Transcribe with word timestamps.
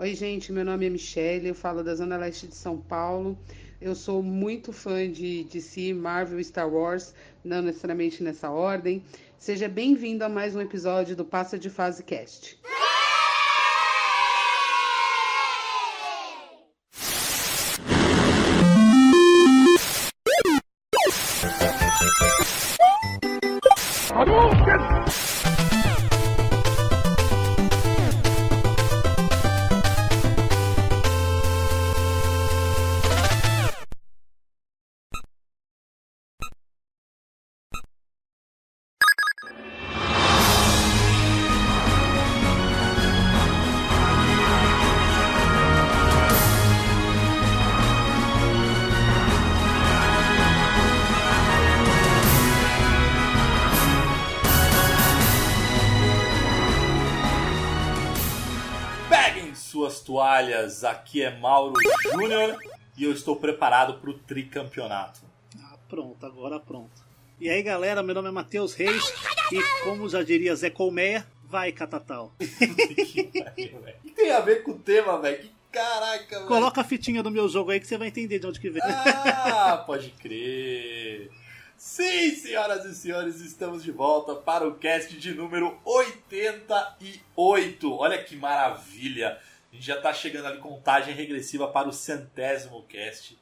Oi, 0.00 0.14
gente, 0.14 0.52
meu 0.52 0.64
nome 0.64 0.86
é 0.86 0.90
Michelle, 0.90 1.48
eu 1.48 1.56
falo 1.56 1.82
da 1.82 1.92
Zona 1.92 2.16
Leste 2.16 2.46
de 2.46 2.54
São 2.54 2.78
Paulo. 2.78 3.36
Eu 3.80 3.96
sou 3.96 4.22
muito 4.22 4.72
fã 4.72 5.10
de 5.10 5.42
DC, 5.42 5.92
Marvel, 5.92 6.42
Star 6.44 6.72
Wars, 6.72 7.12
não 7.42 7.60
necessariamente 7.60 8.22
nessa 8.22 8.48
ordem. 8.48 9.02
Seja 9.40 9.68
bem-vindo 9.68 10.24
a 10.24 10.28
mais 10.28 10.54
um 10.54 10.60
episódio 10.60 11.16
do 11.16 11.24
Passa 11.24 11.58
de 11.58 11.68
Fase 11.68 12.04
Cast. 12.04 12.60
Aqui 60.84 61.22
é 61.22 61.38
Mauro 61.38 61.74
Júnior 62.02 62.58
e 62.96 63.04
eu 63.04 63.12
estou 63.12 63.36
preparado 63.36 63.94
para 63.94 64.10
o 64.10 64.14
tricampeonato. 64.14 65.20
Ah, 65.60 65.76
pronto, 65.88 66.24
agora 66.24 66.58
pronto. 66.58 67.06
E 67.40 67.48
aí 67.48 67.62
galera, 67.62 68.02
meu 68.02 68.14
nome 68.14 68.28
é 68.28 68.32
Matheus 68.32 68.74
Reis 68.74 69.12
e 69.52 69.62
como 69.84 70.08
já 70.08 70.22
diria 70.22 70.56
Zé 70.56 70.70
Colmeia, 70.70 71.26
vai 71.44 71.72
Catatal. 71.72 72.32
O 72.34 72.38
que 73.04 74.12
tem 74.14 74.32
a 74.32 74.40
ver 74.40 74.62
com 74.62 74.72
o 74.72 74.78
tema, 74.78 75.20
velho? 75.20 75.38
Que 75.38 75.50
caraca, 75.70 76.36
velho. 76.36 76.48
Coloca 76.48 76.80
a 76.80 76.84
fitinha 76.84 77.22
do 77.22 77.30
meu 77.30 77.48
jogo 77.48 77.70
aí 77.70 77.80
que 77.80 77.86
você 77.86 77.96
vai 77.96 78.08
entender 78.08 78.38
de 78.38 78.46
onde 78.46 78.60
que 78.60 78.70
vem. 78.70 78.82
Ah, 78.82 79.82
pode 79.86 80.10
crer. 80.10 81.30
Sim, 81.76 82.34
senhoras 82.34 82.84
e 82.84 82.92
senhores, 82.92 83.40
estamos 83.40 83.84
de 83.84 83.92
volta 83.92 84.34
para 84.34 84.66
o 84.66 84.74
cast 84.74 85.16
de 85.16 85.32
número 85.32 85.78
88. 85.84 87.94
Olha 87.94 88.20
que 88.20 88.34
maravilha. 88.34 89.38
A 89.70 89.74
gente 89.74 89.86
já 89.86 89.96
está 89.96 90.14
chegando 90.14 90.46
ali 90.46 90.58
contagem 90.58 91.14
regressiva 91.14 91.68
para 91.68 91.88
o 91.88 91.92
centésimo 91.92 92.82
cast. 92.84 93.38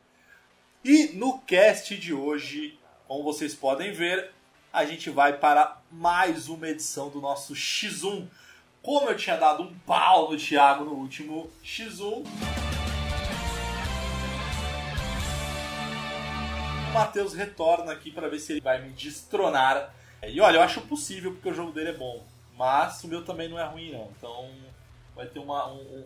E 0.84 1.12
no 1.14 1.38
cast 1.41 1.96
de 1.96 2.12
hoje, 2.12 2.78
como 3.06 3.22
vocês 3.22 3.55
podem 3.55 3.92
ver, 3.92 4.32
a 4.72 4.84
gente 4.84 5.08
vai 5.08 5.38
para 5.38 5.80
mais 5.91 6.48
uma 6.48 6.69
edição 6.69 7.08
do 7.10 7.20
nosso 7.20 7.54
X1. 7.54 8.27
Como 8.82 9.08
eu 9.08 9.16
tinha 9.16 9.36
dado 9.36 9.62
um 9.62 9.78
pau 9.80 10.32
no 10.32 10.36
Thiago 10.36 10.84
no 10.84 10.94
último 10.94 11.48
X1, 11.64 12.24
o 16.88 16.92
Matheus 16.92 17.34
retorna 17.34 17.92
aqui 17.92 18.10
para 18.10 18.28
ver 18.28 18.41
se 18.41 18.54
ele 18.54 18.60
vai 18.60 18.82
me 18.82 18.91
destronar. 18.91 19.94
E 20.24 20.41
olha, 20.41 20.56
eu 20.56 20.62
acho 20.62 20.80
possível 20.82 21.32
porque 21.32 21.50
o 21.50 21.54
jogo 21.54 21.70
dele 21.70 21.91
é 21.91 21.97
bom. 21.97 22.24
Mas 22.56 23.04
o 23.04 23.08
meu 23.08 23.24
também 23.24 23.48
não 23.48 23.58
é 23.58 23.64
ruim, 23.64 23.92
não. 23.92 24.10
Então 24.16 24.50
vai 25.17 25.27
ter 25.27 25.39
uma, 25.39 25.72
um, 25.72 26.05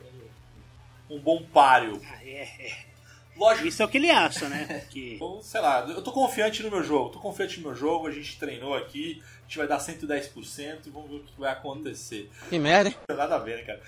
um, 1.10 1.16
um 1.16 1.18
bom 1.18 1.42
páreo. 1.42 2.00
Ah, 2.06 2.24
é, 2.24 2.42
é. 2.42 2.90
Lógico 3.36 3.68
Isso 3.68 3.82
é 3.82 3.86
o 3.86 3.88
que 3.88 3.96
ele 3.96 4.10
acha, 4.10 4.48
né? 4.48 4.84
Que... 4.90 5.14
Então, 5.14 5.40
sei 5.42 5.60
lá, 5.60 5.80
eu 5.88 6.02
tô 6.02 6.12
confiante 6.12 6.62
no 6.62 6.70
meu 6.70 6.84
jogo, 6.84 7.10
tô 7.10 7.18
confiante 7.18 7.58
no 7.58 7.68
meu 7.68 7.74
jogo, 7.74 8.06
a 8.06 8.10
gente 8.12 8.38
treinou 8.38 8.74
aqui, 8.74 9.22
a 9.40 9.42
gente 9.44 9.58
vai 9.58 9.66
dar 9.66 9.78
110% 9.78 10.86
e 10.86 10.90
vamos 10.90 11.10
ver 11.10 11.16
o 11.16 11.20
que 11.20 11.40
vai 11.40 11.50
acontecer. 11.50 12.30
Que 12.48 12.58
merda, 12.58 12.90
hein? 12.90 12.96
Não 13.00 13.06
tem 13.06 13.16
nada 13.16 13.36
a 13.36 13.38
ver, 13.38 13.56
né, 13.58 13.62
cara? 13.62 13.80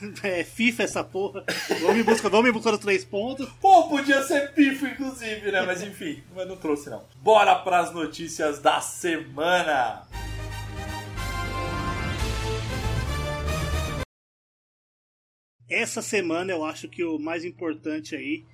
É 0.22 0.44
FIFA 0.44 0.82
essa 0.84 1.02
porra. 1.02 1.44
Vamos 1.80 1.96
em 1.96 2.04
busca, 2.04 2.28
vamos 2.28 2.48
em 2.48 2.52
busca 2.52 2.70
dos 2.70 2.78
três 2.78 3.04
pontos. 3.04 3.48
Pô, 3.60 3.88
podia 3.88 4.22
ser 4.22 4.52
pifo, 4.52 4.86
inclusive, 4.86 5.50
né? 5.50 5.62
Mas 5.62 5.82
enfim, 5.82 6.22
mas 6.36 6.46
não 6.46 6.56
trouxe 6.56 6.88
não. 6.88 7.02
Bora 7.16 7.54
pras 7.56 7.92
notícias 7.92 8.60
da 8.60 8.80
semana! 8.80 10.06
Essa 15.68 16.00
semana 16.00 16.50
eu 16.50 16.64
acho 16.64 16.88
que 16.88 17.04
o 17.04 17.18
mais 17.18 17.44
importante 17.44 18.16
aí. 18.16 18.44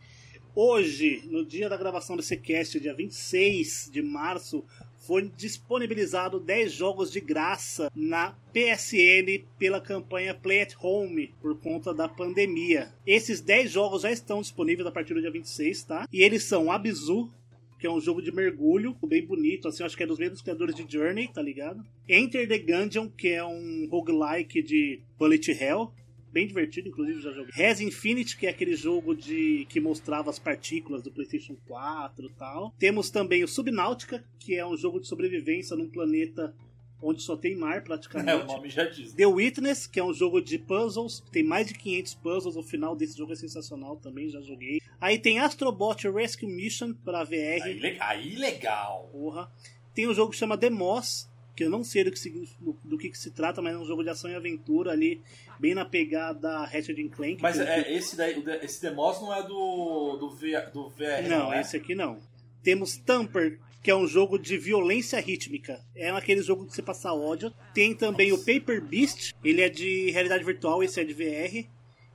Hoje, 0.53 1.23
no 1.27 1.45
dia 1.45 1.69
da 1.69 1.77
gravação 1.77 2.17
desse 2.17 2.37
cast, 2.37 2.79
dia 2.79 2.95
26 2.95 3.89
de 3.93 4.03
março, 4.03 4.65
foi 5.07 5.31
disponibilizado 5.37 6.41
10 6.41 6.73
jogos 6.73 7.13
de 7.13 7.21
graça 7.21 7.91
na 7.95 8.37
PSN 8.53 9.45
pela 9.59 9.81
campanha 9.81 10.35
Play 10.35 10.63
at 10.63 10.75
Home 10.81 11.33
por 11.41 11.59
conta 11.59 11.93
da 11.93 12.09
pandemia. 12.09 12.93
Esses 13.07 13.41
10 13.41 13.71
jogos 13.71 14.03
já 14.03 14.11
estão 14.11 14.41
disponíveis 14.41 14.87
a 14.87 14.93
partir 14.93 15.15
do 15.15 15.21
dia 15.21 15.31
26, 15.31 15.85
tá? 15.85 16.09
E 16.13 16.23
eles 16.23 16.45
são 16.45 16.71
Abzu, 16.71 17.31
que 17.79 17.87
é 17.87 17.91
um 17.91 18.01
jogo 18.01 18.23
de 18.23 18.33
mergulho, 18.33 18.97
bem 19.07 19.27
bonito, 19.27 19.69
assim, 19.69 19.83
acho 19.83 19.97
que 19.97 20.03
é 20.03 20.07
dos 20.07 20.19
mesmos 20.19 20.41
criadores 20.41 20.75
de 20.75 20.87
Journey, 20.89 21.29
tá 21.29 21.43
ligado? 21.43 21.85
Enter 22.09 22.49
the 22.49 22.59
Gungeon, 22.59 23.09
que 23.11 23.29
é 23.29 23.45
um 23.45 23.87
roguelike 23.91 24.63
de 24.63 25.01
Bullet 25.19 25.51
Hell, 25.51 25.93
bem 26.35 26.49
divertido, 26.49 26.89
inclusive 26.89 27.23
já 27.23 27.31
joguei. 27.31 27.53
Res 27.55 27.81
Infinite, 27.81 28.37
que 28.37 28.49
é 28.49 28.51
aquele 28.51 28.75
jogo 28.75 29.15
de 29.15 29.65
que 29.69 29.81
mostrava 29.81 30.29
as 30.29 30.39
partículas 30.39 31.01
do 31.01 31.13
PlayStation 31.13 31.57
4 31.69 32.27
e 32.27 32.31
tal. 32.31 32.75
Temos 32.77 33.09
também 33.09 33.45
o 33.45 33.49
Subnautica, 33.49 34.25
que 34.41 34.57
é 34.57 34.67
um 34.67 34.77
jogo 34.77 35.01
de 35.01 35.07
sobrevivência 35.07 35.77
num 35.77 35.89
planeta 35.89 36.53
onde 37.01 37.23
só 37.23 37.37
tem 37.37 37.55
mar 37.55 37.85
praticamente. 37.85 38.25
É, 38.35 38.37
o 38.37 38.47
nome 38.47 38.69
já 38.69 38.85
diz. 38.85 39.13
The 39.13 39.27
Witness, 39.27 39.87
que 39.87 40.01
é 40.01 40.05
um 40.05 40.13
jogo 40.13 40.41
de 40.41 40.59
puzzles, 40.59 41.23
tem 41.31 41.45
mais 41.45 41.69
de 41.69 41.75
500 41.75 42.15
puzzles, 42.15 42.57
o 42.57 42.63
final 42.63 42.97
desse 42.97 43.17
jogo 43.17 43.33
é 43.33 43.37
sensacional 43.37 43.97
também, 43.97 44.29
já 44.29 44.41
joguei. 44.41 44.81
Aí 45.01 45.19
tem 45.19 45.39
Astrobot 45.39 46.09
Rescue 46.09 46.49
Mission 46.49 46.95
para 46.95 47.23
VR. 47.23 47.63
Aí, 47.63 47.97
aí 48.01 48.35
legal. 48.35 49.09
Porra. 49.13 49.53
Tem 49.95 50.09
um 50.09 50.15
jogo 50.15 50.33
que 50.33 50.39
chama 50.39 50.59
The 50.59 50.71
Moss, 50.71 51.31
que 51.55 51.65
eu 51.65 51.71
não 51.71 51.85
sei 51.85 52.05
do 52.05 52.11
que, 52.11 52.19
se- 52.19 52.31
do, 52.61 52.77
do 52.85 52.99
que, 52.99 53.09
que 53.11 53.19
se 53.19 53.31
trata, 53.31 53.63
mas 53.63 53.75
é 53.75 53.79
um 53.79 53.85
jogo 53.85 54.03
de 54.03 54.11
ação 54.11 54.31
e 54.31 54.35
aventura 54.35 54.91
ali, 54.93 55.21
bem 55.59 55.75
na 55.75 55.85
pegada 55.85 56.65
Ratchet 56.65 57.09
Clank. 57.11 57.41
Mas 57.43 57.57
que- 57.57 57.63
é, 57.63 57.95
esse 57.97 58.17
daí, 58.17 58.43
esse 58.63 58.83
Demos 58.83 59.21
não 59.21 59.33
é 59.35 59.43
do, 59.43 60.17
do, 60.17 60.31
VR, 60.31 60.71
do 60.73 60.91
VR, 60.91 61.29
Não, 61.29 61.53
é? 61.53 61.61
esse 61.61 61.77
aqui 61.77 61.95
não. 61.95 62.19
Temos 62.63 62.97
Tamper, 62.97 63.61
que 63.83 63.91
é 63.91 63.95
um 63.95 64.07
jogo 64.07 64.39
de 64.39 64.57
violência 64.57 65.21
rítmica. 65.21 65.81
É 65.95 66.09
aquele 66.11 66.43
jogo 66.43 66.67
que 66.67 66.75
você 66.75 66.81
passa 66.83 67.13
ódio. 67.13 67.53
Tem 67.75 67.95
também 67.95 68.33
o 68.33 68.39
Paper 68.39 68.83
Beast, 68.83 69.35
ele 69.45 69.61
é 69.61 69.69
de 69.69 70.11
realidade 70.11 70.43
virtual, 70.43 70.83
esse 70.83 70.99
é 71.01 71.05
de 71.05 71.13
VR, 71.13 71.69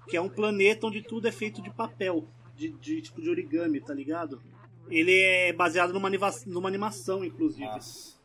que 0.10 0.18
é 0.18 0.22
um 0.22 0.28
planeta 0.30 0.88
onde 0.88 1.02
tudo 1.04 1.28
é 1.28 1.32
feito 1.32 1.62
de 1.62 1.70
papel, 1.70 2.28
de, 2.58 2.70
de 2.70 3.02
tipo 3.04 3.22
de 3.22 3.30
origami, 3.30 3.80
tá 3.80 3.94
ligado? 3.94 4.42
Ele 4.90 5.14
é 5.20 5.54
baseado 5.54 5.94
numa, 5.94 6.08
animação, 6.08 6.52
numa 6.52 6.68
animação, 6.68 7.24
inclusive. 7.24 7.64
Nossa. 7.66 8.18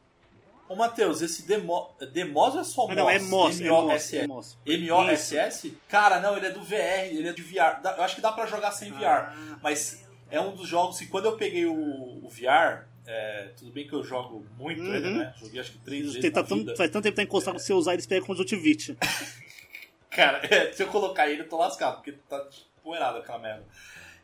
Ô, 0.74 0.76
Matheus, 0.76 1.22
esse 1.22 1.46
Demo, 1.46 1.94
Demos 2.12 2.56
é 2.56 2.64
só 2.64 2.88
Ah, 2.90 2.94
não, 2.96 3.08
é 3.08 3.18
Moss, 3.20 3.60
é 3.60 3.64
Moss, 3.68 3.80
M-O-S-S? 3.84 4.18
é 4.18 4.26
Moss. 4.26 4.58
M-O-S-S? 4.66 5.78
Cara, 5.88 6.18
não, 6.20 6.36
ele 6.36 6.46
é 6.46 6.50
do 6.50 6.62
VR, 6.62 7.06
ele 7.12 7.28
é 7.28 7.32
de 7.32 7.42
VR. 7.42 7.80
Eu 7.96 8.02
acho 8.02 8.16
que 8.16 8.20
dá 8.20 8.32
pra 8.32 8.44
jogar 8.46 8.72
sem 8.72 8.90
VR. 8.90 9.04
Ah. 9.04 9.58
Mas 9.62 10.04
é 10.30 10.40
um 10.40 10.54
dos 10.54 10.68
jogos 10.68 10.98
que 10.98 11.06
quando 11.06 11.26
eu 11.26 11.36
peguei 11.36 11.64
o, 11.64 11.72
o 11.74 12.28
VR, 12.28 12.86
é, 13.06 13.50
tudo 13.56 13.70
bem 13.70 13.86
que 13.86 13.92
eu 13.94 14.02
jogo 14.02 14.44
muito 14.58 14.82
Uhum. 14.82 14.94
ele, 14.94 15.10
né? 15.10 15.32
Joguei 15.38 15.60
acho 15.60 15.72
que 15.72 15.78
três 15.78 16.12
vezes 16.12 16.32
tá 16.32 16.42
tão- 16.42 16.64
faz 16.76 16.90
tanto 16.90 17.02
tempo 17.04 17.10
que 17.14 17.16
tá 17.16 17.22
encostado 17.22 17.54
com 17.54 17.60
você 17.60 17.72
usar, 17.72 17.92
eles 17.92 18.06
pegam 18.06 18.26
conjuntivite. 18.26 18.96
Cara, 20.10 20.40
é, 20.52 20.72
se 20.72 20.82
eu 20.82 20.88
colocar 20.88 21.28
ele, 21.28 21.42
eu 21.42 21.48
tô 21.48 21.56
lascado, 21.56 21.96
porque 21.96 22.12
tá 22.28 22.44
poeirado 22.82 23.18
aquela 23.18 23.38
merda. 23.38 23.64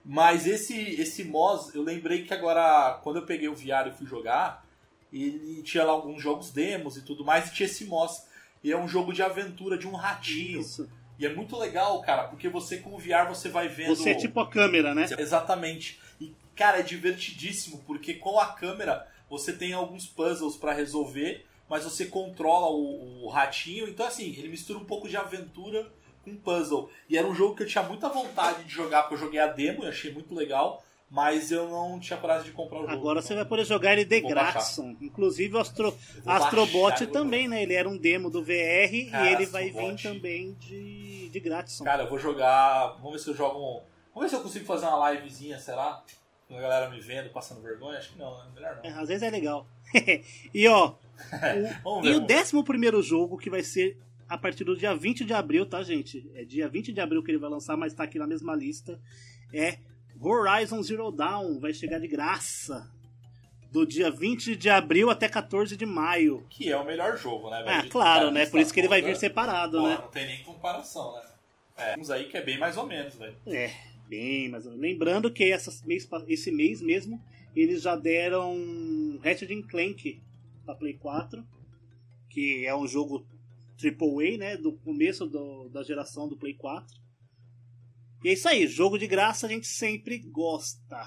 Mas 0.05 0.47
esse, 0.47 0.79
esse 1.01 1.25
Moz, 1.25 1.75
eu 1.75 1.83
lembrei 1.83 2.25
que 2.25 2.33
agora, 2.33 2.99
quando 3.03 3.17
eu 3.17 3.27
peguei 3.27 3.49
o 3.49 3.55
VR 3.55 3.89
e 3.89 3.93
fui 3.93 4.07
jogar, 4.07 4.65
ele 5.13 5.63
tinha 5.63 5.85
lá 5.85 5.93
alguns 5.93 6.23
jogos 6.23 6.51
demos 6.51 6.97
e 6.97 7.03
tudo 7.03 7.25
mais, 7.25 7.49
e 7.49 7.53
tinha 7.53 7.67
esse 7.67 7.85
Moz. 7.85 8.27
E 8.63 8.71
é 8.71 8.79
um 8.79 8.87
jogo 8.87 9.13
de 9.13 9.23
aventura 9.23 9.79
de 9.79 9.89
um 9.89 9.93
ratinho. 9.93 10.61
Isso. 10.61 10.89
E 11.19 11.27
é 11.27 11.35
muito 11.35 11.57
legal, 11.57 12.01
cara, 12.01 12.25
porque 12.25 12.49
você 12.49 12.79
com 12.79 12.95
o 12.95 12.99
VR 12.99 13.29
você 13.29 13.49
vai 13.49 13.69
vendo. 13.69 13.95
Você 13.95 14.11
é 14.11 14.15
tipo 14.15 14.41
a 14.41 14.49
câmera, 14.49 14.95
né? 14.95 15.07
Exatamente. 15.19 16.01
E, 16.21 16.35
cara, 16.57 16.81
é 16.81 16.83
divertidíssimo, 16.83 17.83
porque 17.87 18.15
com 18.15 18.39
a 18.39 18.47
câmera 18.55 19.07
você 19.29 19.53
tem 19.53 19.73
alguns 19.73 20.07
puzzles 20.07 20.57
pra 20.57 20.73
resolver, 20.73 21.45
mas 21.69 21.85
você 21.85 22.07
controla 22.07 22.69
o, 22.71 23.27
o 23.27 23.29
ratinho. 23.29 23.89
Então, 23.89 24.07
assim, 24.07 24.35
ele 24.37 24.49
mistura 24.49 24.79
um 24.79 24.85
pouco 24.85 25.09
de 25.09 25.17
aventura 25.17 25.91
com 26.25 26.35
puzzle. 26.37 26.91
E 27.09 27.17
era 27.17 27.27
um 27.27 27.35
jogo 27.35 27.55
que 27.55 27.63
eu 27.63 27.67
tinha 27.67 27.85
muita 27.85 28.09
vontade 28.09 28.65
de 28.65 28.73
jogar, 28.73 29.03
porque 29.03 29.15
eu 29.15 29.19
joguei 29.19 29.41
a 29.41 29.47
demo 29.47 29.85
e 29.85 29.89
achei 29.89 30.13
muito 30.13 30.35
legal. 30.35 30.83
Mas 31.11 31.51
eu 31.51 31.69
não 31.69 31.99
tinha 31.99 32.17
coragem 32.17 32.45
de 32.45 32.53
comprar 32.53 32.79
o 32.79 32.83
jogo. 32.83 32.93
Agora 32.93 33.21
você 33.21 33.35
vai 33.35 33.45
poder 33.45 33.65
jogar 33.65 33.95
ele 33.95 34.05
de 34.05 34.21
graça. 34.21 34.81
Inclusive 35.01 35.57
o 35.57 35.59
Astro, 35.59 35.93
Astrobot 36.25 37.05
também, 37.09 37.49
né? 37.49 37.65
Ele 37.65 37.75
era 37.75 37.89
um 37.89 37.97
demo 37.97 38.31
do 38.31 38.41
VR 38.43 39.11
Cara, 39.11 39.29
e 39.29 39.33
ele 39.33 39.47
vai 39.47 39.71
vir 39.71 40.01
também 40.01 40.55
de, 40.61 41.29
de 41.29 41.41
grátis. 41.41 41.81
Cara, 41.81 42.05
eu 42.05 42.09
vou 42.09 42.19
jogar. 42.19 42.97
Vamos 42.99 43.13
ver 43.13 43.19
se 43.19 43.29
eu 43.29 43.35
jogo 43.35 43.59
um. 43.59 43.83
Vamos 44.15 44.23
ver 44.23 44.29
se 44.29 44.35
eu 44.37 44.43
consigo 44.43 44.65
fazer 44.65 44.87
uma 44.87 45.11
livezinha, 45.11 45.59
será? 45.59 46.01
Com 46.47 46.57
a 46.57 46.61
galera 46.61 46.89
me 46.89 47.01
vendo, 47.01 47.29
passando 47.31 47.61
vergonha? 47.61 47.99
Acho 47.99 48.13
que 48.13 48.19
não, 48.19 48.39
né? 48.39 48.45
Melhor 48.55 48.77
não. 48.77 48.85
É, 48.89 48.93
às 48.93 49.09
vezes 49.09 49.25
é 49.25 49.31
legal. 49.31 49.67
e 50.55 50.69
ó. 50.69 50.95
o, 51.85 52.03
ver, 52.03 52.09
e 52.09 52.15
o 52.15 52.21
décimo 52.21 52.63
primeiro 52.63 53.03
jogo 53.03 53.37
que 53.37 53.51
vai 53.51 53.65
ser 53.65 53.99
a 54.29 54.39
partir 54.39 54.63
do 54.63 54.77
dia 54.77 54.95
20 54.95 55.25
de 55.25 55.35
abril, 55.35 55.67
tá, 55.67 55.83
gente? 55.83 56.31
É 56.37 56.45
dia 56.45 56.69
20 56.69 56.93
de 56.93 57.01
abril 57.01 57.21
que 57.21 57.33
ele 57.33 57.39
vai 57.39 57.51
lançar, 57.51 57.77
mas 57.77 57.95
tá 57.95 58.05
aqui 58.05 58.17
na 58.17 58.29
mesma 58.29 58.55
lista. 58.55 59.01
É 59.53 59.79
Horizon 60.23 60.83
Zero 60.83 61.11
Dawn 61.11 61.59
vai 61.59 61.73
chegar 61.73 61.99
de 61.99 62.07
graça. 62.07 62.91
Do 63.73 63.87
dia 63.87 64.11
20 64.11 64.57
de 64.57 64.69
abril 64.69 65.11
até 65.11 65.29
14 65.29 65.77
de 65.77 65.87
maio. 65.87 66.45
Que 66.51 66.73
é 66.73 66.77
o 66.77 66.85
melhor 66.85 67.17
jogo, 67.17 67.49
né? 67.51 67.63
É, 67.67 67.89
claro, 67.89 68.31
né? 68.33 68.45
Por 68.45 68.59
isso 68.59 68.75
que 68.75 68.81
ele 68.81 68.89
vai 68.89 69.01
vir 69.01 69.17
separado, 69.17 69.79
Pô, 69.79 69.87
né? 69.87 69.95
Não 69.95 70.09
tem 70.09 70.27
nem 70.27 70.43
comparação, 70.43 71.15
né? 71.15 71.23
É, 71.77 71.99
uns 71.99 72.11
aí 72.11 72.25
que 72.25 72.37
é 72.37 72.43
bem 72.43 72.59
mais 72.59 72.77
ou 72.77 72.85
menos, 72.85 73.15
velho. 73.15 73.37
É, 73.47 73.73
bem 74.09 74.49
mais 74.49 74.67
ou 74.67 74.73
menos. 74.73 74.85
Lembrando 74.85 75.33
que 75.33 75.45
esse 75.45 76.51
mês 76.51 76.83
mesmo, 76.83 77.23
eles 77.55 77.81
já 77.83 77.95
deram 77.95 79.19
Ratchet 79.23 79.63
Clank 79.63 80.21
pra 80.65 80.75
Play 80.75 80.95
4, 80.95 81.47
que 82.29 82.67
é 82.67 82.75
um 82.75 82.89
jogo 82.89 83.25
AAA, 83.81 84.37
né? 84.37 84.57
Do 84.57 84.73
começo 84.73 85.27
do, 85.27 85.69
da 85.69 85.85
geração 85.85 86.29
do 86.29 86.37
Play 86.37 86.55
4. 86.55 87.01
E 88.23 88.29
é 88.29 88.33
isso 88.33 88.49
aí, 88.49 88.67
jogo 88.67 88.99
de 88.99 89.07
graça 89.07 89.47
a 89.47 89.49
gente 89.49 89.67
sempre 89.67 90.19
gosta. 90.19 91.01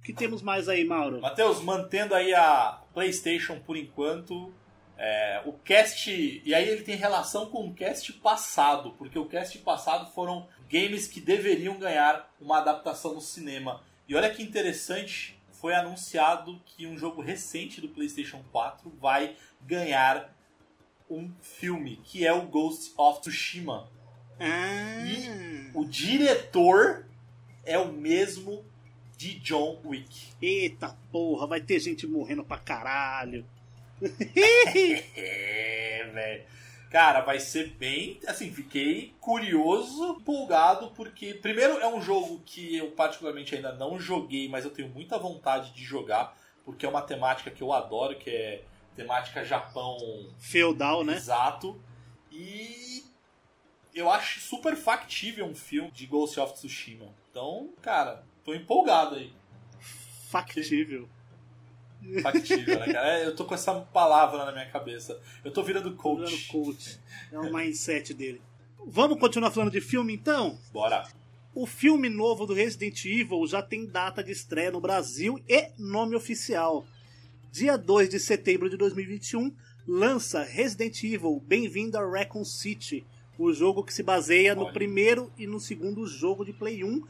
O 0.00 0.02
que 0.02 0.12
temos 0.12 0.42
mais 0.42 0.68
aí, 0.68 0.84
Mauro? 0.84 1.20
Matheus, 1.20 1.62
mantendo 1.62 2.14
aí 2.14 2.34
a 2.34 2.82
PlayStation 2.92 3.60
por 3.60 3.76
enquanto, 3.76 4.52
é, 4.96 5.40
o 5.46 5.52
cast. 5.52 6.10
E 6.44 6.54
aí 6.54 6.68
ele 6.68 6.82
tem 6.82 6.96
relação 6.96 7.46
com 7.46 7.66
o 7.66 7.74
cast 7.74 8.12
passado, 8.14 8.92
porque 8.98 9.18
o 9.18 9.26
cast 9.26 9.56
passado 9.58 10.12
foram 10.12 10.48
games 10.68 11.06
que 11.06 11.20
deveriam 11.20 11.78
ganhar 11.78 12.28
uma 12.40 12.58
adaptação 12.58 13.14
no 13.14 13.20
cinema. 13.20 13.82
E 14.08 14.16
olha 14.16 14.30
que 14.30 14.42
interessante, 14.42 15.38
foi 15.52 15.74
anunciado 15.74 16.60
que 16.64 16.86
um 16.86 16.98
jogo 16.98 17.22
recente 17.22 17.80
do 17.80 17.88
PlayStation 17.88 18.42
4 18.50 18.90
vai 18.98 19.36
ganhar 19.60 20.34
um 21.08 21.30
filme, 21.40 22.00
que 22.04 22.26
é 22.26 22.32
o 22.32 22.46
Ghost 22.46 22.92
of 22.96 23.20
Tsushima. 23.20 23.88
Ah. 24.38 25.04
E 25.06 25.70
o 25.74 25.84
diretor 25.84 27.06
é 27.64 27.78
o 27.78 27.92
mesmo 27.92 28.64
de 29.16 29.34
John 29.40 29.80
Wick. 29.84 30.28
Eita 30.40 30.96
porra, 31.10 31.46
vai 31.46 31.60
ter 31.60 31.80
gente 31.80 32.06
morrendo 32.06 32.44
pra 32.44 32.58
caralho. 32.58 33.44
é, 35.16 36.10
velho. 36.12 36.44
Cara, 36.90 37.20
vai 37.20 37.38
ser 37.38 37.72
bem. 37.72 38.18
Assim, 38.26 38.50
fiquei 38.50 39.14
curioso, 39.20 40.16
empolgado, 40.20 40.90
porque, 40.92 41.34
primeiro, 41.34 41.78
é 41.78 41.86
um 41.86 42.00
jogo 42.00 42.40
que 42.46 42.76
eu 42.76 42.90
particularmente 42.92 43.54
ainda 43.54 43.72
não 43.74 43.98
joguei, 43.98 44.48
mas 44.48 44.64
eu 44.64 44.70
tenho 44.70 44.88
muita 44.88 45.18
vontade 45.18 45.74
de 45.74 45.84
jogar, 45.84 46.34
porque 46.64 46.86
é 46.86 46.88
uma 46.88 47.02
temática 47.02 47.50
que 47.50 47.62
eu 47.62 47.72
adoro, 47.72 48.16
que 48.16 48.30
é 48.30 48.62
temática 48.96 49.44
Japão. 49.44 49.98
Feudal, 50.38 51.04
né? 51.04 51.16
Exato. 51.16 51.78
E 52.32 53.04
eu 53.94 54.10
acho 54.10 54.40
super 54.40 54.76
factível 54.76 55.46
um 55.46 55.54
filme 55.54 55.90
de 55.90 56.06
Ghost 56.06 56.38
of 56.38 56.54
Tsushima. 56.54 57.06
Então, 57.30 57.70
cara, 57.82 58.24
tô 58.44 58.54
empolgado 58.54 59.16
aí. 59.16 59.32
Factível. 60.28 61.08
Factível, 62.22 62.78
né, 62.78 62.92
cara? 62.92 63.18
É, 63.18 63.26
eu 63.26 63.34
tô 63.34 63.44
com 63.44 63.54
essa 63.54 63.74
palavra 63.74 64.44
na 64.44 64.52
minha 64.52 64.68
cabeça. 64.70 65.20
Eu 65.44 65.52
tô 65.52 65.62
virando 65.62 65.94
coach. 65.94 66.24
Virando 66.24 66.46
coach. 66.48 67.00
É 67.32 67.38
o 67.38 67.52
mindset 67.52 68.14
dele. 68.14 68.40
Vamos 68.86 69.18
continuar 69.18 69.50
falando 69.50 69.72
de 69.72 69.80
filme 69.80 70.14
então? 70.14 70.58
Bora. 70.72 71.06
O 71.54 71.66
filme 71.66 72.08
novo 72.08 72.46
do 72.46 72.54
Resident 72.54 73.04
Evil 73.04 73.46
já 73.46 73.62
tem 73.62 73.84
data 73.84 74.22
de 74.22 74.30
estreia 74.30 74.70
no 74.70 74.80
Brasil 74.80 75.42
e 75.48 75.70
nome 75.76 76.14
oficial. 76.14 76.86
Dia 77.50 77.76
2 77.76 78.10
de 78.10 78.20
setembro 78.20 78.70
de 78.70 78.76
2021, 78.76 79.52
lança 79.86 80.44
Resident 80.44 81.02
Evil 81.02 81.42
Bem-vindo 81.44 81.98
a 81.98 82.06
Raccoon 82.06 82.44
City 82.44 83.04
o 83.38 83.52
jogo 83.52 83.84
que 83.84 83.94
se 83.94 84.02
baseia 84.02 84.54
no 84.54 84.72
primeiro 84.72 85.30
e 85.38 85.46
no 85.46 85.60
segundo 85.60 86.06
jogo 86.06 86.44
de 86.44 86.52
Play 86.52 86.82
1. 86.82 87.06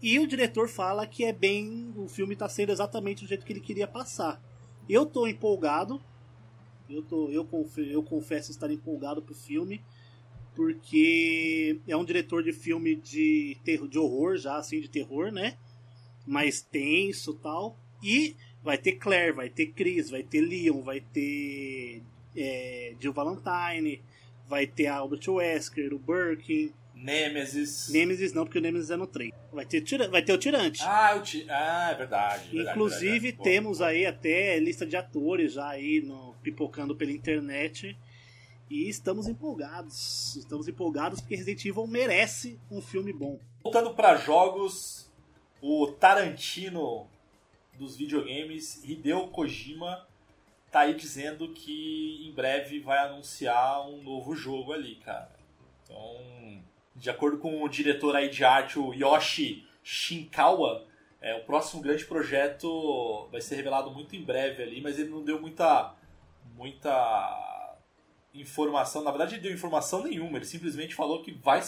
E 0.00 0.18
o 0.18 0.26
diretor 0.26 0.68
fala 0.68 1.06
que 1.06 1.24
é 1.24 1.32
bem. 1.32 1.92
O 1.96 2.08
filme 2.08 2.34
está 2.34 2.48
sendo 2.48 2.70
exatamente 2.70 3.22
do 3.22 3.28
jeito 3.28 3.44
que 3.44 3.52
ele 3.52 3.60
queria 3.60 3.88
passar. 3.88 4.40
Eu 4.88 5.04
tô 5.04 5.26
empolgado. 5.26 6.00
Eu, 6.88 7.02
tô, 7.02 7.28
eu, 7.30 7.44
confesso, 7.44 7.90
eu 7.90 8.02
confesso 8.02 8.50
estar 8.50 8.70
empolgado 8.70 9.20
pro 9.20 9.34
filme. 9.34 9.82
Porque 10.54 11.80
é 11.88 11.96
um 11.96 12.04
diretor 12.04 12.42
de 12.42 12.52
filme 12.52 12.94
de, 12.94 13.56
terror, 13.64 13.88
de 13.88 13.98
horror, 13.98 14.36
já 14.36 14.56
assim, 14.56 14.80
de 14.80 14.88
terror, 14.88 15.32
né? 15.32 15.56
Mais 16.26 16.60
tenso 16.60 17.34
tal. 17.34 17.76
E 18.02 18.36
vai 18.62 18.78
ter 18.78 18.92
Claire, 18.92 19.32
vai 19.32 19.48
ter 19.48 19.66
Chris, 19.68 20.10
vai 20.10 20.22
ter 20.22 20.40
Leon, 20.40 20.82
vai 20.82 21.00
ter 21.00 22.02
é, 22.36 22.94
Jill 23.00 23.12
Valentine, 23.12 24.00
vai 24.52 24.66
ter 24.66 24.86
a 24.86 24.96
Albert 24.96 25.26
Wesker, 25.26 25.94
o 25.94 25.98
Birkin. 25.98 26.74
Nemesis. 26.94 27.88
Nemesis 27.88 28.34
não, 28.34 28.44
porque 28.44 28.58
o 28.58 28.60
Nemesis 28.60 28.90
é 28.90 28.96
no 28.96 29.06
3. 29.06 29.32
Vai 29.50 29.64
ter, 29.64 29.80
tira, 29.80 30.08
vai 30.10 30.20
ter 30.20 30.34
o 30.34 30.38
Tirante. 30.38 30.82
Ah, 30.84 31.16
o 31.16 31.22
ti... 31.22 31.46
ah 31.48 31.90
é 31.90 31.94
verdade. 31.94 32.50
verdade 32.50 32.70
Inclusive, 32.70 33.18
verdade. 33.18 33.42
temos 33.42 33.80
aí 33.80 34.04
até 34.04 34.58
lista 34.58 34.84
de 34.84 34.94
atores 34.94 35.54
já 35.54 35.68
aí 35.68 36.02
no, 36.02 36.34
pipocando 36.42 36.94
pela 36.94 37.10
internet. 37.10 37.96
E 38.68 38.90
estamos 38.90 39.26
empolgados. 39.26 40.36
Estamos 40.36 40.68
empolgados 40.68 41.22
porque 41.22 41.34
Resident 41.34 41.64
Evil 41.64 41.86
merece 41.86 42.60
um 42.70 42.82
filme 42.82 43.10
bom. 43.10 43.40
Voltando 43.64 43.94
para 43.94 44.16
jogos, 44.16 45.10
o 45.62 45.86
Tarantino 45.86 47.08
dos 47.78 47.96
videogames, 47.96 48.84
Hideo 48.84 49.28
Kojima, 49.28 50.06
tá 50.72 50.80
aí 50.80 50.94
dizendo 50.94 51.52
que 51.52 52.26
em 52.26 52.32
breve 52.32 52.80
vai 52.80 52.98
anunciar 52.98 53.86
um 53.86 54.02
novo 54.02 54.34
jogo 54.34 54.72
ali, 54.72 54.96
cara. 54.96 55.30
Então, 55.84 56.62
de 56.96 57.10
acordo 57.10 57.38
com 57.38 57.62
o 57.62 57.68
diretor 57.68 58.16
aí 58.16 58.30
de 58.30 58.42
arte, 58.42 58.78
o 58.78 58.94
Yoshi 58.94 59.68
Shinkawa, 59.84 60.86
é, 61.20 61.34
o 61.36 61.44
próximo 61.44 61.82
grande 61.82 62.06
projeto 62.06 63.28
vai 63.30 63.40
ser 63.40 63.56
revelado 63.56 63.90
muito 63.90 64.16
em 64.16 64.24
breve 64.24 64.62
ali, 64.62 64.80
mas 64.80 64.98
ele 64.98 65.10
não 65.10 65.22
deu 65.22 65.40
muita 65.40 65.94
muita 66.54 67.76
informação. 68.34 69.02
Na 69.02 69.10
verdade, 69.10 69.34
ele 69.34 69.42
deu 69.42 69.52
informação 69.52 70.02
nenhuma. 70.02 70.38
Ele 70.38 70.44
simplesmente 70.44 70.94
falou 70.94 71.22
que 71.22 71.32
vai 71.32 71.62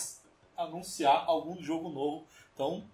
anunciar 0.57 1.25
algum 1.27 1.63
jogo 1.63 1.89
novo. 1.89 2.27
Então, 2.55 2.85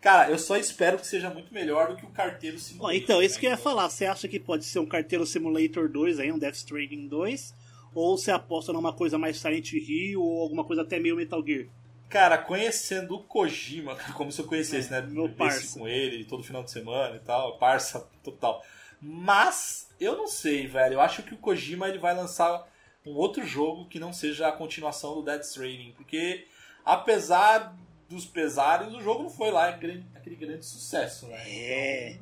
Cara, 0.00 0.30
eu 0.30 0.38
só 0.38 0.56
espero 0.56 0.98
que 0.98 1.06
seja 1.06 1.28
muito 1.28 1.52
melhor 1.52 1.88
do 1.88 1.96
que 1.96 2.06
o 2.06 2.10
Carteiro 2.10 2.58
Simulator. 2.58 2.96
então, 2.96 3.22
isso 3.22 3.34
né? 3.34 3.40
que 3.40 3.46
eu 3.46 3.50
ia 3.50 3.56
falar. 3.56 3.88
Você 3.90 4.06
acha 4.06 4.26
que 4.26 4.40
pode 4.40 4.64
ser 4.64 4.78
um 4.78 4.86
Carteiro 4.86 5.26
Simulator 5.26 5.90
2 5.90 6.20
aí, 6.20 6.32
um 6.32 6.38
Death 6.38 6.54
Stranding 6.54 7.06
2? 7.06 7.54
Ou 7.94 8.16
você 8.16 8.30
aposta 8.30 8.72
numa 8.72 8.94
coisa 8.94 9.18
mais 9.18 9.38
Silent 9.38 9.72
Hill 9.72 10.22
ou 10.22 10.40
alguma 10.40 10.64
coisa 10.64 10.82
até 10.82 10.98
meio 10.98 11.16
Metal 11.16 11.44
Gear? 11.44 11.66
Cara, 12.08 12.38
conhecendo 12.38 13.14
o 13.14 13.22
Kojima, 13.22 13.94
como 14.16 14.32
se 14.32 14.40
eu 14.40 14.46
conhecesse, 14.46 14.88
é, 14.92 15.00
né? 15.00 15.06
Meu 15.06 15.28
parça. 15.28 15.78
com 15.78 15.86
ele 15.86 16.24
todo 16.24 16.42
final 16.42 16.62
de 16.62 16.70
semana 16.70 17.16
e 17.16 17.20
tal, 17.20 17.58
parça 17.58 18.08
total. 18.22 18.64
Mas, 19.02 19.88
eu 20.00 20.16
não 20.16 20.26
sei, 20.26 20.66
velho. 20.66 20.94
Eu 20.94 21.00
acho 21.00 21.22
que 21.22 21.34
o 21.34 21.38
Kojima 21.38 21.88
ele 21.88 21.98
vai 21.98 22.14
lançar 22.14 22.66
um 23.04 23.12
outro 23.12 23.44
jogo 23.46 23.86
que 23.86 23.98
não 23.98 24.12
seja 24.12 24.48
a 24.48 24.52
continuação 24.52 25.14
do 25.14 25.22
Death 25.22 25.42
Stranding. 25.42 25.92
Porque, 25.92 26.46
apesar 26.84 27.76
dos 28.10 28.26
pesares, 28.26 28.92
o 28.92 29.00
jogo 29.00 29.22
não 29.22 29.30
foi 29.30 29.50
lá 29.50 29.68
aquele, 29.68 30.04
aquele 30.14 30.36
grande 30.36 30.66
sucesso, 30.66 31.26
né? 31.26 31.42
É. 31.46 32.18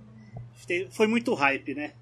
Foi 0.90 1.06
muito 1.06 1.32
hype, 1.32 1.74
né? 1.74 1.94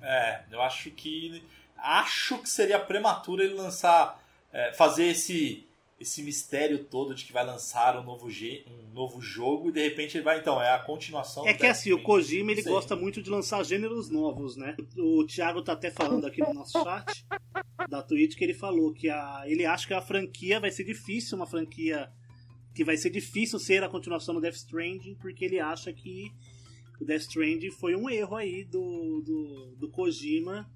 É, 0.00 0.40
eu 0.50 0.62
acho 0.62 0.90
que. 0.90 1.44
Acho 1.76 2.38
que 2.38 2.48
seria 2.48 2.80
prematuro 2.80 3.42
ele 3.42 3.54
lançar. 3.54 4.22
É, 4.50 4.72
fazer 4.72 5.06
esse 5.06 5.66
esse 6.00 6.22
mistério 6.22 6.84
todo 6.84 7.14
de 7.14 7.24
que 7.24 7.32
vai 7.32 7.44
lançar 7.44 7.96
um 7.98 8.02
novo, 8.02 8.26
um 8.28 8.92
novo 8.92 9.20
jogo 9.20 9.68
e 9.68 9.72
de 9.72 9.82
repente 9.82 10.16
ele 10.16 10.24
vai, 10.24 10.38
então, 10.38 10.60
é 10.60 10.70
a 10.70 10.78
continuação. 10.78 11.46
É 11.46 11.54
que 11.54 11.66
assim, 11.66 11.92
o 11.92 12.02
Kojima 12.02 12.52
ele 12.52 12.62
gosta 12.62 12.94
muito 12.94 13.22
de 13.22 13.30
lançar 13.30 13.64
gêneros 13.64 14.10
novos, 14.10 14.56
né? 14.56 14.76
O 14.98 15.24
Thiago 15.24 15.62
tá 15.62 15.72
até 15.72 15.90
falando 15.90 16.26
aqui 16.26 16.40
no 16.42 16.52
nosso 16.52 16.72
chat 16.72 17.24
da 17.88 18.02
Twitch 18.02 18.36
que 18.36 18.44
ele 18.44 18.54
falou 18.54 18.92
que 18.92 19.08
a, 19.08 19.44
ele 19.46 19.64
acha 19.64 19.86
que 19.86 19.94
a 19.94 20.00
franquia 20.00 20.60
vai 20.60 20.70
ser 20.70 20.84
difícil, 20.84 21.36
uma 21.36 21.46
franquia 21.46 22.10
que 22.74 22.84
vai 22.84 22.96
ser 22.96 23.10
difícil 23.10 23.58
ser 23.58 23.84
a 23.84 23.88
continuação 23.88 24.34
do 24.34 24.40
Death 24.40 24.56
Stranding, 24.56 25.14
porque 25.14 25.44
ele 25.44 25.60
acha 25.60 25.92
que 25.92 26.32
o 27.00 27.04
Death 27.04 27.22
Stranding 27.22 27.70
foi 27.70 27.94
um 27.94 28.10
erro 28.10 28.36
aí 28.36 28.64
do, 28.64 29.22
do, 29.22 29.76
do 29.76 29.88
Kojima. 29.90 30.68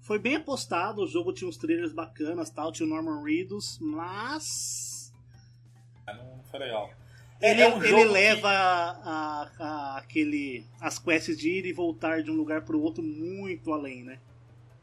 Foi 0.00 0.18
bem 0.18 0.36
apostado, 0.36 1.02
o 1.02 1.06
jogo 1.06 1.32
tinha 1.32 1.48
uns 1.48 1.56
trailers 1.56 1.92
bacanas, 1.92 2.50
tal, 2.50 2.72
tinha 2.72 2.86
o 2.86 2.90
Norman 2.90 3.22
Reedus, 3.22 3.78
mas... 3.80 5.12
Não 6.06 6.42
foi 6.44 6.60
legal. 6.60 6.90
É, 7.40 7.50
ele, 7.50 7.62
é 7.62 7.74
um 7.74 7.82
ele 7.82 8.04
leva 8.04 8.48
a, 8.48 9.50
a, 9.58 9.98
aquele, 9.98 10.66
as 10.80 10.98
quests 10.98 11.36
de 11.36 11.50
ir 11.50 11.66
e 11.66 11.72
voltar 11.72 12.22
de 12.22 12.30
um 12.30 12.34
lugar 12.34 12.62
para 12.62 12.76
o 12.76 12.82
outro 12.82 13.02
muito 13.02 13.72
além, 13.72 14.02
né? 14.02 14.18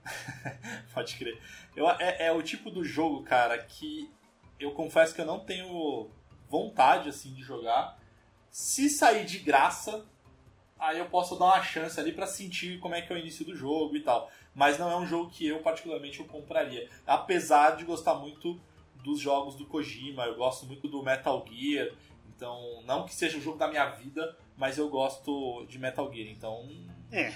Pode 0.93 1.15
crer. 1.15 1.39
Eu, 1.75 1.89
é, 1.89 2.27
é, 2.27 2.31
o 2.31 2.41
tipo 2.41 2.69
do 2.69 2.83
jogo, 2.83 3.23
cara, 3.23 3.57
que 3.57 4.11
eu 4.59 4.71
confesso 4.71 5.15
que 5.15 5.21
eu 5.21 5.25
não 5.25 5.39
tenho 5.39 6.09
vontade 6.51 7.07
assim 7.07 7.33
de 7.33 7.41
jogar. 7.41 7.97
Se 8.51 8.89
sair 8.89 9.25
de 9.25 9.39
graça, 9.39 10.05
aí 10.77 10.99
eu 10.99 11.05
posso 11.05 11.39
dar 11.39 11.45
uma 11.45 11.63
chance 11.63 11.97
ali 11.97 12.11
para 12.11 12.27
sentir 12.27 12.79
como 12.79 12.93
é 12.93 13.01
que 13.01 13.11
é 13.11 13.15
o 13.15 13.19
início 13.19 13.45
do 13.45 13.55
jogo 13.55 13.95
e 13.95 14.01
tal. 14.01 14.29
Mas 14.53 14.77
não 14.77 14.91
é 14.91 14.97
um 14.97 15.05
jogo 15.05 15.31
que 15.31 15.47
eu 15.47 15.59
particularmente 15.59 16.19
eu 16.19 16.25
compraria. 16.25 16.89
Apesar 17.07 17.77
de 17.77 17.85
gostar 17.85 18.15
muito 18.15 18.59
dos 19.01 19.19
jogos 19.19 19.55
do 19.55 19.65
Kojima, 19.65 20.25
eu 20.25 20.35
gosto 20.35 20.65
muito 20.65 20.89
do 20.89 21.01
Metal 21.01 21.43
Gear. 21.49 21.89
Então, 22.35 22.83
não 22.85 23.05
que 23.05 23.15
seja 23.15 23.37
o 23.37 23.41
jogo 23.41 23.57
da 23.57 23.69
minha 23.69 23.85
vida, 23.91 24.37
mas 24.57 24.77
eu 24.77 24.89
gosto 24.89 25.65
de 25.69 25.79
Metal 25.79 26.11
Gear. 26.13 26.27
Então, 26.27 26.67
é, 27.11 27.31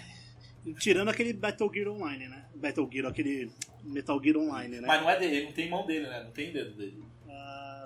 Tirando 0.79 1.09
aquele 1.09 1.31
Battle 1.31 1.71
Gear 1.71 1.89
Online, 1.89 2.27
né? 2.27 2.45
Battle 2.55 2.89
Gear, 2.91 3.07
aquele 3.07 3.51
Metal 3.83 4.19
Gear 4.21 4.37
Online, 4.37 4.81
né? 4.81 4.87
Mas 4.87 5.01
não 5.01 5.09
é 5.09 5.19
dele, 5.19 5.45
não 5.45 5.51
tem 5.51 5.69
mão 5.69 5.85
dele, 5.85 6.07
né? 6.07 6.23
Não 6.23 6.31
tem 6.31 6.51
dedo 6.51 6.75
dele. 6.75 7.03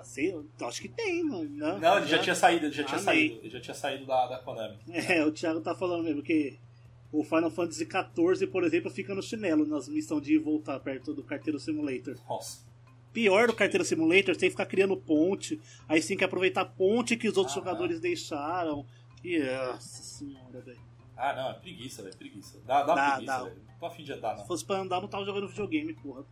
Ah, 0.00 0.04
sei, 0.04 0.34
acho 0.62 0.80
que 0.80 0.88
tem, 0.88 1.22
mano. 1.22 1.48
Não, 1.50 1.78
não 1.78 1.98
ele 1.98 2.06
já, 2.06 2.16
já 2.16 2.22
tinha 2.22 2.34
saído, 2.34 2.66
ele 2.66 2.74
já 2.74 2.84
tinha 2.84 2.98
saído. 2.98 3.38
Ele 3.42 3.50
já 3.50 3.60
tinha 3.60 3.74
saído 3.74 4.06
da, 4.06 4.26
da 4.26 4.38
Konami. 4.38 4.78
É, 4.88 5.24
o 5.24 5.30
Thiago 5.30 5.60
tá 5.60 5.74
falando 5.74 6.04
mesmo 6.04 6.22
que 6.22 6.58
o 7.12 7.22
Final 7.22 7.50
Fantasy 7.50 7.86
XIV, 7.86 8.46
por 8.46 8.64
exemplo, 8.64 8.90
fica 8.90 9.14
no 9.14 9.22
chinelo 9.22 9.66
nas 9.66 9.88
missões 9.88 10.22
de 10.22 10.38
voltar 10.38 10.80
perto 10.80 11.12
do 11.12 11.22
Carteiro 11.22 11.58
Simulator. 11.58 12.16
Nossa. 12.26 12.64
Pior 13.12 13.48
do 13.48 13.54
Carteiro 13.54 13.84
Simulator, 13.84 14.34
você 14.34 14.40
tem 14.40 14.48
que 14.48 14.54
ficar 14.54 14.66
criando 14.66 14.96
ponte, 14.96 15.60
aí 15.86 16.00
você 16.00 16.08
tem 16.08 16.16
que 16.16 16.24
aproveitar 16.24 16.62
a 16.62 16.64
ponte 16.64 17.16
que 17.16 17.28
os 17.28 17.36
outros 17.36 17.54
ah, 17.56 17.60
jogadores 17.60 18.00
deixaram. 18.00 18.86
E, 19.22 19.38
nossa 19.38 20.02
senhora, 20.02 20.60
velho. 20.62 20.80
Ah, 21.14 21.34
não, 21.34 21.50
é 21.50 21.54
preguiça, 21.54 22.02
velho, 22.02 22.16
preguiça. 22.16 22.58
Dá, 22.64 22.82
dá, 22.84 22.94
dá 22.94 23.10
preguiça, 23.16 23.44
velho. 23.44 23.62
Não 23.66 23.78
tô 23.78 23.86
afim 23.86 24.04
de 24.04 24.12
andar, 24.14 24.34
não. 24.34 24.42
Se 24.42 24.48
fosse 24.48 24.64
pra 24.64 24.78
andar, 24.78 25.00
não 25.02 25.08
tava 25.08 25.26
jogando 25.26 25.48
videogame, 25.48 25.92
porra. 25.92 26.24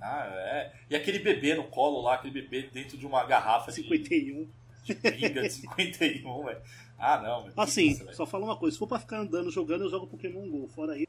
Ah, 0.00 0.26
é. 0.32 0.72
E 0.88 0.96
aquele 0.96 1.18
bebê 1.18 1.54
no 1.54 1.64
colo 1.64 2.00
lá, 2.00 2.14
aquele 2.14 2.32
bebê 2.32 2.62
dentro 2.72 2.96
de 2.96 3.06
uma 3.06 3.24
garrafa 3.24 3.70
51. 3.70 4.48
de, 4.84 4.94
de 4.94 5.10
pinga 5.10 5.42
de 5.42 5.50
51, 5.50 6.44
velho. 6.44 6.62
Ah, 6.98 7.20
não, 7.20 7.42
velho. 7.42 7.54
Assim, 7.56 7.94
só 8.12 8.26
fala 8.26 8.44
uma 8.44 8.56
coisa, 8.56 8.74
se 8.74 8.78
for 8.78 8.86
pra 8.86 8.98
ficar 8.98 9.18
andando 9.18 9.50
jogando, 9.50 9.84
eu 9.84 9.90
jogo 9.90 10.06
Pokémon 10.06 10.48
GO, 10.48 10.68
fora 10.68 10.94
aí. 10.94 11.06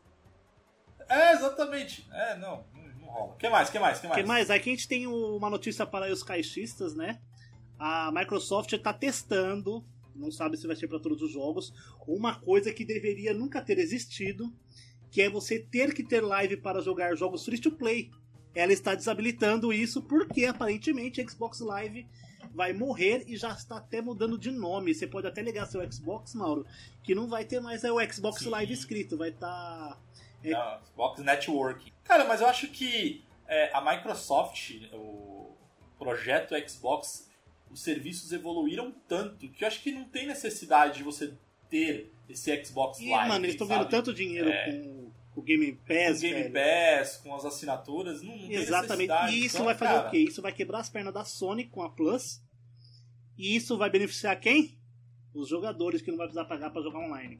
É, 1.07 1.33
exatamente. 1.33 2.07
É, 2.11 2.37
não, 2.37 2.63
não, 2.73 3.07
rola. 3.07 3.33
O 3.33 3.37
que 3.37 3.49
mais, 3.49 3.69
o 3.69 3.71
que 3.71 3.79
mais, 3.79 3.97
o 3.97 4.01
que 4.01 4.07
mais? 4.07 4.21
que 4.21 4.27
mais? 4.27 4.51
Aqui 4.51 4.69
a 4.69 4.73
gente 4.73 4.87
tem 4.87 5.07
uma 5.07 5.49
notícia 5.49 5.85
para 5.85 6.11
os 6.11 6.23
caixistas, 6.23 6.95
né? 6.95 7.19
A 7.79 8.11
Microsoft 8.11 8.71
está 8.73 8.93
testando 8.93 9.83
não 10.15 10.31
sabe 10.31 10.57
se 10.57 10.67
vai 10.67 10.75
ser 10.75 10.87
para 10.87 10.99
todos 10.99 11.21
os 11.21 11.31
jogos, 11.31 11.73
uma 12.07 12.35
coisa 12.35 12.73
que 12.73 12.85
deveria 12.85 13.33
nunca 13.33 13.61
ter 13.61 13.77
existido, 13.79 14.53
que 15.09 15.21
é 15.21 15.29
você 15.29 15.59
ter 15.59 15.93
que 15.93 16.03
ter 16.03 16.21
live 16.21 16.57
para 16.57 16.81
jogar 16.81 17.15
jogos 17.15 17.43
free 17.43 17.59
to 17.59 17.71
play. 17.71 18.11
Ela 18.53 18.73
está 18.73 18.95
desabilitando 18.95 19.71
isso 19.71 20.01
porque 20.01 20.45
aparentemente 20.45 21.25
Xbox 21.27 21.59
Live 21.59 22.07
vai 22.53 22.73
morrer 22.73 23.23
e 23.27 23.37
já 23.37 23.51
está 23.51 23.77
até 23.77 24.01
mudando 24.01 24.37
de 24.37 24.51
nome. 24.51 24.93
Você 24.93 25.07
pode 25.07 25.27
até 25.27 25.41
ligar 25.41 25.65
seu 25.67 25.89
Xbox, 25.91 26.33
Mauro, 26.33 26.65
que 27.03 27.15
não 27.15 27.27
vai 27.27 27.45
ter 27.45 27.59
mais 27.59 27.83
é 27.83 27.91
o 27.91 27.99
Xbox 28.11 28.43
Sim. 28.43 28.49
Live 28.49 28.73
escrito, 28.73 29.17
vai 29.17 29.29
estar. 29.29 29.47
Tá, 29.47 29.97
é... 30.43 30.51
Não, 30.51 30.85
Xbox 30.85 31.21
Network. 31.21 31.93
Cara, 32.03 32.25
mas 32.25 32.41
eu 32.41 32.47
acho 32.47 32.67
que 32.67 33.23
é, 33.47 33.69
a 33.73 33.81
Microsoft, 33.81 34.71
o 34.93 35.55
projeto 35.97 36.55
Xbox, 36.67 37.29
os 37.69 37.81
serviços 37.81 38.31
evoluíram 38.31 38.93
tanto 39.07 39.47
que 39.49 39.63
eu 39.63 39.67
acho 39.67 39.81
que 39.81 39.91
não 39.91 40.03
tem 40.05 40.27
necessidade 40.27 40.97
de 40.97 41.03
você 41.03 41.33
ter 41.69 42.11
esse 42.27 42.63
Xbox 42.63 42.99
e, 42.99 43.09
Live. 43.09 43.29
mano, 43.29 43.45
eles 43.45 43.55
estão 43.55 43.67
ganhando 43.67 43.89
tanto 43.89 44.13
dinheiro 44.13 44.49
é. 44.49 44.71
com 44.71 45.11
o 45.35 45.41
Game 45.41 45.71
Pass, 45.87 46.19
com 46.19 46.27
o 46.27 46.29
Game 46.29 46.49
velho. 46.49 46.99
Pass, 46.99 47.17
com 47.17 47.35
as 47.35 47.45
assinaturas, 47.45 48.21
não, 48.21 48.35
não 48.35 48.51
Exatamente. 48.51 49.13
E 49.31 49.45
isso 49.45 49.55
então, 49.55 49.65
vai 49.65 49.75
fazer 49.75 49.93
cara... 49.93 50.07
o 50.07 50.11
quê? 50.11 50.17
Isso 50.19 50.41
vai 50.41 50.51
quebrar 50.51 50.79
as 50.79 50.89
pernas 50.89 51.13
da 51.13 51.23
Sony 51.23 51.65
com 51.65 51.81
a 51.81 51.89
Plus. 51.89 52.41
E 53.37 53.55
isso 53.55 53.77
vai 53.77 53.89
beneficiar 53.89 54.39
quem? 54.39 54.77
Os 55.33 55.47
jogadores 55.47 56.01
que 56.01 56.11
não 56.11 56.17
vai 56.17 56.27
precisar 56.27 56.45
pagar 56.45 56.69
para 56.69 56.81
jogar 56.81 56.99
online. 56.99 57.39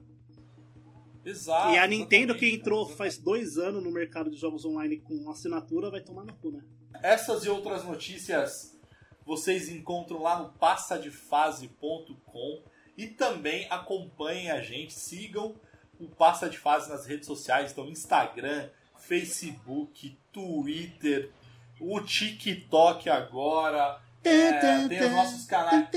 Exato. 1.24 1.74
E 1.74 1.78
a 1.78 1.86
Nintendo 1.86 2.36
que 2.36 2.50
entrou 2.50 2.88
faz 2.88 3.18
dois 3.18 3.58
anos 3.58 3.84
no 3.84 3.92
mercado 3.92 4.32
de 4.32 4.38
jogos 4.38 4.66
online 4.66 4.98
com 4.98 5.30
assinatura 5.30 5.92
vai 5.92 6.02
tomar 6.02 6.24
no 6.24 6.34
cu, 6.34 6.52
né? 6.52 6.64
Essas 7.04 7.46
e 7.46 7.50
outras 7.50 7.84
notícias 7.84 8.80
vocês 9.24 9.70
encontram 9.70 10.22
lá 10.22 10.42
no 10.42 10.52
passadefase.com 10.54 12.64
e 12.98 13.08
também 13.08 13.68
acompanhem 13.70 14.50
a 14.50 14.62
gente, 14.62 14.94
sigam 14.94 15.56
o 16.02 16.08
Passa 16.08 16.50
de 16.50 16.58
Fase 16.58 16.90
nas 16.90 17.06
redes 17.06 17.28
sociais, 17.28 17.72
então 17.72 17.88
Instagram, 17.88 18.68
Facebook, 18.98 20.18
Twitter, 20.32 21.32
o 21.80 22.02
TikTok 22.02 23.08
agora, 23.10 24.02
é, 24.24 24.88
tem 24.88 25.04
os 25.04 25.12
nossos 25.12 25.46
canais. 25.46 25.90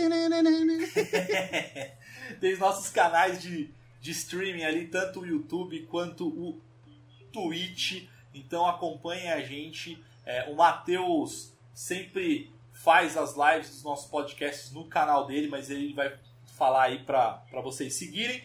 tem 2.41 2.53
os 2.53 2.59
nossos 2.59 2.91
canais 2.91 3.43
de, 3.43 3.73
de 4.01 4.11
streaming 4.13 4.65
ali, 4.65 4.87
tanto 4.87 5.21
o 5.21 5.27
YouTube 5.27 5.87
quanto 5.87 6.29
o 6.29 6.61
Twitch. 7.33 8.07
Então 8.33 8.67
acompanhem 8.67 9.31
a 9.31 9.41
gente. 9.41 10.03
É, 10.25 10.51
o 10.51 10.57
Matheus 10.57 11.53
sempre 11.75 12.51
faz 12.73 13.17
as 13.17 13.35
lives 13.37 13.71
dos 13.71 13.83
nossos 13.83 14.11
podcasts 14.11 14.73
no 14.73 14.87
canal 14.87 15.27
dele, 15.27 15.49
mas 15.49 15.71
ele 15.71 15.93
vai 15.93 16.17
falar 16.57 16.85
aí 16.85 17.05
para 17.05 17.43
vocês 17.63 17.95
seguirem. 17.95 18.43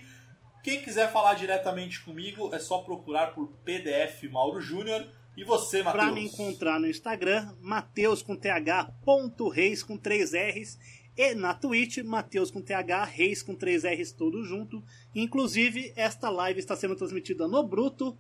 Quem 0.70 0.84
quiser 0.84 1.12
falar 1.12 1.34
diretamente 1.34 2.00
comigo 2.02 2.54
é 2.54 2.60
só 2.60 2.78
procurar 2.84 3.34
por 3.34 3.48
PDF 3.66 4.30
Mauro 4.32 4.62
Júnior. 4.62 5.04
E 5.36 5.44
você, 5.44 5.82
Matheus? 5.82 6.04
Para 6.06 6.14
me 6.14 6.26
encontrar 6.26 6.80
no 6.80 6.86
Instagram, 6.86 7.56
Mateus 7.60 8.22
com 8.22 8.36
TH, 8.36 8.94
ponto 9.04 9.50
Reis 9.50 9.82
com 9.82 9.98
três 9.98 10.32
R's. 10.32 10.78
E 11.18 11.34
na 11.34 11.56
Twitch, 11.56 11.98
Mateus 12.04 12.52
com 12.52 12.62
TH, 12.62 13.04
Reis 13.06 13.42
com 13.42 13.56
três 13.56 13.84
R's, 13.84 14.12
tudo 14.12 14.44
junto. 14.44 14.84
Inclusive, 15.16 15.92
esta 15.96 16.30
live 16.30 16.60
está 16.60 16.76
sendo 16.76 16.96
transmitida 16.96 17.48
no 17.48 17.64
Bruto, 17.64 18.16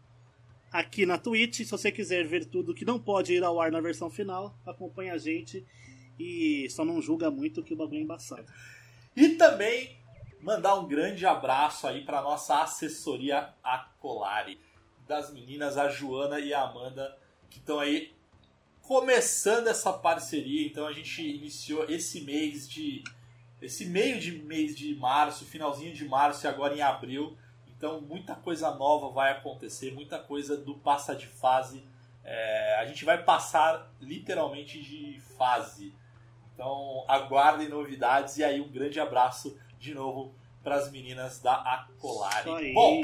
aqui 0.71 1.05
na 1.05 1.19
Twitch. 1.19 1.57
Se 1.57 1.65
você 1.65 1.91
quiser 1.91 2.25
ver 2.25 2.45
tudo 2.45 2.73
que 2.73 2.83
não 2.83 2.99
pode 2.99 3.31
ir 3.31 3.43
ao 3.43 3.61
ar 3.61 3.71
na 3.71 3.79
versão 3.79 4.09
final, 4.09 4.57
acompanhe 4.65 5.11
a 5.11 5.19
gente 5.19 5.63
e 6.17 6.67
só 6.71 6.83
não 6.83 6.99
julga 6.99 7.29
muito 7.29 7.61
que 7.61 7.75
o 7.75 7.77
bagulho 7.77 7.99
é 7.99 8.01
embaçado. 8.01 8.47
E 9.15 9.29
também 9.35 9.98
mandar 10.41 10.75
um 10.75 10.87
grande 10.87 11.25
abraço 11.25 11.87
aí 11.87 12.03
para 12.03 12.21
nossa 12.21 12.61
assessoria 12.61 13.53
Acolari, 13.63 14.59
das 15.07 15.31
meninas 15.31 15.77
a 15.77 15.89
Joana 15.89 16.39
e 16.39 16.53
a 16.53 16.61
Amanda, 16.61 17.17
que 17.49 17.59
estão 17.59 17.79
aí 17.79 18.13
começando 18.81 19.67
essa 19.67 19.91
parceria. 19.91 20.65
Então 20.65 20.87
a 20.87 20.93
gente 20.93 21.21
iniciou 21.21 21.85
esse 21.89 22.21
mês 22.21 22.67
de 22.67 23.03
esse 23.61 23.85
meio 23.85 24.19
de 24.19 24.31
mês 24.31 24.73
de 24.73 24.95
março, 24.95 25.43
finalzinho 25.43 25.93
de 25.93 26.07
março 26.07 26.45
e 26.45 26.47
agora 26.47 26.75
em 26.75 26.81
abril. 26.81 27.37
Então 27.67 27.99
muita 28.01 28.35
coisa 28.35 28.71
nova 28.71 29.09
vai 29.09 29.31
acontecer, 29.31 29.93
muita 29.93 30.17
coisa 30.17 30.55
do 30.55 30.75
passa 30.75 31.15
de 31.15 31.27
fase. 31.27 31.83
É, 32.23 32.77
a 32.79 32.85
gente 32.85 33.03
vai 33.03 33.21
passar 33.23 33.91
literalmente 33.99 34.81
de 34.81 35.19
fase. 35.37 35.93
Então 36.53 37.03
aguardem 37.07 37.67
novidades 37.67 38.37
e 38.37 38.43
aí 38.43 38.61
um 38.61 38.69
grande 38.69 38.99
abraço 38.99 39.57
de 39.79 39.93
novo 39.93 40.35
para 40.63 40.75
as 40.75 40.91
meninas 40.91 41.39
da 41.39 41.55
Acolari. 41.55 42.49
Aí, 42.51 42.73
Bom, 42.73 43.01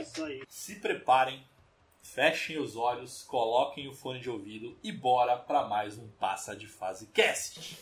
se 0.48 0.76
preparem, 0.76 1.44
fechem 2.02 2.60
os 2.60 2.76
olhos, 2.76 3.24
coloquem 3.24 3.88
o 3.88 3.94
fone 3.94 4.20
de 4.20 4.30
ouvido 4.30 4.78
e 4.84 4.92
bora 4.92 5.38
para 5.38 5.68
mais 5.68 5.98
um 5.98 6.08
Passa 6.20 6.56
de 6.56 6.68
Fase 6.68 7.08
Cast. 7.08 7.78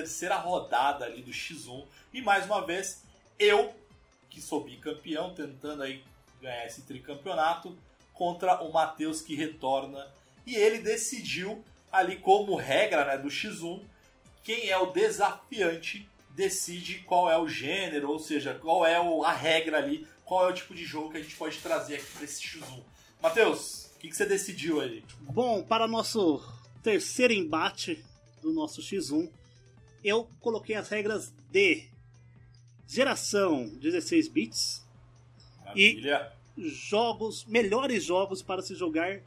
Terceira 0.00 0.36
rodada 0.36 1.06
ali 1.06 1.22
do 1.22 1.30
X1. 1.30 1.86
E 2.12 2.20
mais 2.20 2.44
uma 2.44 2.64
vez, 2.64 3.02
eu, 3.38 3.74
que 4.28 4.42
sou 4.42 4.62
bicampeão, 4.62 5.34
tentando 5.34 5.82
aí 5.82 6.04
ganhar 6.40 6.66
esse 6.66 6.82
tricampeonato, 6.82 7.76
contra 8.12 8.62
o 8.62 8.72
Matheus 8.72 9.22
que 9.22 9.34
retorna. 9.34 10.06
E 10.46 10.54
ele 10.54 10.78
decidiu 10.78 11.64
ali 11.90 12.16
como 12.16 12.56
regra 12.56 13.06
né, 13.06 13.16
do 13.16 13.28
X1, 13.28 13.82
quem 14.42 14.68
é 14.68 14.78
o 14.78 14.86
desafiante 14.86 16.08
decide 16.30 16.98
qual 17.00 17.30
é 17.30 17.38
o 17.38 17.48
gênero, 17.48 18.10
ou 18.10 18.18
seja, 18.18 18.54
qual 18.54 18.84
é 18.84 18.96
a 18.96 19.32
regra 19.32 19.78
ali, 19.78 20.06
qual 20.24 20.46
é 20.46 20.52
o 20.52 20.54
tipo 20.54 20.74
de 20.74 20.84
jogo 20.84 21.10
que 21.10 21.16
a 21.16 21.22
gente 21.22 21.34
pode 21.36 21.58
trazer 21.58 21.96
aqui 21.96 22.12
para 22.12 22.24
esse 22.24 22.42
X1. 22.42 22.82
Matheus, 23.22 23.90
o 23.96 23.98
que, 23.98 24.08
que 24.08 24.16
você 24.16 24.26
decidiu 24.26 24.80
ali? 24.80 25.02
Bom, 25.20 25.62
para 25.62 25.88
nosso 25.88 26.42
terceiro 26.82 27.32
embate 27.32 28.04
do 28.42 28.52
nosso 28.52 28.82
X1, 28.82 29.30
eu 30.02 30.28
coloquei 30.40 30.74
as 30.74 30.88
regras 30.88 31.32
de 31.50 31.84
geração 32.86 33.68
16 33.80 34.28
bits 34.28 34.86
Maravilha. 35.60 36.32
e 36.56 36.68
jogos, 36.68 37.44
melhores 37.44 38.04
jogos 38.04 38.42
para 38.42 38.62
se 38.62 38.74
jogar 38.74 39.20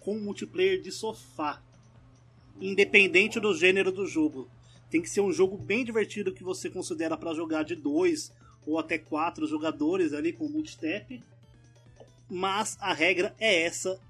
com 0.00 0.18
multiplayer 0.18 0.80
de 0.80 0.90
sofá, 0.90 1.62
independente 2.60 3.38
do 3.38 3.54
gênero 3.54 3.92
do 3.92 4.06
jogo. 4.06 4.48
Tem 4.90 5.02
que 5.02 5.10
ser 5.10 5.20
um 5.20 5.32
jogo 5.32 5.56
bem 5.56 5.84
divertido 5.84 6.32
que 6.32 6.44
você 6.44 6.70
considera 6.70 7.16
para 7.16 7.34
jogar 7.34 7.64
de 7.64 7.74
dois 7.74 8.32
ou 8.66 8.78
até 8.78 8.98
quatro 8.98 9.46
jogadores 9.46 10.12
ali 10.12 10.32
com 10.32 10.48
multitap. 10.48 11.22
Mas 12.28 12.76
a 12.80 12.92
regra 12.92 13.34
é 13.38 13.62
essa 13.62 14.00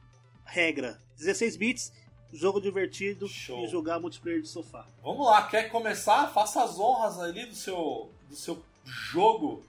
regra: 0.44 1.00
16 1.16 1.56
bits, 1.56 1.92
jogo 2.32 2.60
divertido 2.60 3.28
Show. 3.28 3.64
e 3.64 3.68
jogar 3.68 3.98
multiplayer 4.00 4.42
de 4.42 4.48
sofá. 4.48 4.86
Vamos 5.02 5.26
lá, 5.26 5.42
quer 5.48 5.70
começar? 5.70 6.28
Faça 6.32 6.62
as 6.62 6.78
honras 6.78 7.18
ali 7.18 7.46
do 7.46 7.54
seu, 7.54 8.10
do 8.28 8.36
seu 8.36 8.62
jogo. 8.84 9.62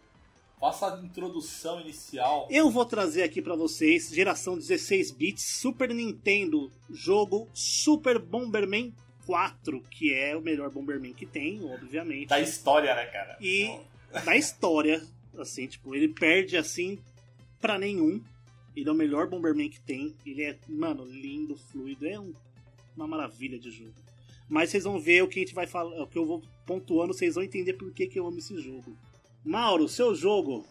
Faça 0.59 0.91
a 0.95 0.99
introdução 1.03 1.79
inicial. 1.81 2.47
Eu 2.49 2.71
vou 2.71 2.83
trazer 2.83 3.21
aqui 3.21 3.41
para 3.43 3.55
vocês 3.55 4.09
geração 4.09 4.55
16 4.57 5.11
bits 5.11 5.43
Super 5.59 5.93
Nintendo, 5.93 6.71
jogo 6.89 7.47
Super 7.53 8.17
Bomberman 8.17 8.91
4, 9.27 9.79
que 9.91 10.11
é 10.13 10.35
o 10.35 10.41
melhor 10.41 10.71
Bomberman 10.71 11.13
que 11.13 11.27
tem, 11.27 11.63
obviamente. 11.63 12.29
Da 12.29 12.39
história, 12.39 12.95
né, 12.95 13.05
cara? 13.05 13.37
E 13.39 13.77
da 14.25 14.35
história, 14.35 15.05
assim, 15.37 15.67
tipo, 15.67 15.93
ele 15.93 16.07
perde 16.07 16.57
assim 16.57 16.97
pra 17.61 17.77
nenhum. 17.77 18.19
Ele 18.75 18.89
é 18.89 18.91
o 18.91 18.95
melhor 18.95 19.27
Bomberman 19.27 19.69
que 19.69 19.79
tem. 19.81 20.15
Ele 20.25 20.43
é, 20.43 20.57
mano, 20.67 21.05
lindo, 21.05 21.55
fluido, 21.55 22.07
é 22.07 22.19
um- 22.19 22.33
uma 22.97 23.07
maravilha 23.07 23.57
de 23.59 23.71
jogo. 23.71 23.93
Mas 24.49 24.69
vocês 24.69 24.83
vão 24.83 24.99
ver 24.99 25.23
o 25.23 25.27
que 25.27 25.39
a 25.39 25.43
gente 25.43 25.53
vai 25.53 25.67
falar, 25.67 26.01
o 26.01 26.07
que 26.07 26.17
eu 26.17 26.25
vou 26.25 26.41
pontuando, 26.65 27.13
vocês 27.13 27.35
vão 27.35 27.43
entender 27.43 27.73
por 27.73 27.91
que, 27.93 28.07
que 28.07 28.19
eu 28.19 28.27
amo 28.27 28.37
esse 28.39 28.59
jogo. 28.61 28.97
Mauro, 29.43 29.87
seu 29.87 30.15
jogo. 30.15 30.65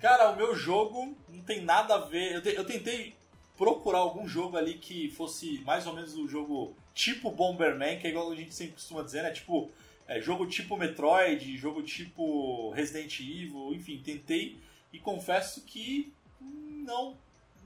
Cara, 0.00 0.30
o 0.30 0.36
meu 0.36 0.54
jogo 0.54 1.16
não 1.28 1.42
tem 1.42 1.62
nada 1.62 1.94
a 1.94 1.98
ver. 1.98 2.34
Eu, 2.34 2.42
te- 2.42 2.54
eu 2.54 2.64
tentei 2.64 3.14
procurar 3.56 3.98
algum 3.98 4.28
jogo 4.28 4.56
ali 4.56 4.74
que 4.74 5.10
fosse 5.10 5.58
mais 5.64 5.86
ou 5.86 5.94
menos 5.94 6.14
o 6.16 6.28
jogo 6.28 6.74
tipo 6.94 7.30
Bomberman, 7.30 7.98
que 7.98 8.06
é 8.06 8.10
igual 8.10 8.30
a 8.30 8.34
gente 8.36 8.54
sempre 8.54 8.74
costuma 8.74 9.02
dizer, 9.02 9.22
né? 9.22 9.30
Tipo, 9.30 9.70
é, 10.06 10.20
jogo 10.20 10.46
tipo 10.46 10.76
Metroid, 10.76 11.56
jogo 11.56 11.82
tipo 11.82 12.70
Resident 12.72 13.18
Evil, 13.20 13.72
enfim, 13.74 14.00
tentei 14.04 14.58
e 14.92 14.98
confesso 14.98 15.62
que 15.64 16.12
não, 16.40 17.16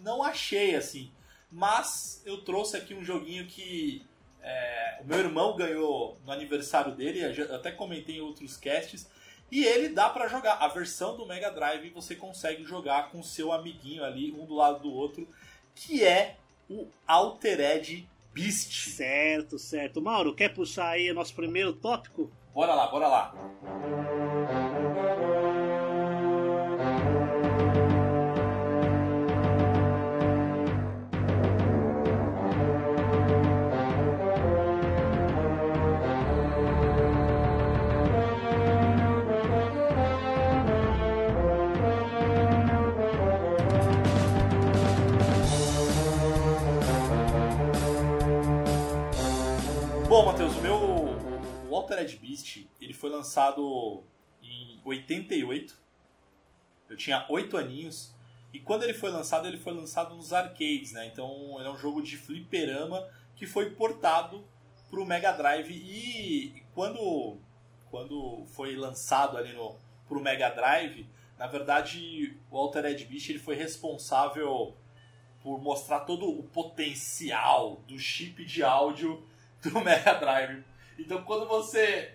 não 0.03 0.23
achei 0.23 0.75
assim. 0.77 1.11
Mas 1.51 2.23
eu 2.25 2.43
trouxe 2.43 2.77
aqui 2.77 2.95
um 2.95 3.05
joguinho 3.05 3.47
que 3.47 4.07
é, 4.43 5.01
o 5.03 5.07
meu 5.07 5.19
irmão 5.19 5.57
ganhou 5.57 6.19
no 6.25 6.33
aniversário 6.33 6.95
dele, 6.95 7.21
eu 7.21 7.55
até 7.55 7.71
comentei 7.71 8.17
em 8.17 8.21
outros 8.21 8.57
casts. 8.57 9.09
E 9.51 9.65
ele 9.65 9.89
dá 9.89 10.09
pra 10.09 10.29
jogar. 10.29 10.55
A 10.55 10.69
versão 10.69 11.17
do 11.17 11.27
Mega 11.27 11.51
Drive 11.51 11.91
você 11.91 12.15
consegue 12.15 12.63
jogar 12.63 13.11
com 13.11 13.23
seu 13.23 13.53
amiguinho 13.53 14.05
ali, 14.05 14.33
um 14.33 14.47
do 14.47 14.55
lado 14.55 14.81
do 14.81 14.93
outro, 14.93 15.29
que 15.75 16.05
é 16.05 16.37
o 16.69 16.87
Altered 17.07 18.09
Beast. 18.33 18.91
Certo, 18.91 19.59
certo. 19.59 20.01
Mauro, 20.01 20.35
quer 20.35 20.55
puxar 20.55 20.91
aí 20.91 21.11
o 21.11 21.15
nosso 21.15 21.35
primeiro 21.35 21.73
tópico? 21.73 22.31
Bora 22.55 22.75
lá, 22.75 22.87
bora 22.87 23.09
lá. 23.09 23.35
Bom, 50.21 50.27
Matheus, 50.27 50.55
o 50.55 50.61
meu 50.61 50.77
o 51.71 51.75
Altered 51.75 52.15
Beast, 52.19 52.67
ele 52.79 52.93
foi 52.93 53.09
lançado 53.09 54.05
em 54.43 54.79
88. 54.85 55.75
Eu 56.91 56.95
tinha 56.99 57.25
8 57.27 57.57
aninhos. 57.57 58.15
E 58.53 58.61
quando 58.61 58.83
ele 58.83 58.93
foi 58.93 59.11
lançado, 59.11 59.49
ele 59.49 59.57
foi 59.57 59.73
lançado 59.73 60.15
nos 60.15 60.35
arcades, 60.35 60.93
né? 60.93 61.07
Então, 61.07 61.57
ele 61.59 61.67
é 61.67 61.71
um 61.71 61.79
jogo 61.79 62.03
de 62.03 62.19
fliperama 62.19 63.09
que 63.35 63.47
foi 63.47 63.71
portado 63.71 64.45
para 64.91 65.01
o 65.01 65.07
Mega 65.07 65.33
Drive 65.33 65.71
e 65.71 66.63
quando 66.75 67.39
quando 67.91 68.45
foi 68.49 68.77
lançado 68.77 69.39
ali 69.39 69.55
no 69.55 69.75
pro 70.07 70.21
Mega 70.21 70.51
Drive, 70.51 71.09
na 71.39 71.47
verdade, 71.47 72.37
o 72.51 72.59
Altered 72.59 73.03
Beast 73.07 73.31
ele 73.31 73.39
foi 73.39 73.55
responsável 73.55 74.77
por 75.43 75.59
mostrar 75.63 76.01
todo 76.01 76.29
o 76.29 76.43
potencial 76.43 77.77
do 77.89 77.99
chip 77.99 78.45
de 78.45 78.63
áudio 78.63 79.30
do 79.71 79.81
Mega 79.81 80.15
Drive. 80.15 80.65
Então 80.99 81.23
quando 81.23 81.47
você 81.47 82.13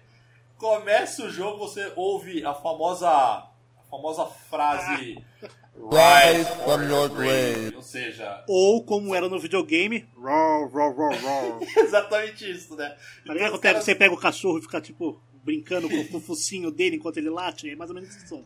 começa 0.58 1.24
o 1.26 1.30
jogo, 1.30 1.60
você 1.68 1.92
ouve 1.96 2.46
a 2.46 2.54
famosa 2.54 3.10
a 3.10 3.48
famosa 3.90 4.26
frase 4.26 5.24
Rise 5.76 6.50
from 6.64 6.84
your 6.84 7.10
grave. 7.10 7.76
ou 7.76 7.82
seja, 7.82 8.44
Ou 8.48 8.84
como 8.86 9.14
era 9.14 9.28
no 9.28 9.38
videogame, 9.38 10.08
raw, 10.18 10.70
raw, 10.70 10.96
raw, 10.96 11.12
raw. 11.12 11.60
exatamente 11.84 12.50
isso, 12.50 12.76
né? 12.78 12.96
Tá 13.26 13.34
quando 13.36 13.60
caras- 13.60 13.84
você 13.84 13.94
pega 13.94 14.14
o 14.14 14.18
cachorro 14.18 14.58
e 14.58 14.62
fica, 14.62 14.80
tipo, 14.80 15.22
brincando 15.44 15.90
com, 15.90 16.18
o 16.18 16.22
focinho 16.22 16.72
dele 16.72 16.96
enquanto 16.96 17.18
ele 17.18 17.30
late? 17.30 17.70
É 17.70 17.76
mais 17.76 17.90
ou 17.90 17.96
menos 17.96 18.14
som. 18.28 18.42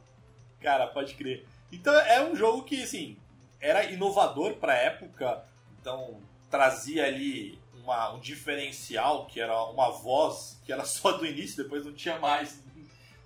Cara, 0.59 0.88
pode 0.88 1.13
crer. 1.13 1.45
Então 1.71 1.93
é 1.99 2.19
um 2.19 2.35
jogo 2.35 2.63
que, 2.63 2.81
assim, 2.81 3.15
era 3.62 3.83
inovador 3.85 4.55
pra 4.55 4.73
época, 4.73 5.43
então 5.79 6.17
trazia 6.49 7.05
ali 7.05 7.59
uma, 7.83 8.13
um 8.13 8.19
diferencial, 8.19 9.25
que 9.25 9.39
era 9.39 9.63
uma 9.65 9.89
voz 9.91 10.59
que 10.65 10.71
era 10.71 10.83
só 10.85 11.13
do 11.13 11.25
início, 11.25 11.63
depois 11.63 11.85
não 11.85 11.93
tinha 11.93 12.19
mais 12.19 12.61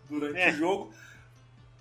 durante 0.09 0.39
É. 0.39 0.49
o 0.51 0.53
jogo. 0.53 0.93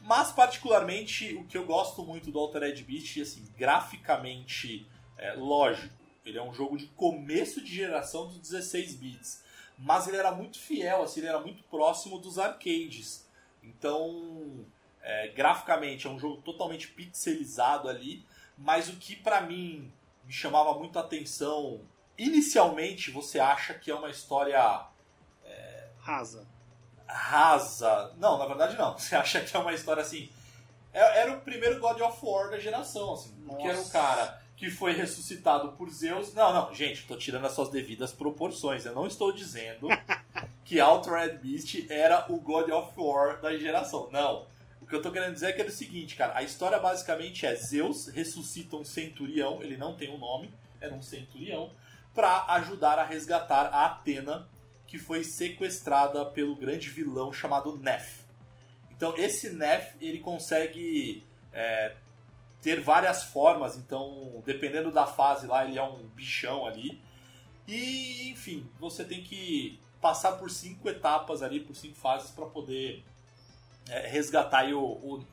Mas, 0.00 0.32
particularmente, 0.32 1.34
o 1.34 1.44
que 1.44 1.56
eu 1.56 1.64
gosto 1.64 2.02
muito 2.02 2.30
do 2.32 2.38
Altered 2.38 2.82
Beast, 2.82 3.18
assim, 3.20 3.44
graficamente, 3.56 4.84
é, 5.16 5.32
lógico, 5.34 5.94
ele 6.24 6.38
é 6.38 6.42
um 6.42 6.52
jogo 6.52 6.76
de 6.76 6.86
começo 6.88 7.60
de 7.62 7.72
geração 7.72 8.26
dos 8.26 8.38
16 8.38 8.96
bits, 8.96 9.44
mas 9.78 10.08
ele 10.08 10.16
era 10.16 10.32
muito 10.32 10.58
fiel, 10.58 11.02
assim, 11.02 11.20
ele 11.20 11.28
era 11.28 11.40
muito 11.40 11.62
próximo 11.64 12.18
dos 12.18 12.36
arcades. 12.38 13.24
Então, 13.62 14.64
é, 15.00 15.28
graficamente, 15.28 16.06
é 16.06 16.10
um 16.10 16.18
jogo 16.18 16.42
totalmente 16.42 16.88
pixelizado 16.88 17.88
ali, 17.88 18.24
mas 18.58 18.88
o 18.88 18.96
que 18.96 19.14
pra 19.16 19.40
mim 19.40 19.92
me 20.24 20.32
chamava 20.32 20.76
muito 20.76 20.98
a 20.98 21.02
atenção, 21.02 21.80
inicialmente 22.24 23.10
você 23.10 23.38
acha 23.40 23.74
que 23.74 23.90
é 23.90 23.94
uma 23.94 24.10
história 24.10 24.86
Rasa. 26.00 26.46
rasa. 27.06 28.12
Não, 28.18 28.38
na 28.38 28.46
verdade 28.46 28.76
não. 28.76 28.94
Você 28.98 29.14
acha 29.14 29.40
que 29.40 29.56
é 29.56 29.60
uma 29.60 29.72
história 29.72 30.02
assim. 30.02 30.28
é- 30.92 31.20
Era 31.20 31.32
o 31.32 31.40
primeiro 31.40 31.78
God 31.80 32.00
of 32.00 32.18
War 32.22 32.50
da 32.50 32.58
geração, 32.58 33.12
assim. 33.14 33.32
Porque 33.46 33.62
era 33.62 33.74
um 33.74 33.76
Nossa. 33.76 33.92
cara 33.92 34.42
que 34.56 34.68
foi 34.70 34.92
ressuscitado 34.92 35.72
por 35.72 35.88
Zeus. 35.90 36.34
Não, 36.34 36.52
não, 36.52 36.74
gente, 36.74 37.06
tô 37.06 37.16
tirando 37.16 37.44
as 37.46 37.52
suas 37.52 37.68
devidas 37.68 38.12
proporções. 38.12 38.84
Eu 38.84 38.94
não 38.94 39.06
estou 39.06 39.32
dizendo 39.32 39.86
que 40.64 40.80
Altered 40.80 41.38
Beast 41.38 41.86
era 41.88 42.26
o 42.28 42.40
God 42.40 42.68
of 42.70 42.92
War 42.96 43.40
da 43.40 43.56
geração. 43.56 44.08
Não. 44.10 44.46
O 44.80 44.86
que 44.86 44.94
eu 44.96 45.02
tô 45.02 45.12
querendo 45.12 45.34
dizer 45.34 45.50
é 45.50 45.52
que 45.52 45.60
era 45.60 45.70
o 45.70 45.72
seguinte, 45.72 46.16
cara. 46.16 46.36
A 46.36 46.42
história 46.42 46.78
basicamente 46.80 47.46
é 47.46 47.54
Zeus 47.54 48.08
ressuscita 48.08 48.74
um 48.76 48.84
centurião, 48.84 49.62
ele 49.62 49.76
não 49.76 49.94
tem 49.94 50.10
um 50.12 50.18
nome, 50.18 50.52
era 50.80 50.92
um 50.92 51.00
centurião, 51.00 51.70
pra 52.14 52.44
ajudar 52.54 52.98
a 52.98 53.04
resgatar 53.04 53.66
a 53.66 53.86
Atena, 53.86 54.48
que 54.86 54.98
foi 54.98 55.24
sequestrada 55.24 56.24
pelo 56.26 56.54
grande 56.54 56.88
vilão 56.90 57.32
chamado 57.32 57.76
Nef. 57.78 58.22
Então 58.90 59.14
esse 59.16 59.50
Nef, 59.50 59.94
ele 60.00 60.18
consegue 60.18 61.24
é, 61.52 61.94
ter 62.60 62.80
várias 62.80 63.24
formas, 63.24 63.76
então 63.76 64.42
dependendo 64.44 64.90
da 64.90 65.06
fase 65.06 65.46
lá, 65.46 65.64
ele 65.64 65.78
é 65.78 65.82
um 65.82 66.06
bichão 66.08 66.66
ali. 66.66 67.00
E, 67.66 68.30
enfim, 68.30 68.68
você 68.78 69.04
tem 69.04 69.22
que 69.22 69.80
passar 70.00 70.32
por 70.32 70.50
cinco 70.50 70.88
etapas 70.88 71.42
ali, 71.42 71.60
por 71.60 71.74
cinco 71.74 71.94
fases 71.94 72.30
para 72.30 72.44
poder 72.46 73.04
é, 73.88 74.08
resgatar 74.08 74.66
o, 74.74 74.82
o, 74.82 75.24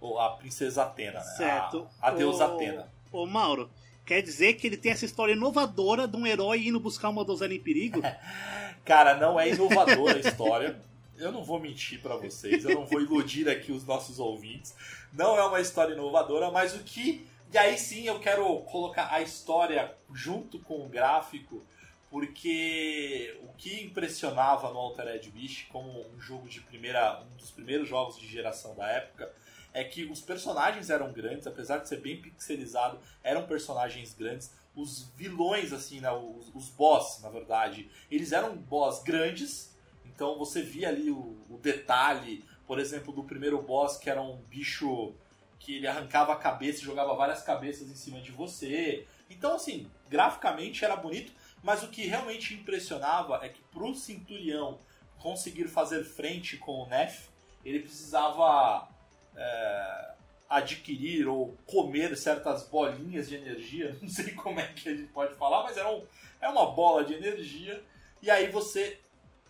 o, 0.00 0.18
a 0.18 0.36
princesa 0.36 0.84
Atena, 0.84 1.18
né? 1.20 1.24
Certo. 1.36 1.88
A, 2.00 2.08
a 2.08 2.10
deusa 2.12 2.46
Ô- 2.46 2.54
Atena. 2.54 2.92
Ô, 3.10 3.26
Mauro, 3.26 3.70
quer 4.04 4.22
dizer 4.22 4.54
que 4.54 4.66
ele 4.66 4.76
tem 4.76 4.92
essa 4.92 5.04
história 5.04 5.32
inovadora 5.32 6.06
de 6.08 6.16
um 6.16 6.26
herói 6.26 6.66
indo 6.66 6.80
buscar 6.80 7.08
uma 7.08 7.24
donzela 7.24 7.54
em 7.54 7.60
perigo? 7.60 8.00
Cara, 8.84 9.16
não 9.16 9.38
é 9.38 9.48
inovadora 9.50 10.16
a 10.16 10.20
história. 10.20 10.80
Eu 11.16 11.30
não 11.30 11.44
vou 11.44 11.60
mentir 11.60 12.00
pra 12.00 12.16
vocês, 12.16 12.64
eu 12.64 12.74
não 12.74 12.86
vou 12.86 13.00
iludir 13.00 13.48
aqui 13.48 13.70
os 13.70 13.84
nossos 13.84 14.18
ouvintes. 14.18 14.74
Não 15.12 15.36
é 15.36 15.44
uma 15.44 15.60
história 15.60 15.92
inovadora, 15.92 16.50
mas 16.50 16.74
o 16.74 16.78
que. 16.78 17.26
E 17.52 17.58
aí 17.58 17.76
sim 17.76 18.06
eu 18.06 18.18
quero 18.18 18.44
colocar 18.60 19.12
a 19.12 19.20
história 19.20 19.94
junto 20.14 20.58
com 20.60 20.84
o 20.84 20.88
gráfico, 20.88 21.62
porque 22.08 23.38
o 23.42 23.52
que 23.52 23.84
impressionava 23.84 24.72
no 24.72 24.78
Altered 24.78 25.30
Beast 25.30 25.68
como 25.68 26.06
um 26.08 26.18
jogo 26.18 26.48
de 26.48 26.60
primeira. 26.62 27.20
um 27.20 27.36
dos 27.36 27.50
primeiros 27.50 27.88
jogos 27.88 28.18
de 28.18 28.26
geração 28.26 28.74
da 28.74 28.88
época, 28.88 29.30
é 29.72 29.84
que 29.84 30.04
os 30.04 30.20
personagens 30.20 30.90
eram 30.90 31.12
grandes, 31.12 31.46
apesar 31.46 31.78
de 31.78 31.88
ser 31.88 32.00
bem 32.00 32.20
pixelizado, 32.20 32.98
eram 33.22 33.46
personagens 33.46 34.14
grandes. 34.14 34.52
Os 34.74 35.10
vilões, 35.16 35.72
assim, 35.72 36.00
né, 36.00 36.10
os, 36.10 36.54
os 36.54 36.68
boss, 36.68 37.20
na 37.22 37.28
verdade, 37.28 37.90
eles 38.10 38.32
eram 38.32 38.56
boss 38.56 39.02
grandes, 39.02 39.76
então 40.04 40.38
você 40.38 40.62
via 40.62 40.88
ali 40.88 41.10
o, 41.10 41.36
o 41.48 41.58
detalhe, 41.58 42.44
por 42.66 42.78
exemplo, 42.78 43.12
do 43.12 43.24
primeiro 43.24 43.60
boss, 43.62 43.96
que 43.96 44.10
era 44.10 44.22
um 44.22 44.36
bicho 44.42 45.14
que 45.58 45.76
ele 45.76 45.86
arrancava 45.86 46.32
a 46.32 46.36
cabeça 46.36 46.80
e 46.80 46.84
jogava 46.84 47.14
várias 47.14 47.42
cabeças 47.42 47.88
em 47.90 47.94
cima 47.94 48.20
de 48.20 48.32
você. 48.32 49.06
Então, 49.28 49.54
assim, 49.54 49.90
graficamente 50.08 50.84
era 50.84 50.96
bonito, 50.96 51.32
mas 51.62 51.82
o 51.82 51.88
que 51.88 52.06
realmente 52.06 52.54
impressionava 52.54 53.40
é 53.42 53.48
que 53.48 53.60
pro 53.70 53.94
Centurião 53.94 54.78
conseguir 55.18 55.68
fazer 55.68 56.02
frente 56.02 56.56
com 56.56 56.82
o 56.82 56.86
Nef, 56.86 57.28
ele 57.64 57.80
precisava 57.80 58.88
é, 59.36 60.10
adquirir 60.48 61.28
ou 61.28 61.56
comer 61.66 62.16
certas 62.16 62.62
bolinhas 62.64 63.28
de 63.28 63.36
energia, 63.36 63.96
não 64.02 64.08
sei 64.08 64.32
como 64.32 64.58
é 64.60 64.66
que 64.68 64.88
a 64.88 64.94
gente 64.96 65.08
pode 65.12 65.34
falar, 65.34 65.62
mas 65.62 65.76
era 65.76 65.90
um, 65.90 66.02
é 66.40 66.48
uma 66.48 66.66
bola 66.70 67.04
de 67.04 67.14
energia, 67.14 67.82
e 68.22 68.30
aí 68.30 68.48
você 68.50 68.98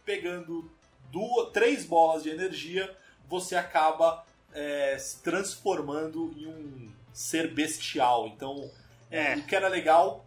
pegando 0.05 0.71
duas, 1.11 1.51
três 1.53 1.85
bolas 1.85 2.23
de 2.23 2.31
energia, 2.31 2.95
você 3.29 3.57
acaba 3.57 4.25
é, 4.53 4.99
se 4.99 5.21
transformando 5.23 6.35
em 6.37 6.47
um 6.47 6.90
ser 7.12 7.53
bestial. 7.53 8.27
Então, 8.29 8.69
É. 9.11 9.37
o 9.37 9.43
que 9.45 9.55
era 9.55 9.69
legal, 9.69 10.25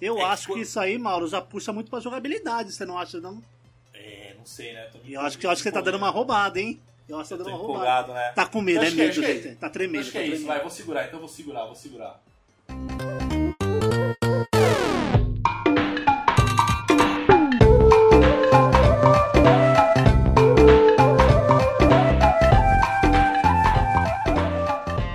Eu 0.00 0.18
É 0.18 0.24
acho 0.24 0.46
que 0.46 0.52
quando- 0.52 0.62
isso 0.62 0.78
aí, 0.78 0.98
Mauro, 0.98 1.26
já 1.28 1.40
puxa 1.40 1.72
muito 1.72 1.88
pra 1.88 2.00
jogabilidade, 2.00 2.72
você 2.72 2.84
não 2.84 2.98
acha, 2.98 3.20
não? 3.20 3.42
é, 3.94 4.34
não 4.36 4.44
sei, 4.44 4.72
né? 4.72 4.90
Eu 5.06 5.20
acho 5.20 5.38
que, 5.38 5.46
eu 5.46 5.50
acho 5.50 5.62
que 5.62 5.68
você 5.68 5.72
tá 5.72 5.80
dando 5.80 5.96
uma 5.96 6.10
roubada, 6.10 6.60
hein? 6.60 6.80
Eu 7.08 7.18
acho 7.18 7.28
que 7.28 7.36
você 7.36 7.38
tá 7.38 7.44
Tô 7.44 7.50
dando 7.50 7.56
uma 7.60 7.66
roubada. 7.66 7.84
empolgado, 7.84 8.12
né? 8.14 8.32
Tá 8.34 8.46
com 8.46 8.60
medo, 8.62 8.82
é 8.82 8.90
que 8.90 9.00
é, 9.00 9.04
medo, 9.06 9.20
que 9.20 9.24
é 9.26 9.34
gente. 9.34 9.56
Tá 9.56 9.68
tremendo, 9.68 10.00
Acho 10.00 10.10
que 10.12 10.18
tá 10.18 10.20
é 10.20 10.26
isso, 10.26 10.30
tremendo. 10.36 10.48
vai, 10.48 10.60
vou 10.60 10.70
segurar, 10.70 11.06
então 11.06 11.20
vou 11.20 11.28
segurar, 11.28 11.64
vou 11.66 11.74
segurar. 11.74 12.20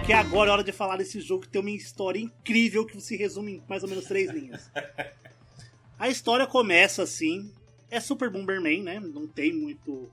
Que 0.06 0.14
agora 0.14 0.50
é 0.50 0.54
hora 0.54 0.64
de 0.64 0.72
falar 0.72 0.98
desse 0.98 1.22
jogo 1.22 1.44
que 1.44 1.50
tem 1.50 1.62
uma 1.62 1.70
história 1.70 2.20
incrível 2.20 2.86
que 2.86 3.00
se 3.00 3.16
resume 3.16 3.54
em 3.58 3.64
mais 3.70 3.84
ou 3.84 3.90
menos 3.90 4.06
três 4.06 4.32
linhas. 4.32 4.70
A 6.00 6.10
história 6.10 6.48
começa 6.48 7.04
assim. 7.04 7.52
É 7.92 8.00
Super 8.00 8.30
Bomberman, 8.30 8.82
né? 8.84 9.00
Não 9.00 9.28
tem 9.28 9.54
muito. 9.54 10.10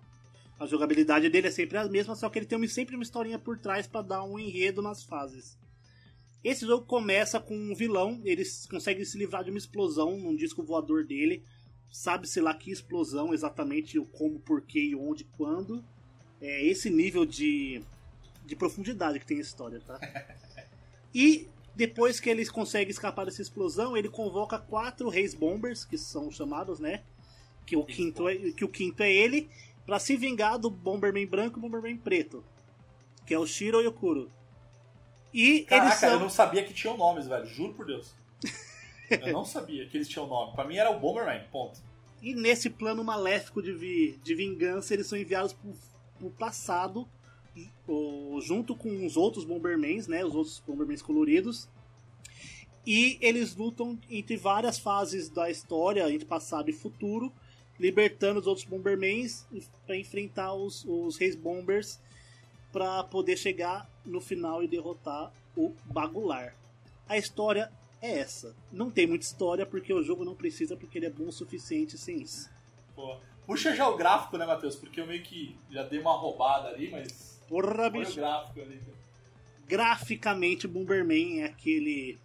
A 0.59 0.67
jogabilidade 0.67 1.29
dele 1.29 1.49
é 1.49 1.51
sempre 1.51 1.77
a 1.77 1.87
mesma, 1.89 2.15
só 2.17 2.29
que 2.31 2.39
ele 2.39 2.47
tem 2.47 2.57
uma- 2.57 2.67
sempre 2.69 2.95
uma 2.95 3.03
historinha 3.03 3.39
por 3.39 3.59
trás 3.59 3.87
pra 3.87 4.01
dar 4.03 4.25
um 4.25 4.39
enredo 4.39 4.81
nas 4.81 5.05
fases. 5.05 5.59
Esse 6.43 6.65
jogo 6.67 6.87
começa 6.87 7.39
com 7.41 7.57
um 7.57 7.75
vilão, 7.75 8.21
ele 8.25 8.43
consegue 8.71 9.05
se 9.05 9.19
livrar 9.19 9.45
de 9.45 9.51
uma 9.51 9.59
explosão 9.59 10.17
num 10.17 10.35
disco 10.35 10.63
voador 10.63 11.05
dele. 11.05 11.43
Sabe-se 11.91 12.41
lá 12.41 12.55
que 12.55 12.71
explosão 12.71 13.35
exatamente, 13.35 13.99
o 13.99 14.05
como, 14.07 14.39
porquê 14.41 14.81
e 14.81 14.95
onde, 14.97 15.25
quando. 15.25 15.85
É 16.41 16.65
esse 16.65 16.89
nível 16.91 17.25
de, 17.25 17.83
de 18.45 18.55
profundidade 18.55 19.19
que 19.19 19.27
tem 19.27 19.39
a 19.39 19.41
história, 19.41 19.81
tá? 19.81 19.99
E 21.15 21.49
depois 21.75 22.21
que 22.21 22.29
eles 22.29 22.51
conseguem 22.51 22.91
escapar 22.91 23.25
dessa 23.25 23.41
explosão, 23.41 23.97
ele 23.97 24.09
convoca 24.09 24.59
quatro 24.59 25.09
reis 25.09 25.35
bombers, 25.35 25.83
que 25.83 25.97
são 25.97 26.31
chamados, 26.31 26.79
né? 26.79 27.03
Que 27.65 27.75
o 27.75 27.85
quinto 27.85 28.29
é, 28.29 28.37
que 28.53 28.65
o 28.65 28.69
quinto 28.69 29.03
é 29.03 29.11
ele, 29.11 29.49
pra 29.87 29.99
se 29.99 30.17
vingar 30.17 30.59
do 30.59 30.69
Bomberman 30.69 31.27
branco 31.27 31.59
e 31.59 31.63
Bomberman 31.63 31.97
preto, 31.97 32.45
que 33.25 33.33
é 33.33 33.39
o 33.39 33.47
Shiro 33.47 33.81
e 33.81 33.87
o 33.87 33.93
Kuro. 33.93 34.31
E 35.33 35.61
Caraca, 35.63 35.87
eles 35.89 35.99
são 36.01 36.11
eu 36.11 36.21
não 36.21 36.31
sabia 36.31 36.65
que 36.65 36.75
tinham 36.75 36.97
nomes, 36.97 37.27
velho. 37.27 37.47
Juro 37.47 37.75
por 37.75 37.87
Deus. 37.87 38.15
Eu 39.09 39.33
não 39.33 39.45
sabia 39.45 39.87
que 39.87 39.97
eles 39.97 40.09
tinham 40.09 40.27
nome. 40.27 40.53
Pra 40.55 40.65
mim 40.65 40.77
era 40.79 40.91
o 40.91 40.99
Bomberman, 40.99 41.45
ponto. 41.53 41.81
E 42.21 42.35
nesse 42.35 42.69
plano 42.69 43.05
maléfico 43.05 43.63
de, 43.63 43.73
vi- 43.73 44.19
de 44.21 44.35
vingança, 44.35 44.95
eles 44.95 45.07
são 45.07 45.17
enviados 45.17 45.53
pro, 45.53 45.73
pro 46.19 46.31
passado, 46.31 47.07
junto 48.43 48.75
com 48.75 49.07
os 49.07 49.17
outros 49.17 49.45
Bombermans, 49.45 50.09
né? 50.09 50.25
Os 50.25 50.35
outros 50.35 50.61
Bombermans 50.67 51.03
coloridos. 51.03 51.69
E 52.85 53.17
eles 53.21 53.55
lutam 53.55 53.97
entre 54.11 54.37
várias 54.37 54.77
fases 54.79 55.29
da 55.29 55.49
história, 55.51 56.11
entre 56.11 56.27
passado 56.27 56.69
e 56.69 56.73
futuro, 56.73 57.33
libertando 57.79 58.41
os 58.41 58.47
outros 58.47 58.67
Bombermans 58.67 59.47
para 59.87 59.97
enfrentar 59.97 60.55
os, 60.55 60.85
os 60.87 61.17
Reis 61.17 61.37
Bombers 61.37 62.01
para 62.73 63.05
poder 63.05 63.37
chegar 63.37 63.89
no 64.05 64.21
final 64.21 64.63
e 64.63 64.69
derrotar 64.69 65.33
o 65.57 65.75
Bagular. 65.85 66.55
A 67.09 67.17
história 67.17 67.71
é 68.03 68.19
essa. 68.19 68.55
Não 68.73 68.91
tem 68.91 69.07
muita 69.07 69.25
história 69.25 69.65
porque 69.65 69.93
o 69.93 70.03
jogo 70.03 70.25
não 70.25 70.35
precisa, 70.35 70.77
porque 70.77 70.99
ele 70.99 71.07
é 71.07 71.11
bom 71.11 71.29
o 71.29 71.33
suficiente 71.33 71.97
sem 71.97 72.21
isso. 72.21 72.51
Pô. 72.95 73.17
Puxa 73.47 73.75
já 73.75 73.89
o 73.89 73.97
gráfico, 73.97 74.37
né, 74.37 74.45
Matheus? 74.45 74.75
Porque 74.75 75.01
eu 75.01 75.07
meio 75.07 75.23
que 75.23 75.57
já 75.71 75.85
dei 75.85 76.01
uma 76.01 76.13
roubada 76.17 76.69
ali, 76.69 76.91
mas. 76.91 77.41
Porra, 77.49 77.71
Olha 77.73 77.87
o 77.87 77.91
bicho. 77.93 78.17
gráfico 78.17 78.61
ali. 78.61 78.83
Graficamente, 79.67 80.67
Bomberman 80.67 81.43
é 81.43 81.45
aquele. 81.47 82.19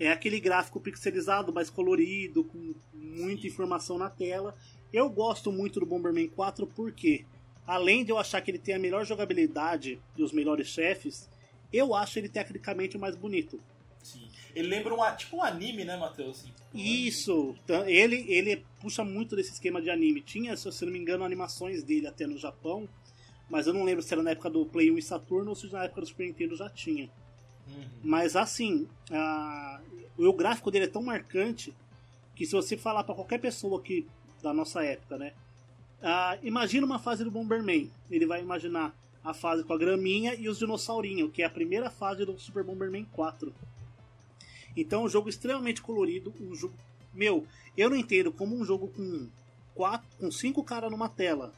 É 0.00 0.10
aquele 0.10 0.40
gráfico 0.40 0.80
pixelizado, 0.80 1.52
mais 1.52 1.68
colorido, 1.68 2.42
com 2.42 2.74
muita 2.94 3.46
informação 3.46 3.98
na 3.98 4.08
tela. 4.08 4.56
Eu 4.90 5.10
gosto 5.10 5.52
muito 5.52 5.78
do 5.78 5.84
Bomberman 5.84 6.26
4 6.28 6.66
porque, 6.66 7.26
além 7.66 8.02
de 8.02 8.10
eu 8.10 8.16
achar 8.18 8.40
que 8.40 8.50
ele 8.50 8.58
tem 8.58 8.74
a 8.74 8.78
melhor 8.78 9.04
jogabilidade 9.04 10.00
e 10.16 10.22
os 10.22 10.32
melhores 10.32 10.68
chefes, 10.68 11.28
eu 11.70 11.94
acho 11.94 12.18
ele 12.18 12.30
tecnicamente 12.30 12.96
o 12.96 13.00
mais 13.00 13.14
bonito. 13.14 13.60
Sim. 14.02 14.26
Ele 14.54 14.68
lembra 14.68 14.94
um, 14.94 15.16
tipo 15.16 15.36
um 15.36 15.42
anime, 15.42 15.84
né, 15.84 15.96
Matheus? 15.98 16.40
Assim, 16.40 16.52
Isso, 16.74 17.54
tá- 17.66 17.88
ele, 17.88 18.24
ele 18.26 18.64
puxa 18.80 19.04
muito 19.04 19.36
desse 19.36 19.52
esquema 19.52 19.82
de 19.82 19.90
anime. 19.90 20.22
Tinha, 20.22 20.56
se 20.56 20.66
eu 20.66 20.72
não 20.86 20.92
me 20.92 20.98
engano, 20.98 21.22
animações 21.24 21.82
dele 21.84 22.06
até 22.06 22.26
no 22.26 22.38
Japão, 22.38 22.88
mas 23.50 23.66
eu 23.66 23.74
não 23.74 23.84
lembro 23.84 24.02
se 24.02 24.12
era 24.14 24.22
na 24.22 24.30
época 24.30 24.48
do 24.48 24.64
Play 24.64 24.90
1 24.90 24.96
e 24.98 25.02
Saturno 25.02 25.50
ou 25.50 25.54
se 25.54 25.70
na 25.70 25.84
época 25.84 26.00
do 26.00 26.06
Super 26.06 26.26
Nintendo 26.26 26.56
já 26.56 26.70
tinha. 26.70 27.10
Uhum. 27.76 27.84
Mas 28.02 28.36
assim, 28.36 28.86
a- 29.10 29.80
o 30.16 30.32
gráfico 30.32 30.70
dele 30.70 30.84
é 30.86 30.88
tão 30.88 31.02
marcante 31.02 31.74
que 32.34 32.44
se 32.46 32.52
você 32.52 32.76
falar 32.76 33.04
pra 33.04 33.14
qualquer 33.14 33.38
pessoa 33.38 33.80
que 33.80 34.06
da 34.42 34.52
nossa 34.52 34.82
época, 34.84 35.18
né? 35.18 35.32
imagina 36.42 36.86
uma 36.86 36.98
fase 36.98 37.22
do 37.22 37.30
Bomberman. 37.30 37.90
Ele 38.10 38.24
vai 38.24 38.40
imaginar 38.40 38.94
a 39.22 39.34
fase 39.34 39.62
com 39.62 39.74
a 39.74 39.78
graminha 39.78 40.34
e 40.34 40.48
os 40.48 40.58
dinossaurinhos, 40.58 41.30
que 41.30 41.42
é 41.42 41.44
a 41.44 41.50
primeira 41.50 41.90
fase 41.90 42.24
do 42.24 42.38
Super 42.38 42.64
Bomberman 42.64 43.04
4. 43.12 43.52
Então, 44.74 45.04
um 45.04 45.08
jogo 45.10 45.28
extremamente 45.28 45.82
colorido, 45.82 46.32
um 46.40 46.54
jogo. 46.54 46.72
Meu, 47.12 47.44
eu 47.76 47.90
não 47.90 47.96
entendo 47.96 48.32
como 48.32 48.56
um 48.56 48.64
jogo 48.64 48.88
com 48.88 49.28
quatro, 49.74 50.08
com 50.18 50.30
cinco 50.30 50.64
caras 50.64 50.90
numa 50.90 51.08
tela, 51.08 51.52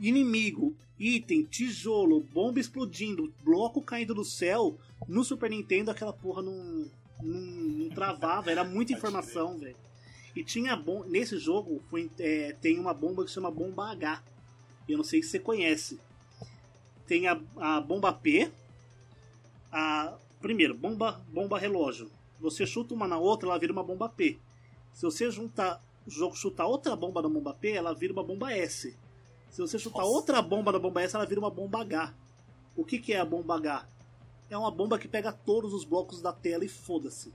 inimigo, 0.00 0.74
item, 0.98 1.44
tijolo, 1.44 2.20
bomba 2.32 2.58
explodindo, 2.58 3.32
bloco 3.44 3.80
caindo 3.80 4.14
do 4.14 4.24
céu, 4.24 4.76
no 5.08 5.24
Super 5.24 5.50
Nintendo 5.50 5.90
aquela 5.90 6.12
porra 6.12 6.42
não, 6.42 6.90
não, 7.22 7.40
não 7.40 7.88
travava, 7.90 8.50
era 8.50 8.64
muita 8.64 8.92
informação, 8.92 9.58
velho. 9.58 9.76
E 10.34 10.42
tinha 10.42 10.74
bom 10.76 11.04
nesse 11.04 11.38
jogo 11.38 11.82
foi, 11.88 12.10
é, 12.18 12.52
tem 12.60 12.78
uma 12.78 12.92
bomba 12.92 13.22
que 13.22 13.28
se 13.28 13.34
chama 13.34 13.50
bomba 13.50 13.90
H. 13.92 14.22
Eu 14.88 14.96
não 14.98 15.04
sei 15.04 15.22
se 15.22 15.30
você 15.30 15.38
conhece. 15.38 16.00
Tem 17.06 17.28
a, 17.28 17.40
a 17.56 17.80
bomba 17.80 18.12
P. 18.12 18.50
A, 19.70 20.16
primeiro, 20.40 20.74
bomba, 20.74 21.24
bomba 21.28 21.58
relógio. 21.58 22.10
Você 22.40 22.66
chuta 22.66 22.94
uma 22.94 23.06
na 23.06 23.18
outra, 23.18 23.48
ela 23.48 23.58
vira 23.58 23.72
uma 23.72 23.84
bomba 23.84 24.08
P. 24.08 24.38
Se 24.92 25.02
você 25.02 25.30
juntar, 25.30 25.80
o 26.06 26.10
jogo 26.10 26.36
chutar 26.36 26.66
outra 26.66 26.96
bomba 26.96 27.22
na 27.22 27.28
bomba 27.28 27.54
P, 27.54 27.70
ela 27.70 27.94
vira 27.94 28.12
uma 28.12 28.22
bomba 28.22 28.52
S. 28.52 28.96
Se 29.50 29.60
você 29.60 29.78
chutar 29.78 30.02
Nossa. 30.02 30.10
outra 30.10 30.42
bomba 30.42 30.72
na 30.72 30.78
bomba 30.78 31.02
S, 31.02 31.14
ela 31.14 31.24
vira 31.24 31.40
uma 31.40 31.50
bomba 31.50 31.80
H. 31.80 32.12
O 32.76 32.84
que, 32.84 32.98
que 32.98 33.12
é 33.12 33.20
a 33.20 33.24
bomba 33.24 33.56
H? 33.56 33.86
É 34.54 34.56
uma 34.56 34.70
bomba 34.70 35.00
que 35.00 35.08
pega 35.08 35.32
todos 35.32 35.74
os 35.74 35.84
blocos 35.84 36.22
da 36.22 36.32
tela 36.32 36.64
e 36.64 36.68
foda-se. 36.68 37.34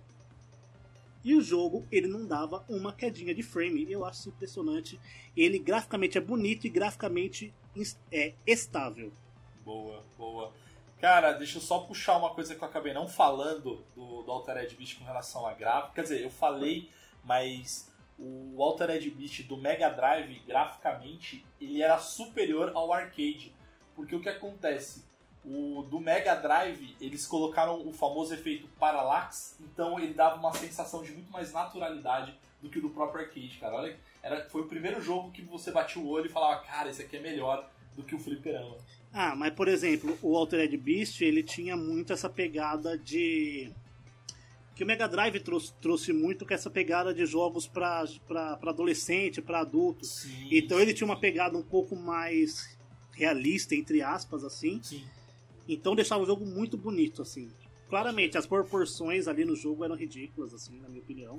E 1.21 1.35
o 1.35 1.41
jogo, 1.41 1.85
ele 1.91 2.07
não 2.07 2.25
dava 2.25 2.63
uma 2.69 2.93
quedinha 2.93 3.35
de 3.35 3.43
frame. 3.43 3.91
Eu 3.91 4.05
acho 4.05 4.29
impressionante. 4.29 4.97
Ele 5.35 5.59
graficamente 5.59 6.17
é 6.17 6.21
bonito 6.21 6.65
e 6.65 6.69
graficamente 6.69 7.53
é 8.09 8.33
estável. 8.47 9.11
Boa, 9.65 10.01
boa. 10.17 10.53
Cara, 11.01 11.33
deixa 11.33 11.57
eu 11.57 11.61
só 11.61 11.79
puxar 11.79 12.15
uma 12.15 12.29
coisa 12.29 12.55
que 12.55 12.63
eu 12.63 12.67
acabei 12.69 12.93
não 12.93 13.05
falando 13.05 13.83
do, 13.93 14.23
do 14.23 14.31
Altered 14.31 14.73
Beast 14.77 14.97
com 14.97 15.03
relação 15.03 15.45
a 15.45 15.53
gráfico. 15.53 15.95
Quer 15.95 16.03
dizer, 16.03 16.23
eu 16.23 16.29
falei, 16.29 16.89
mas 17.21 17.91
o 18.17 18.63
Altered 18.63 19.09
Beast 19.11 19.43
do 19.43 19.57
Mega 19.57 19.89
Drive, 19.89 20.41
graficamente, 20.47 21.45
ele 21.59 21.81
era 21.81 21.97
superior 21.97 22.71
ao 22.73 22.93
arcade. 22.93 23.53
Porque 23.93 24.15
o 24.15 24.21
que 24.21 24.29
acontece? 24.29 25.03
O 25.49 25.81
do 25.81 25.99
Mega 25.99 26.35
Drive, 26.35 26.95
eles 27.01 27.25
colocaram 27.25 27.87
o 27.87 27.91
famoso 27.91 28.33
efeito 28.35 28.67
parallax, 28.79 29.57
então 29.59 29.99
ele 29.99 30.13
dava 30.13 30.35
uma 30.35 30.53
sensação 30.53 31.01
de 31.01 31.11
muito 31.11 31.31
mais 31.31 31.51
naturalidade 31.51 32.37
do 32.61 32.69
que 32.69 32.77
o 32.77 32.81
do 32.81 32.89
próprio 32.91 33.25
arcade, 33.25 33.57
cara. 33.59 33.75
Olha, 33.75 33.97
era, 34.21 34.47
foi 34.47 34.61
o 34.61 34.67
primeiro 34.67 35.01
jogo 35.01 35.31
que 35.31 35.41
você 35.41 35.71
batia 35.71 35.99
o 35.99 36.07
olho 36.07 36.27
e 36.27 36.29
falava, 36.29 36.61
cara, 36.61 36.89
esse 36.89 37.01
aqui 37.01 37.17
é 37.17 37.19
melhor 37.19 37.67
do 37.95 38.03
que 38.03 38.13
o 38.13 38.19
fliperama. 38.19 38.77
Ah, 39.11 39.35
mas 39.35 39.51
por 39.53 39.67
exemplo, 39.67 40.15
o 40.21 40.37
Altered 40.37 40.77
Beast, 40.77 41.21
ele 41.21 41.41
tinha 41.41 41.75
muito 41.75 42.13
essa 42.13 42.29
pegada 42.29 42.95
de 42.95 43.71
que 44.75 44.83
o 44.83 44.87
Mega 44.87 45.07
Drive 45.07 45.39
trouxe, 45.39 45.73
trouxe 45.81 46.13
muito 46.13 46.45
com 46.45 46.53
essa 46.53 46.69
pegada 46.69 47.11
de 47.13 47.25
jogos 47.25 47.67
para 47.67 48.05
adolescente, 48.61 49.41
para 49.41 49.61
adulto. 49.61 50.05
Sim, 50.05 50.47
então 50.51 50.79
ele 50.79 50.93
tinha 50.93 51.05
uma 51.05 51.19
pegada 51.19 51.57
um 51.57 51.63
pouco 51.63 51.95
mais 51.95 52.77
realista, 53.11 53.73
entre 53.75 54.01
aspas, 54.01 54.43
assim. 54.43 54.79
Sim. 54.83 55.03
Então 55.73 55.95
deixava 55.95 56.23
o 56.23 56.25
jogo 56.25 56.45
muito 56.45 56.75
bonito, 56.75 57.21
assim. 57.21 57.49
Claramente, 57.87 58.37
as 58.37 58.45
proporções 58.45 59.27
ali 59.27 59.45
no 59.45 59.55
jogo 59.55 59.85
eram 59.85 59.95
ridículas, 59.95 60.53
assim, 60.53 60.79
na 60.79 60.89
minha 60.89 61.01
opinião. 61.01 61.37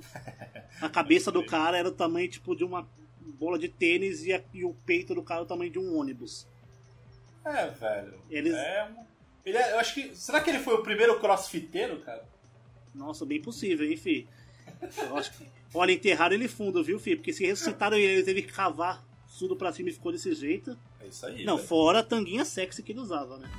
A 0.81 0.89
cabeça 0.89 1.31
do 1.31 1.45
cara 1.45 1.77
era 1.77 1.87
o 1.87 1.91
tamanho, 1.91 2.27
tipo, 2.29 2.55
de 2.55 2.63
uma 2.63 2.87
bola 3.19 3.59
de 3.59 3.67
tênis 3.67 4.25
e, 4.25 4.33
a, 4.33 4.41
e 4.53 4.63
o 4.63 4.73
peito 4.85 5.13
do 5.13 5.21
cara 5.21 5.43
o 5.43 5.45
tamanho 5.45 5.71
de 5.71 5.79
um 5.79 5.97
ônibus. 5.97 6.47
É, 7.45 7.67
velho. 7.67 8.19
Eles... 8.29 8.53
É, 8.53 8.89
ele 9.45 9.57
é, 9.57 9.73
eu 9.73 9.79
acho 9.79 9.93
que. 9.93 10.15
Será 10.15 10.39
que 10.41 10.49
ele 10.49 10.59
foi 10.59 10.75
o 10.75 10.83
primeiro 10.83 11.19
crossfiteiro, 11.19 11.99
cara? 12.01 12.23
Nossa, 12.93 13.25
bem 13.25 13.41
possível, 13.41 13.89
hein, 13.89 13.97
fi? 13.97 14.27
Eu 14.97 15.17
acho 15.17 15.37
que. 15.37 15.47
Olha, 15.73 15.91
enterraram 15.91 16.35
ele 16.35 16.47
fundo, 16.47 16.83
viu, 16.83 16.99
fi? 16.99 17.15
Porque 17.15 17.33
se 17.33 17.45
ressuscitaram 17.45 17.97
ele, 17.97 18.13
ele 18.13 18.23
teve 18.23 18.41
que 18.43 18.51
cavar 18.51 19.03
tudo 19.39 19.55
pra 19.55 19.73
cima 19.73 19.89
e 19.89 19.93
ficou 19.93 20.11
desse 20.11 20.33
jeito. 20.35 20.77
É 21.03 21.07
isso 21.07 21.25
aí. 21.25 21.43
Não, 21.43 21.55
velho. 21.55 21.67
fora 21.67 21.99
a 21.99 22.03
tanguinha 22.03 22.45
sexy 22.45 22.83
que 22.83 22.91
ele 22.91 22.99
usava, 22.99 23.37
né? 23.37 23.49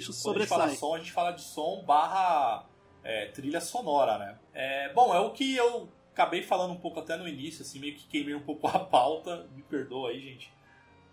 Bicho 0.00 0.12
sobressai. 0.12 0.48
Quando 0.48 0.62
a 0.62 0.68
gente 0.68 0.78
fala 0.78 0.90
som, 0.90 0.94
a 0.94 0.98
gente 0.98 1.12
fala 1.12 1.30
de 1.32 1.42
som 1.42 1.84
barra 1.84 2.66
é, 3.04 3.26
trilha 3.26 3.60
sonora, 3.60 4.18
né? 4.18 4.38
É, 4.52 4.92
bom, 4.92 5.14
é 5.14 5.20
o 5.20 5.30
que 5.30 5.54
eu 5.54 5.88
acabei 6.12 6.42
falando 6.42 6.72
um 6.72 6.78
pouco 6.78 6.98
até 7.00 7.16
no 7.16 7.28
início, 7.28 7.62
assim, 7.62 7.78
meio 7.78 7.94
que 7.94 8.06
queimei 8.06 8.34
um 8.34 8.42
pouco 8.42 8.66
a 8.68 8.78
pauta, 8.78 9.48
me 9.54 9.62
perdoa 9.62 10.10
aí, 10.10 10.20
gente. 10.20 10.52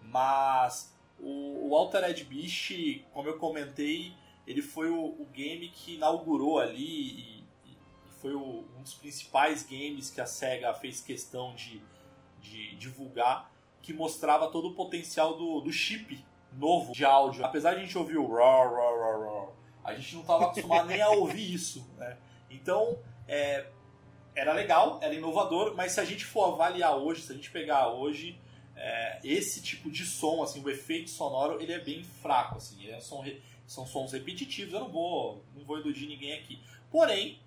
Mas 0.02 0.96
o, 1.20 1.70
o 1.70 1.76
Altered 1.76 2.24
Beast, 2.24 3.04
como 3.14 3.28
eu 3.28 3.38
comentei, 3.38 4.14
ele 4.46 4.62
foi 4.62 4.90
o, 4.90 5.06
o 5.06 5.28
game 5.34 5.70
que 5.70 5.96
inaugurou 5.96 6.60
ali 6.60 6.80
e, 6.82 7.44
e 7.66 7.78
foi 8.22 8.34
o, 8.34 8.64
um 8.78 8.82
dos 8.82 8.94
principais 8.94 9.64
games 9.64 10.10
que 10.10 10.22
a 10.22 10.26
SEGA 10.26 10.74
fez 10.74 11.02
questão 11.02 11.54
de, 11.54 11.82
de 12.42 12.76
divulgar, 12.76 13.52
que 13.82 13.94
mostrava 13.94 14.50
todo 14.50 14.70
o 14.70 14.74
potencial 14.74 15.38
do, 15.38 15.62
do 15.62 15.72
chip 15.72 16.24
novo 16.54 16.94
de 16.94 17.06
áudio. 17.06 17.46
Apesar 17.46 17.72
de 17.74 17.78
a 17.78 17.84
gente 17.84 17.98
ouvir 17.98 18.18
o 18.18 18.28
raw, 18.28 18.74
raw, 18.74 19.56
a 19.84 19.94
gente 19.94 20.16
não 20.16 20.22
estava 20.22 20.46
acostumado 20.46 20.88
nem 20.88 21.02
a 21.02 21.10
ouvir 21.10 21.54
isso, 21.54 21.88
né? 21.98 22.18
Então, 22.50 22.98
é, 23.28 23.68
era 24.36 24.54
legal, 24.54 25.00
era 25.02 25.14
inovador, 25.14 25.76
mas 25.76 25.94
se 25.94 26.00
a 26.00 26.06
gente 26.06 26.26
for 26.26 26.54
avaliar 26.54 26.96
hoje, 26.98 27.22
se 27.22 27.32
a 27.32 27.36
gente 27.36 27.50
pegar 27.50 27.90
hoje, 27.90 28.40
é, 28.76 29.20
esse 29.24 29.62
tipo 29.62 29.90
de 29.90 30.06
som, 30.06 30.44
assim, 30.44 30.64
o 30.64 30.70
efeito 30.70 31.10
sonoro, 31.10 31.62
ele 31.62 31.74
é 31.74 31.80
bem 31.80 32.04
fraco, 32.04 32.58
assim, 32.58 32.90
é, 32.90 33.00
são, 33.00 33.26
são 33.66 33.88
sons 33.88 34.12
repetitivos, 34.12 34.74
eu 34.74 34.82
não 34.82 34.90
vou, 34.90 35.44
não 35.56 35.66
vou 35.66 35.80
iludir 35.80 36.08
ninguém 36.08 36.34
aqui. 36.34 36.62
Porém, 36.92 37.40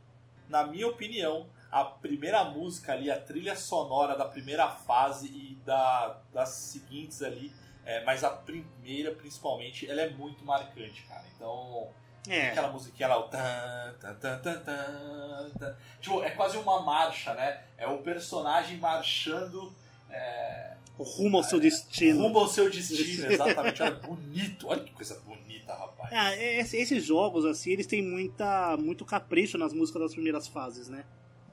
na 0.49 0.67
minha 0.67 0.89
opinião, 0.89 1.47
a 1.71 1.85
primeira 1.85 2.43
música 2.45 2.93
ali, 2.93 3.11
a 3.11 3.21
trilha 3.21 3.55
sonora 3.55 4.17
da 4.17 4.25
primeira 4.25 4.69
fase 4.69 5.29
e 5.29 5.55
da, 5.65 6.21
das 6.33 6.49
seguintes 6.49 7.23
ali, 7.23 7.53
é, 7.85 8.05
mas 8.05 8.23
a 8.23 8.31
primeira, 8.31 9.13
principalmente, 9.13 9.89
ela 9.91 10.03
é 10.03 10.11
muito 10.11 10.45
marcante, 10.45 11.03
cara. 11.03 11.25
Então, 11.35 11.89
é. 12.29 12.49
aquela 12.49 12.71
musiquinha 12.71 13.09
lá, 13.09 13.19
o 13.19 13.25
tan, 13.25 13.95
tan, 14.01 14.15
tan, 14.15 14.39
tan, 14.39 14.61
tan, 14.61 15.51
tan. 15.59 15.77
Tipo, 16.01 16.23
é 16.23 16.31
quase 16.31 16.57
uma 16.59 16.83
marcha, 16.83 17.35
né? 17.35 17.63
É 17.79 17.87
o 17.87 17.99
personagem 17.99 18.79
marchando. 18.79 19.73
É, 20.11 20.75
rumo 20.99 21.39
ao 21.39 21.43
seu 21.43 21.59
destino. 21.59 22.23
Rumo 22.23 22.39
ao 22.41 22.49
seu 22.49 22.71
destino, 22.71 23.27
exatamente. 23.33 23.83
Olha, 23.83 23.95
bonito. 23.95 24.69
Olha 24.69 24.83
que 24.83 24.93
coisa 24.93 25.19
bonita, 25.21 25.75
rapaz. 25.75 26.13
É, 26.13 26.61
esses 26.61 27.05
jogos, 27.05 27.45
assim, 27.45 27.71
eles 27.71 27.87
têm 27.87 28.03
muita, 28.03 28.77
muito 28.77 29.05
capricho 29.05 29.57
nas 29.57 29.73
músicas 29.73 30.03
das 30.03 30.13
primeiras 30.13 30.47
fases, 30.47 30.89
né? 30.89 31.05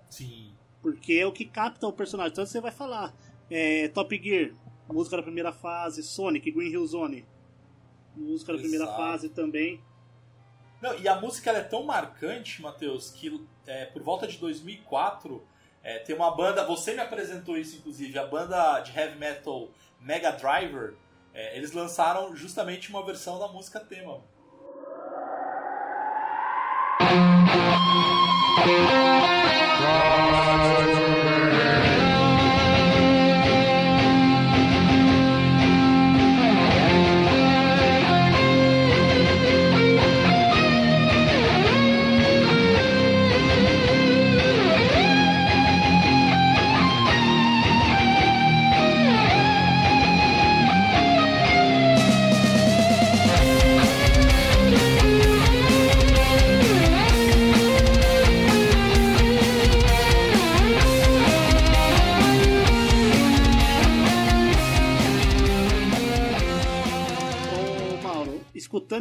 Sim. 0.09 0.53
Porque 0.81 1.13
é 1.13 1.25
o 1.25 1.31
que 1.31 1.45
capta 1.45 1.87
o 1.87 1.93
personagem. 1.93 2.31
Então 2.31 2.45
você 2.45 2.59
vai 2.59 2.71
falar, 2.71 3.13
é, 3.49 3.87
Top 3.89 4.15
Gear, 4.21 4.51
música 4.93 5.17
da 5.17 5.23
primeira 5.23 5.52
fase, 5.52 6.04
Sonic, 6.04 6.52
Green 6.52 6.71
Hill 6.71 6.86
Zone, 6.88 7.26
música 8.15 8.54
da 8.54 8.60
Exato. 8.60 8.69
primeira 8.69 8.88
fase 8.95 9.30
também. 9.30 9.82
Não, 10.82 10.97
e 11.00 11.08
a 11.08 11.19
música 11.19 11.52
é 11.52 11.63
tão 11.63 11.84
marcante, 11.84 12.62
Matheus, 12.62 13.10
que 13.10 13.43
é, 13.65 13.86
por 13.86 14.04
volta 14.04 14.28
de 14.28 14.38
2004 14.38 15.43
é, 15.84 16.00
tem 16.00 16.15
uma 16.15 16.36
banda, 16.36 16.65
você 16.65 16.93
me 16.93 17.00
apresentou 17.00 17.58
isso 17.58 17.78
inclusive, 17.78 18.17
a 18.19 18.26
banda 18.26 18.80
de 18.82 18.97
heavy 18.97 19.17
metal 19.17 19.69
Mega 20.00 20.32
Driver, 20.32 20.95
é, 21.34 21.58
eles 21.58 21.71
lançaram 21.71 22.36
justamente 22.36 22.89
uma 22.89 23.06
versão 23.06 23.39
da 23.39 23.47
música 23.47 23.80
tema. 23.80 24.21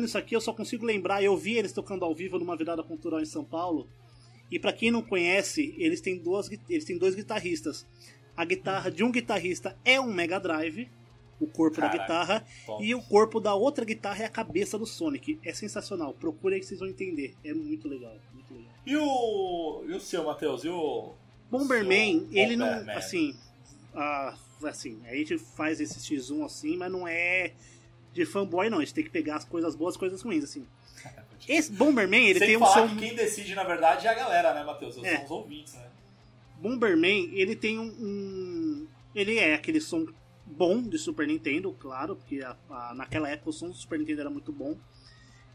Isso 0.06 0.16
aqui, 0.18 0.34
eu 0.34 0.40
só 0.40 0.52
consigo 0.52 0.84
lembrar, 0.86 1.22
eu 1.22 1.36
vi 1.36 1.56
eles 1.56 1.72
tocando 1.72 2.04
ao 2.04 2.14
vivo 2.14 2.38
numa 2.38 2.56
virada 2.56 2.82
cultural 2.82 3.20
em 3.20 3.26
São 3.26 3.44
Paulo, 3.44 3.88
E 4.50 4.58
para 4.58 4.72
quem 4.72 4.90
não 4.92 5.02
conhece, 5.02 5.74
eles 5.76 6.00
têm, 6.00 6.16
duas, 6.16 6.48
eles 6.68 6.84
têm 6.84 6.96
dois 6.96 7.14
guitarristas. 7.14 7.84
A 8.36 8.44
guitarra 8.44 8.90
de 8.90 9.02
um 9.02 9.10
guitarrista 9.10 9.76
é 9.84 10.00
um 10.00 10.12
Mega 10.12 10.38
Drive, 10.38 10.88
o 11.40 11.46
corpo 11.46 11.76
Caraca, 11.76 11.96
da 11.96 12.02
guitarra, 12.02 12.46
top. 12.64 12.84
e 12.84 12.94
o 12.94 13.02
corpo 13.02 13.40
da 13.40 13.54
outra 13.54 13.84
guitarra 13.84 14.22
é 14.22 14.26
a 14.26 14.30
cabeça 14.30 14.78
do 14.78 14.86
Sonic. 14.86 15.38
É 15.44 15.52
sensacional. 15.52 16.14
Procure 16.14 16.54
aí 16.54 16.60
que 16.60 16.66
vocês 16.66 16.78
vão 16.80 16.88
entender. 16.88 17.34
É 17.44 17.52
muito 17.52 17.88
legal, 17.88 18.16
muito 18.32 18.54
legal. 18.54 18.72
E 18.86 18.96
o. 18.96 19.84
E 19.88 19.92
o 19.92 20.00
seu, 20.00 20.24
Matheus? 20.24 20.64
E 20.64 20.68
o. 20.68 21.12
Bomberman, 21.50 22.20
seu 22.30 22.38
ele 22.42 22.56
não. 22.56 22.66
Bomberman? 22.68 22.94
Assim. 22.96 23.36
ah, 23.94 24.36
assim, 24.64 25.00
a 25.06 25.14
gente 25.14 25.38
faz 25.38 25.80
esse 25.80 25.98
X1 25.98 26.44
assim, 26.44 26.76
mas 26.76 26.90
não 26.90 27.06
é 27.06 27.52
de 28.16 28.26
fanboy, 28.26 28.68
não. 28.70 28.78
A 28.78 28.80
gente 28.80 28.94
tem 28.94 29.04
que 29.04 29.10
pegar 29.10 29.36
as 29.36 29.44
coisas 29.44 29.74
boas 29.76 29.94
e 29.94 29.96
as 29.96 29.98
coisas 29.98 30.22
ruins, 30.22 30.42
assim. 30.44 30.66
Esse 31.48 31.70
Bomberman, 31.72 32.26
ele 32.28 32.38
Sem 32.40 32.48
tem 32.48 32.56
um 32.56 32.60
falar 32.60 32.88
som. 32.88 32.94
que 32.94 32.96
quem 32.96 33.14
decide, 33.14 33.54
na 33.54 33.62
verdade, 33.62 34.06
é 34.06 34.10
a 34.10 34.14
galera, 34.14 34.52
né, 34.54 34.64
Matheus? 34.64 34.96
É. 35.04 35.16
São 35.16 35.24
os 35.26 35.30
ouvintes, 35.30 35.74
né? 35.74 35.86
Bomberman, 36.60 37.30
ele 37.34 37.54
tem 37.54 37.78
um, 37.78 37.84
um- 38.00 38.86
Ele 39.14 39.38
é 39.38 39.54
aquele 39.54 39.80
som 39.80 40.06
bom 40.44 40.82
de 40.82 40.98
Super 40.98 41.26
Nintendo, 41.26 41.72
claro, 41.78 42.16
porque 42.16 42.40
a- 42.42 42.56
a- 42.70 42.94
naquela 42.94 43.28
época 43.30 43.50
o 43.50 43.52
som 43.52 43.68
do 43.68 43.74
Super 43.74 43.98
Nintendo 43.98 44.20
era 44.22 44.30
muito 44.30 44.52
bom. 44.52 44.76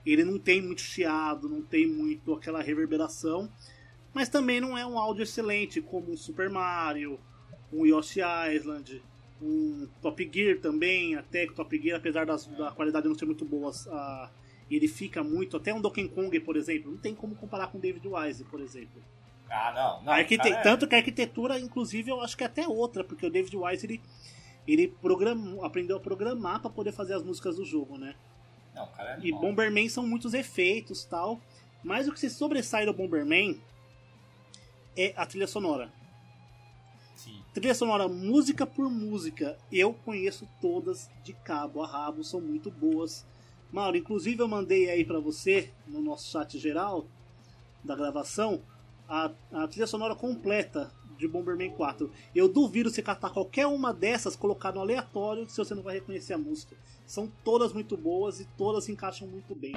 Ele 0.06 0.24
não 0.24 0.40
tem 0.40 0.62
muito 0.62 0.82
chiado, 0.82 1.48
não 1.50 1.62
tem 1.62 1.86
muito 1.88 2.34
aquela 2.34 2.62
reverberação, 2.62 3.52
mas 4.14 4.30
também 4.30 4.60
não 4.60 4.76
é 4.78 4.86
um 4.86 4.98
áudio 4.98 5.24
excelente 5.24 5.80
como 5.82 6.12
um 6.12 6.18
Super 6.18 6.50
Mario, 6.50 7.20
um 7.72 7.86
Yoshi 7.86 8.20
Island, 8.56 9.02
um 9.42 9.88
Top 10.02 10.30
Gear 10.32 10.60
também, 10.60 11.16
até 11.16 11.46
que 11.46 11.52
o 11.54 11.56
Top 11.56 11.78
Gear, 11.82 11.98
apesar 11.98 12.26
das- 12.26 12.46
da 12.48 12.72
qualidade 12.72 13.08
não 13.08 13.16
ser 13.18 13.26
muito 13.26 13.44
boa, 13.46 13.72
a- 13.90 14.30
ele 14.70 14.88
fica 14.88 15.24
muito. 15.24 15.58
Até 15.58 15.74
um 15.74 15.82
Donkey 15.82 16.08
Kong, 16.10 16.40
por 16.42 16.56
exemplo, 16.56 16.92
não 16.92 16.98
tem 16.98 17.14
como 17.16 17.36
comparar 17.36 17.68
com 17.68 17.80
David 17.80 18.08
Wise, 18.08 18.44
por 18.46 18.60
exemplo. 18.62 19.02
Ah, 19.50 19.74
não. 19.76 20.04
não 20.06 20.14
arquite- 20.14 20.48
é- 20.48 20.62
Tanto 20.62 20.88
que 20.88 20.96
a 20.96 21.00
arquitetura, 21.00 21.60
inclusive, 21.60 22.10
eu 22.10 22.22
acho 22.22 22.38
que 22.38 22.44
é 22.44 22.48
até 22.48 22.66
outra, 22.68 23.04
porque 23.04 23.26
o 23.26 23.30
David 23.30 23.58
Wise 23.58 23.86
ele, 23.86 24.02
ele 24.66 24.88
programou, 24.88 25.66
aprendeu 25.66 25.98
a 25.98 26.00
programar 26.00 26.62
para 26.62 26.70
poder 26.70 26.94
fazer 26.94 27.16
as 27.16 27.24
músicas 27.24 27.58
do 27.58 27.66
jogo, 27.66 27.98
né? 27.98 28.16
Não, 28.74 28.88
cara 28.88 29.10
é 29.10 29.14
E 29.16 29.18
animal. 29.24 29.42
Bomberman 29.42 29.90
são 29.90 30.08
muitos 30.08 30.34
efeitos 30.34 31.04
tal. 31.04 31.42
Mas 31.84 32.08
o 32.08 32.14
que 32.14 32.20
se 32.20 32.30
sobressai 32.30 32.86
do 32.86 32.94
Bomberman 32.94 33.60
é 34.96 35.14
a 35.18 35.26
trilha 35.26 35.48
sonora. 35.48 35.92
Trilha 37.54 37.76
sonora, 37.76 38.08
música 38.08 38.66
por 38.66 38.90
música, 38.90 39.58
eu 39.70 39.94
conheço 39.94 40.48
todas 40.62 41.10
de 41.22 41.34
cabo 41.34 41.84
a 41.84 41.88
rabo, 41.88 42.24
são 42.24 42.40
muito 42.40 42.72
boas. 42.72 43.26
Mauro, 43.70 43.98
inclusive 43.98 44.42
eu 44.42 44.48
mandei 44.48 44.90
aí 44.90 45.04
pra 45.04 45.20
você, 45.20 45.70
no 45.86 46.02
nosso 46.02 46.32
chat 46.32 46.58
geral 46.58 47.06
da 47.84 47.94
gravação, 47.94 48.62
a, 49.06 49.32
a 49.52 49.68
trilha 49.68 49.86
sonora 49.86 50.16
completa 50.16 50.94
de 51.18 51.28
Bomberman 51.28 51.72
4. 51.72 52.10
Eu 52.34 52.48
duvido 52.48 52.90
você 52.90 53.02
catar 53.02 53.32
qualquer 53.32 53.68
uma 53.68 53.94
dessas, 53.94 54.34
colocar 54.34 54.72
no 54.72 54.80
aleatório, 54.80 55.50
se 55.50 55.58
você 55.58 55.76
não 55.76 55.84
vai 55.84 55.96
reconhecer 55.96 56.34
a 56.34 56.38
música. 56.38 56.78
São 57.06 57.30
todas 57.44 57.74
muito 57.74 57.98
boas 57.98 58.40
e 58.40 58.46
todas 58.58 58.86
se 58.86 58.94
encaixam 58.94 59.28
muito 59.28 59.54
bem. 59.54 59.74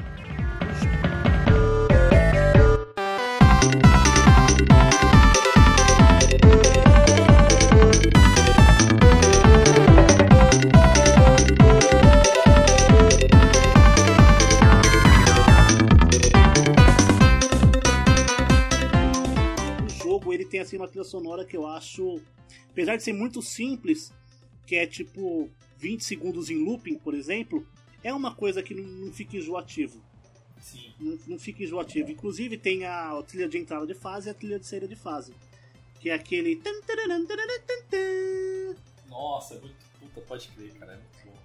Tem 20.55 20.61
assim 20.61 20.77
uma 20.77 20.87
trilha 20.87 21.03
sonora 21.03 21.45
que 21.45 21.57
eu 21.57 21.67
acho, 21.67 22.21
apesar 22.71 22.95
de 22.95 23.03
ser 23.03 23.13
muito 23.13 23.43
simples, 23.43 24.13
que 24.65 24.77
é 24.77 24.87
tipo 24.87 25.51
20 25.79 26.05
segundos 26.05 26.49
em 26.49 26.65
looping, 26.65 26.95
por 26.97 27.13
exemplo, 27.13 27.67
é 28.05 28.15
uma 28.15 28.33
coisa 28.33 28.63
que 28.63 28.73
não, 28.73 28.85
não 28.85 29.13
fica 29.13 29.37
enjoativo. 29.37 30.01
Sim. 30.61 30.95
Não, 31.01 31.19
não 31.27 31.39
fica 31.41 31.65
enjoativo. 31.65 32.09
Inclusive 32.09 32.57
tem 32.57 32.85
a, 32.85 33.19
a 33.19 33.23
trilha 33.25 33.49
de 33.49 33.59
entrada 33.59 33.85
de 33.85 33.95
fase 33.95 34.29
e 34.29 34.31
a 34.31 34.35
trilha 34.35 34.61
de 34.61 34.67
saída 34.67 34.87
de 34.87 34.95
fase. 34.95 35.35
Que 35.99 36.11
é 36.11 36.15
aquele. 36.15 36.55
Nossa, 39.09 39.55
é 39.55 39.59
muito 39.59 39.75
puta, 39.99 40.21
pode 40.21 40.47
crer, 40.49 40.73
cara. 40.75 40.93
É 40.93 40.97
muito 40.97 41.27
bom. 41.27 41.37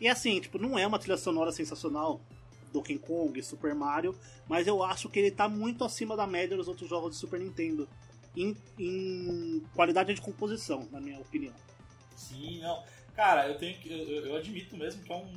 E 0.00 0.08
assim, 0.08 0.40
tipo, 0.40 0.58
não 0.58 0.78
é 0.78 0.86
uma 0.86 0.98
trilha 0.98 1.18
sonora 1.18 1.52
sensacional 1.52 2.18
Donkey 2.72 2.98
Kong, 2.98 3.42
Super 3.42 3.74
Mario, 3.74 4.14
mas 4.48 4.66
eu 4.66 4.82
acho 4.82 5.10
que 5.10 5.18
ele 5.18 5.30
tá 5.30 5.50
muito 5.50 5.84
acima 5.84 6.16
da 6.16 6.26
média 6.26 6.56
dos 6.56 6.66
outros 6.66 6.88
jogos 6.88 7.10
de 7.10 7.18
Super 7.18 7.40
Nintendo. 7.40 7.86
Em, 8.38 8.56
em 8.78 9.62
qualidade 9.74 10.14
de 10.14 10.20
composição, 10.20 10.88
na 10.92 11.00
minha 11.00 11.18
opinião. 11.18 11.52
Sim, 12.16 12.60
não. 12.60 12.82
Cara, 13.16 13.48
eu 13.48 13.58
tenho 13.58 13.76
que. 13.78 13.90
Eu, 13.90 14.26
eu- 14.26 14.36
admito 14.36 14.76
mesmo 14.76 15.02
que 15.02 15.12
é 15.12 15.16
um. 15.16 15.28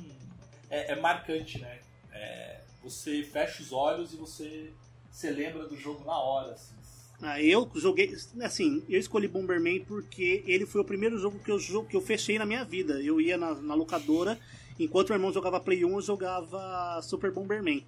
É, 0.70 0.92
é 0.92 0.96
marcante, 1.00 1.58
né? 1.58 1.80
É, 2.12 2.60
você 2.82 3.24
fecha 3.24 3.60
os 3.62 3.72
olhos 3.72 4.12
e 4.12 4.16
você 4.16 4.72
se 5.10 5.28
lembra 5.30 5.66
do 5.66 5.76
jogo 5.76 6.04
na 6.04 6.16
hora, 6.16 6.52
assim. 6.52 6.74
Ah, 7.20 7.40
eu 7.42 7.70
joguei. 7.74 8.14
Assim, 8.40 8.84
eu 8.88 8.98
escolhi 8.98 9.26
Bomberman 9.26 9.84
porque 9.84 10.42
ele 10.46 10.64
foi 10.66 10.80
o 10.80 10.84
primeiro 10.84 11.18
jogo 11.18 11.38
que 11.40 11.50
eu, 11.50 11.84
que 11.84 11.96
eu 11.96 12.00
fechei 12.00 12.38
na 12.38 12.46
minha 12.46 12.64
vida. 12.64 13.00
Eu 13.02 13.20
ia 13.20 13.36
na, 13.36 13.54
na 13.54 13.74
locadora, 13.74 14.38
enquanto 14.78 15.10
o 15.10 15.12
irmão 15.12 15.32
jogava 15.32 15.60
Play 15.60 15.84
1, 15.84 15.90
eu 15.92 16.00
jogava 16.02 17.00
Super 17.02 17.32
Bomberman. 17.32 17.84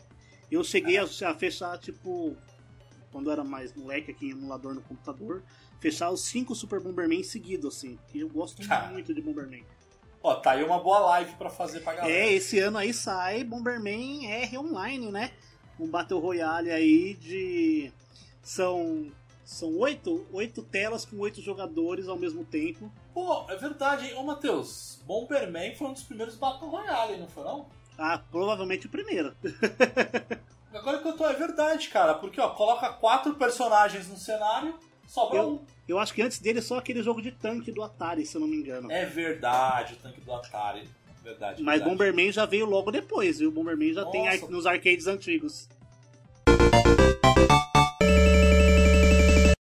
Eu 0.51 0.63
cheguei 0.63 0.99
a, 0.99 1.05
a 1.05 1.35
fechar, 1.35 1.79
tipo, 1.79 2.37
quando 3.15 3.29
eu 3.29 3.33
era 3.33 3.45
mais 3.45 3.73
moleque 3.73 4.11
aqui 4.11 4.27
em 4.27 4.31
emulador 4.31 4.75
no 4.75 4.83
computador, 4.83 5.45
fechar 5.79 6.11
os 6.11 6.23
cinco 6.25 6.53
Super 6.53 6.81
Bomberman 6.81 7.23
seguidos, 7.23 7.77
assim. 7.77 7.97
E 8.13 8.19
eu 8.19 8.29
gosto 8.29 8.67
Cara. 8.67 8.89
muito 8.89 9.15
de 9.15 9.23
Bomberman. 9.23 9.65
Ó, 10.21 10.35
tá 10.35 10.51
aí 10.51 10.65
uma 10.65 10.81
boa 10.81 10.99
live 10.99 11.33
pra 11.37 11.49
fazer 11.49 11.79
pra 11.79 11.95
galera. 11.95 12.13
É, 12.13 12.33
esse 12.33 12.59
ano 12.59 12.77
aí 12.77 12.93
sai 12.93 13.45
Bomberman 13.45 14.27
R 14.27 14.59
Online, 14.59 15.13
né? 15.13 15.31
Um 15.79 15.87
Battle 15.87 16.19
Royale 16.19 16.73
aí 16.73 17.15
de. 17.15 17.93
São. 18.43 19.13
São 19.45 19.79
oito, 19.79 20.27
oito 20.33 20.63
telas 20.63 21.05
com 21.05 21.19
oito 21.19 21.41
jogadores 21.41 22.09
ao 22.09 22.19
mesmo 22.19 22.45
tempo. 22.45 22.91
Pô, 23.13 23.49
é 23.49 23.57
verdade, 23.57 24.07
hein? 24.07 24.15
Ô, 24.17 24.25
Matheus, 24.25 25.01
Bomberman 25.07 25.75
foi 25.77 25.87
um 25.89 25.93
dos 25.93 26.03
primeiros 26.03 26.35
Battle 26.35 26.69
Royale, 26.69 27.19
não 27.19 27.29
foi 27.29 27.45
não? 27.45 27.69
Ah, 27.97 28.19
provavelmente 28.19 28.87
o 28.87 28.91
primeiro. 28.91 29.37
Agora 30.75 30.99
que 30.99 31.07
eu 31.07 31.17
tô, 31.17 31.25
é 31.27 31.33
verdade, 31.35 31.89
cara, 31.89 32.15
porque 32.15 32.41
ó, 32.41 32.49
coloca 32.51 32.89
quatro 32.95 33.35
personagens 33.35 34.09
no 34.09 34.17
cenário, 34.17 34.75
sobra 35.07 35.39
Eu- 35.39 35.49
um. 35.51 35.65
Eu 35.87 35.99
acho 35.99 36.13
que 36.13 36.21
antes 36.23 36.39
dele 36.41 36.61
só 36.61 36.79
aquele 36.79 37.03
jogo 37.03 37.23
de 37.23 37.31
tanque 37.31 37.71
do 37.71 37.83
Atari, 37.83 38.25
se 38.27 38.35
eu 38.37 38.41
não 38.41 38.49
me 38.49 38.57
engano. 38.57 38.91
É 38.91 39.05
verdade, 39.05 39.95
o 39.95 39.97
tanque 39.99 40.21
do 40.21 40.33
Atari. 40.33 40.89
Verdade. 41.23 41.63
Mas 41.63 41.77
verdade. 41.77 41.91
Bomberman 41.91 42.33
já 42.33 42.45
veio 42.45 42.67
logo 42.67 42.91
depois, 42.91 43.39
viu? 43.39 43.51
Bomberman 43.53 43.93
já 43.93 44.05
tem 44.07 44.25
Nossa. 44.25 44.45
ar- 44.47 44.51
nos 44.51 44.67
arcades 44.67 45.07
antigos. 45.07 45.69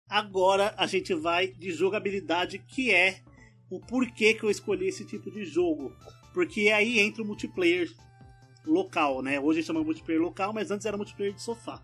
Agora 0.09 0.73
a 0.77 0.87
gente 0.87 1.13
vai 1.13 1.47
de 1.47 1.71
jogabilidade, 1.71 2.57
que 2.59 2.91
é 2.93 3.19
o 3.69 3.79
porquê 3.79 4.33
que 4.33 4.43
eu 4.43 4.49
escolhi 4.49 4.87
esse 4.87 5.05
tipo 5.05 5.29
de 5.29 5.45
jogo. 5.45 5.93
Porque 6.33 6.69
aí 6.69 6.99
entra 6.99 7.21
o 7.21 7.25
multiplayer 7.25 7.89
local, 8.65 9.21
né? 9.21 9.39
Hoje 9.39 9.63
chama 9.63 9.83
multiplayer 9.83 10.21
local, 10.21 10.53
mas 10.53 10.71
antes 10.71 10.85
era 10.85 10.97
multiplayer 10.97 11.33
de 11.33 11.41
sofá. 11.41 11.83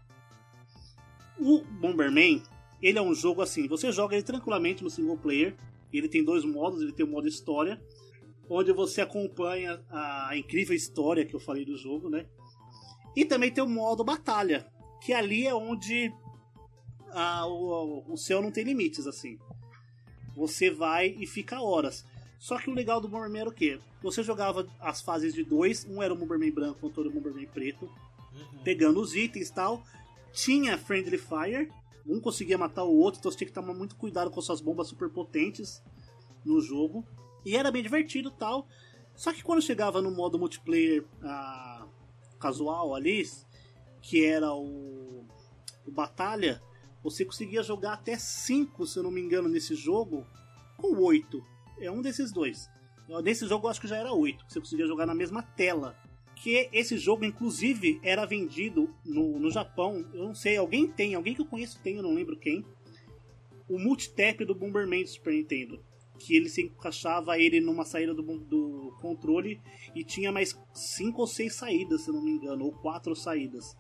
O 1.40 1.64
Bomberman, 1.64 2.44
ele 2.82 2.98
é 2.98 3.02
um 3.02 3.14
jogo 3.14 3.42
assim, 3.42 3.68
você 3.68 3.92
joga 3.92 4.16
ele 4.16 4.24
tranquilamente 4.24 4.84
no 4.84 4.90
single 4.90 5.18
player. 5.18 5.56
Ele 5.92 6.08
tem 6.08 6.24
dois 6.24 6.46
modos, 6.46 6.82
ele 6.82 6.94
tem 6.94 7.06
o 7.06 7.10
modo 7.10 7.28
história, 7.28 7.82
onde 8.50 8.72
você 8.72 9.02
acompanha 9.02 9.84
a 9.90 10.38
incrível 10.38 10.76
história 10.76 11.26
que 11.26 11.36
eu 11.36 11.40
falei 11.40 11.66
do 11.66 11.78
jogo, 11.78 12.10
né? 12.10 12.26
E 13.16 13.26
também 13.26 13.52
tem 13.52 13.64
o 13.64 13.68
modo 13.68 14.04
batalha, 14.04 14.72
que 15.02 15.12
ali 15.12 15.46
é 15.46 15.54
onde 15.54 16.14
ah, 17.12 17.46
o, 17.46 18.14
o 18.14 18.18
céu 18.18 18.42
não 18.42 18.52
tem 18.52 18.64
limites, 18.64 19.06
assim. 19.06 19.38
Você 20.36 20.70
vai 20.70 21.08
e 21.20 21.28
fica 21.28 21.62
horas. 21.62 22.06
Só 22.42 22.58
que 22.58 22.72
o 22.72 22.74
legal 22.74 23.00
do 23.00 23.08
Bomberman 23.08 23.42
era 23.42 23.50
o 23.52 23.54
quê? 23.54 23.80
Você 24.02 24.24
jogava 24.24 24.68
as 24.80 25.00
fases 25.00 25.32
de 25.32 25.44
dois, 25.44 25.86
um 25.86 26.02
era 26.02 26.12
o 26.12 26.18
Bomberman 26.18 26.50
branco, 26.52 26.80
outro 26.82 27.02
era 27.04 27.10
o 27.10 27.14
Bomberman 27.14 27.46
preto, 27.46 27.86
Uhum. 27.86 28.64
pegando 28.64 29.00
os 29.00 29.14
itens 29.16 29.50
e 29.50 29.54
tal. 29.54 29.84
Tinha 30.34 30.76
Friendly 30.76 31.20
Fire, 31.20 31.72
um 32.04 32.20
conseguia 32.20 32.58
matar 32.58 32.84
o 32.84 32.98
outro, 32.98 33.20
então 33.20 33.32
você 33.32 33.38
tinha 33.38 33.48
que 33.48 33.54
tomar 33.54 33.76
muito 33.76 33.96
cuidado 33.96 34.32
com 34.32 34.42
suas 34.42 34.60
bombas 34.60 34.88
super 34.88 35.08
potentes 35.08 35.84
no 36.44 36.60
jogo. 36.62 37.06
E 37.46 37.56
era 37.56 37.70
bem 37.70 37.84
divertido 37.84 38.30
e 38.30 38.40
tal. 38.40 38.68
Só 39.16 39.32
que 39.32 39.44
quando 39.44 39.62
chegava 39.62 40.02
no 40.02 40.10
modo 40.10 40.40
multiplayer 40.40 41.06
ah, 41.22 41.86
casual 42.40 42.96
ali, 42.96 43.30
que 44.02 44.26
era 44.26 44.52
o, 44.52 45.24
o 45.86 45.92
Batalha, 45.92 46.60
você 47.04 47.24
conseguia 47.24 47.62
jogar 47.62 47.94
até 47.94 48.18
5, 48.18 48.88
se 48.88 48.98
eu 48.98 49.04
não 49.04 49.12
me 49.12 49.22
engano, 49.22 49.48
nesse 49.48 49.76
jogo, 49.76 50.26
com 50.78 50.96
8. 50.98 51.51
É 51.82 51.92
um 51.92 52.02
desses 52.02 52.32
dois. 52.32 52.70
Nesse 53.24 53.46
jogo 53.46 53.66
eu 53.66 53.72
acho 53.72 53.82
que 53.82 53.88
já 53.88 53.98
era 53.98 54.14
8, 54.14 54.46
que 54.46 54.54
você 54.54 54.60
conseguia 54.60 54.88
jogar 54.88 55.06
na 55.06 55.16
mesma 55.16 55.42
tela. 55.44 55.98
Porque 56.42 56.70
esse 56.72 56.98
jogo, 56.98 57.26
inclusive, 57.26 58.00
era 58.02 58.26
vendido 58.26 58.94
no, 59.04 59.38
no 59.38 59.52
Japão. 59.52 60.06
Eu 60.14 60.24
não 60.26 60.34
sei, 60.34 60.58
alguém 60.58 60.88
tem, 60.88 61.14
alguém 61.14 61.36
que 61.36 61.42
eu 61.42 61.46
conheço 61.46 61.80
tem, 61.84 61.98
eu 61.98 62.04
não 62.04 62.14
lembro 62.14 62.38
quem. 62.38 62.66
O 63.70 63.78
multitap 63.78 64.44
do 64.46 64.56
Bomberman 64.56 65.04
do 65.04 65.10
Super 65.10 65.34
Nintendo. 65.34 65.84
Que 66.18 66.36
ele 66.36 66.50
se 66.50 66.62
encaixava 66.62 67.38
ele 67.38 67.60
numa 67.60 67.84
saída 67.84 68.14
do, 68.14 68.24
do 68.24 68.96
controle 69.02 69.60
e 69.96 70.04
tinha 70.04 70.32
mais 70.32 70.58
cinco 70.74 71.22
ou 71.22 71.28
seis 71.28 71.56
saídas, 71.56 72.02
se 72.02 72.12
não 72.12 72.24
me 72.24 72.32
engano, 72.32 72.66
ou 72.66 72.72
quatro 72.72 73.16
saídas. 73.16 73.76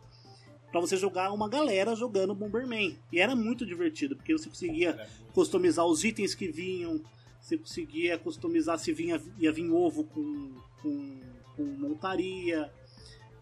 Pra 0.71 0.81
você 0.81 0.97
jogar 0.97 1.31
uma 1.31 1.49
galera 1.49 1.95
jogando 1.95 2.35
Bomberman. 2.35 2.97
E 3.11 3.19
era 3.19 3.35
muito 3.35 3.65
divertido, 3.65 4.15
porque 4.15 4.33
você 4.33 4.49
conseguia 4.49 5.07
customizar 5.33 5.85
os 5.85 6.03
itens 6.03 6.35
que 6.35 6.47
vinham, 6.47 7.01
você 7.41 7.57
conseguia 7.57 8.17
customizar 8.17 8.77
se 8.77 8.93
vinha, 8.93 9.21
ia 9.39 9.51
vir 9.51 9.69
ovo 9.71 10.03
com, 10.03 10.55
com, 10.81 11.19
com 11.55 11.63
montaria, 11.63 12.71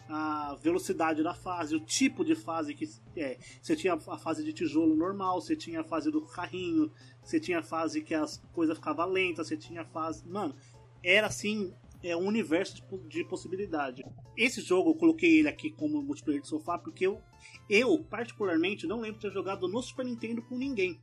a 0.09 0.55
velocidade 0.55 1.21
da 1.21 1.35
fase, 1.35 1.75
o 1.75 1.79
tipo 1.79 2.25
de 2.25 2.33
fase 2.33 2.73
que 2.73 2.89
é. 3.15 3.37
Você 3.61 3.75
tinha 3.75 3.93
a 3.93 4.17
fase 4.17 4.43
de 4.43 4.51
tijolo 4.51 4.95
normal, 4.95 5.39
você 5.39 5.55
tinha 5.55 5.81
a 5.81 5.83
fase 5.83 6.09
do 6.09 6.21
carrinho, 6.21 6.91
você 7.23 7.39
tinha 7.39 7.59
a 7.59 7.63
fase 7.63 8.01
que 8.01 8.15
as 8.15 8.37
coisas 8.51 8.75
ficavam 8.75 9.07
lentas, 9.07 9.47
você 9.47 9.55
tinha 9.55 9.81
a 9.81 9.85
fase. 9.85 10.27
Mano, 10.27 10.55
era 11.03 11.27
assim. 11.27 11.73
É 12.01 12.15
um 12.15 12.25
universo 12.25 12.75
de, 12.75 13.09
de 13.09 13.25
possibilidade. 13.25 14.05
Esse 14.35 14.61
jogo 14.61 14.91
eu 14.91 14.95
coloquei 14.95 15.39
ele 15.39 15.49
aqui 15.49 15.69
como 15.69 16.01
multiplayer 16.01 16.41
de 16.41 16.47
sofá 16.47 16.77
porque 16.77 17.05
eu, 17.05 17.21
eu, 17.69 18.01
particularmente, 18.05 18.87
não 18.87 19.01
lembro 19.01 19.19
de 19.19 19.27
ter 19.27 19.33
jogado 19.33 19.67
no 19.67 19.81
Super 19.83 20.05
Nintendo 20.05 20.41
com 20.41 20.57
ninguém. 20.57 20.97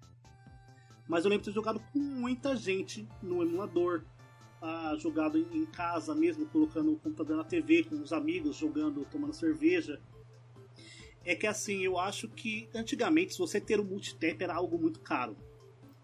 Mas 1.08 1.24
eu 1.24 1.30
lembro 1.30 1.44
de 1.44 1.50
ter 1.50 1.54
jogado 1.54 1.80
com 1.92 1.98
muita 1.98 2.56
gente 2.56 3.08
no 3.22 3.42
emulador, 3.42 4.04
ah, 4.60 4.94
jogado 4.98 5.38
em, 5.38 5.66
casa 5.66 6.14
mesmo, 6.14 6.46
colocando 6.46 6.92
o 6.92 6.98
computador 6.98 7.36
na 7.36 7.44
TV 7.44 7.84
com 7.84 7.96
os 7.96 8.12
amigos, 8.12 8.56
jogando, 8.56 9.04
tomando 9.04 9.32
cerveja. 9.32 10.00
É 11.24 11.34
que 11.34 11.46
assim, 11.46 11.82
eu 11.82 11.98
acho 11.98 12.28
que 12.28 12.68
antigamente, 12.74 13.32
se 13.32 13.38
você 13.38 13.60
ter 13.60 13.80
um 13.80 13.84
multitap 13.84 14.42
era 14.42 14.54
algo 14.54 14.78
muito 14.78 15.00
caro. 15.00 15.36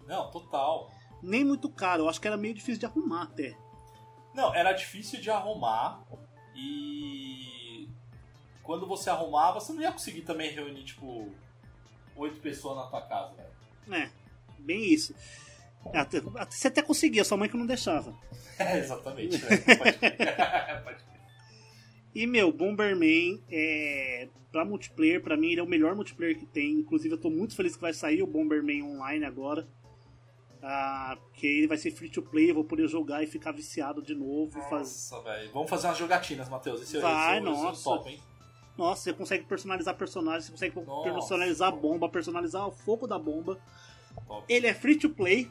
Não, 0.07 0.31
total. 0.31 0.91
Nem 1.23 1.45
muito 1.45 1.69
caro, 1.69 2.05
eu 2.05 2.09
acho 2.09 2.21
que 2.21 2.27
era 2.27 2.37
meio 2.37 2.55
difícil 2.55 2.81
de 2.81 2.87
arrumar 2.87 3.23
até. 3.23 3.57
Não, 4.35 4.55
era 4.55 4.73
difícil 4.73 5.21
de 5.21 5.31
arrumar 5.31 6.03
e 6.55 7.89
quando 8.63 8.87
você 8.87 9.11
arrumava, 9.11 9.61
você 9.61 9.73
não 9.73 9.83
ia 9.83 9.93
conseguir 9.93 10.23
também 10.23 10.51
reunir, 10.51 10.85
tipo, 10.85 11.33
oito 12.17 12.41
pessoas 12.41 12.77
na 12.77 12.87
tua 12.87 13.03
casa, 13.03 13.35
velho. 13.35 13.53
É, 13.91 14.11
bem 14.63 14.93
isso. 14.93 15.15
Até, 15.93 16.21
você 16.21 16.69
até 16.69 16.81
conseguia, 16.81 17.25
sua 17.25 17.37
mãe 17.37 17.49
que 17.49 17.57
não 17.57 17.67
deixava. 17.67 18.15
É, 18.59 18.79
exatamente. 18.79 19.43
Né? 19.43 19.57
Pode... 20.85 20.99
e, 22.15 22.27
meu, 22.29 22.53
Bomberman, 22.53 23.43
é, 23.51 24.29
pra 24.53 24.65
multiplayer, 24.65 25.21
pra 25.21 25.37
mim, 25.37 25.51
ele 25.51 25.61
é 25.61 25.63
o 25.65 25.69
melhor 25.69 25.97
multiplayer 25.97 26.39
que 26.39 26.47
tem. 26.47 26.75
Inclusive, 26.75 27.15
eu 27.15 27.19
tô 27.19 27.29
muito 27.29 27.57
feliz 27.57 27.75
que 27.75 27.83
vai 27.83 27.93
sair 27.93 28.23
o 28.23 28.27
Bomberman 28.27 28.85
Online 28.85 29.25
agora. 29.25 29.67
Ah, 30.63 31.19
porque 31.19 31.47
ele 31.47 31.67
vai 31.67 31.77
ser 31.77 31.91
free 31.91 32.09
to 32.09 32.23
play, 32.23 32.51
eu 32.51 32.55
vou 32.55 32.63
poder 32.63 32.87
jogar 32.87 33.25
e 33.25 33.27
ficar 33.27 33.51
viciado 33.51 34.01
de 34.01 34.15
novo. 34.15 34.57
Nossa, 34.57 34.71
faz... 35.17 35.25
velho. 35.25 35.51
Vamos 35.53 35.69
fazer 35.69 35.89
umas 35.89 35.99
jogatinas, 35.99 36.49
Matheus. 36.49 36.83
Esse, 36.83 37.01
vai, 37.01 37.39
esse, 37.39 37.45
nossa. 37.45 37.73
Esse 37.73 37.81
é 37.81 37.85
top, 37.85 38.11
hein? 38.11 38.21
Nossa, 38.79 39.03
você 39.03 39.13
consegue 39.13 39.45
personalizar 39.45 39.97
personagens, 39.97 40.45
você 40.45 40.53
consegue 40.53 40.81
nossa. 40.87 41.11
personalizar 41.11 41.69
a 41.69 41.73
bomba, 41.73 42.09
personalizar 42.09 42.67
o 42.67 42.71
fogo 42.71 43.09
da 43.09 43.19
bomba. 43.19 43.59
Ele 44.49 44.67
é 44.67 44.75
free 44.75 44.97
to 44.97 45.11
play. 45.11 45.51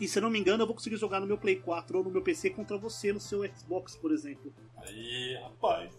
E 0.00 0.06
se 0.06 0.18
eu 0.18 0.22
não 0.22 0.30
me 0.30 0.38
engano, 0.38 0.62
eu 0.62 0.66
vou 0.66 0.76
conseguir 0.76 0.96
jogar 0.96 1.18
no 1.18 1.26
meu 1.26 1.36
Play 1.36 1.56
4 1.56 1.98
ou 1.98 2.04
no 2.04 2.10
meu 2.10 2.22
PC 2.22 2.50
contra 2.50 2.78
você 2.78 3.12
no 3.12 3.18
seu 3.18 3.44
Xbox, 3.52 3.96
por 3.96 4.12
exemplo. 4.12 4.54
Aí, 4.76 5.36
rapaz. 5.42 5.92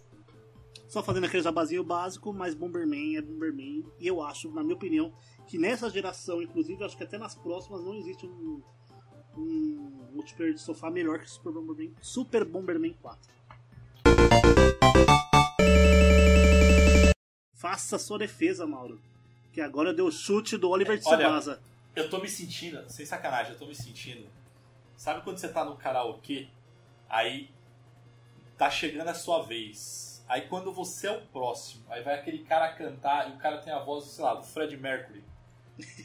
Só 0.87 1.03
fazendo 1.03 1.25
aquele 1.25 1.43
jabazinho 1.43 1.83
básico, 1.83 2.31
mas 2.31 2.55
Bomberman 2.55 3.17
é 3.17 3.21
Bomberman. 3.21 3.83
E 3.99 4.07
eu 4.07 4.23
acho, 4.23 4.49
na 4.51 4.63
minha 4.63 4.75
opinião, 4.75 5.13
que 5.47 5.57
nessa 5.57 5.89
geração, 5.89 6.41
inclusive, 6.41 6.83
acho 6.83 6.95
que 6.95 7.03
até 7.03 7.17
nas 7.17 7.35
próximas 7.35 7.83
não 7.83 7.93
existe 7.93 8.25
um, 8.25 8.61
um 9.37 10.07
multiplayer 10.13 10.53
de 10.53 10.61
sofá 10.61 10.89
melhor 10.89 11.19
que 11.19 11.29
Super 11.29 11.51
Bomberman, 11.51 11.93
Super 12.01 12.45
Bomberman 12.45 12.93
4. 13.01 13.31
Faça 17.53 17.99
sua 17.99 18.17
defesa, 18.17 18.65
Mauro. 18.65 18.99
Que 19.51 19.59
agora 19.59 19.93
deu 19.93 20.05
o 20.05 20.11
chute 20.11 20.57
do 20.57 20.69
Oliver 20.69 20.97
de 20.97 21.03
Tsubasa. 21.03 21.61
Eu 22.00 22.10
tô 22.10 22.20
me 22.20 22.30
sentindo, 22.30 22.89
sem 22.89 23.06
sacanagem, 23.06 23.54
eu 23.54 23.60
tô 23.60 23.66
me 23.66 23.76
sentindo. 23.76 24.28
Sabe 24.95 25.22
quando 25.22 25.38
você 25.38 25.50
tá 25.50 25.64
no 25.64 25.76
karaokê, 25.76 26.47
aí 27.10 27.50
tá 28.58 28.70
chegando 28.70 29.10
a 29.10 29.14
sua 29.14 29.43
vez. 29.43 30.24
Aí 30.28 30.41
quando 30.41 30.72
você 30.72 31.08
é 31.08 31.12
o 31.12 31.22
próximo, 31.22 31.84
aí 31.89 32.04
vai 32.04 32.16
aquele 32.16 32.39
cara 32.39 32.74
cantar 32.74 33.30
e 33.30 33.34
o 33.34 33.38
cara 33.38 33.58
tem 33.58 33.74
a 33.74 33.80
voz, 33.80 34.06
sei 34.06 34.24
lá, 34.24 34.36
do 34.36 34.43
Fred 34.43 34.76
Mercury. 34.78 35.24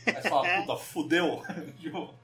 Aí 0.07 0.15
você 0.15 0.29
fala, 0.29 0.49
puta, 0.63 0.77
fudeu. 0.77 1.43
Tipo, 1.79 2.15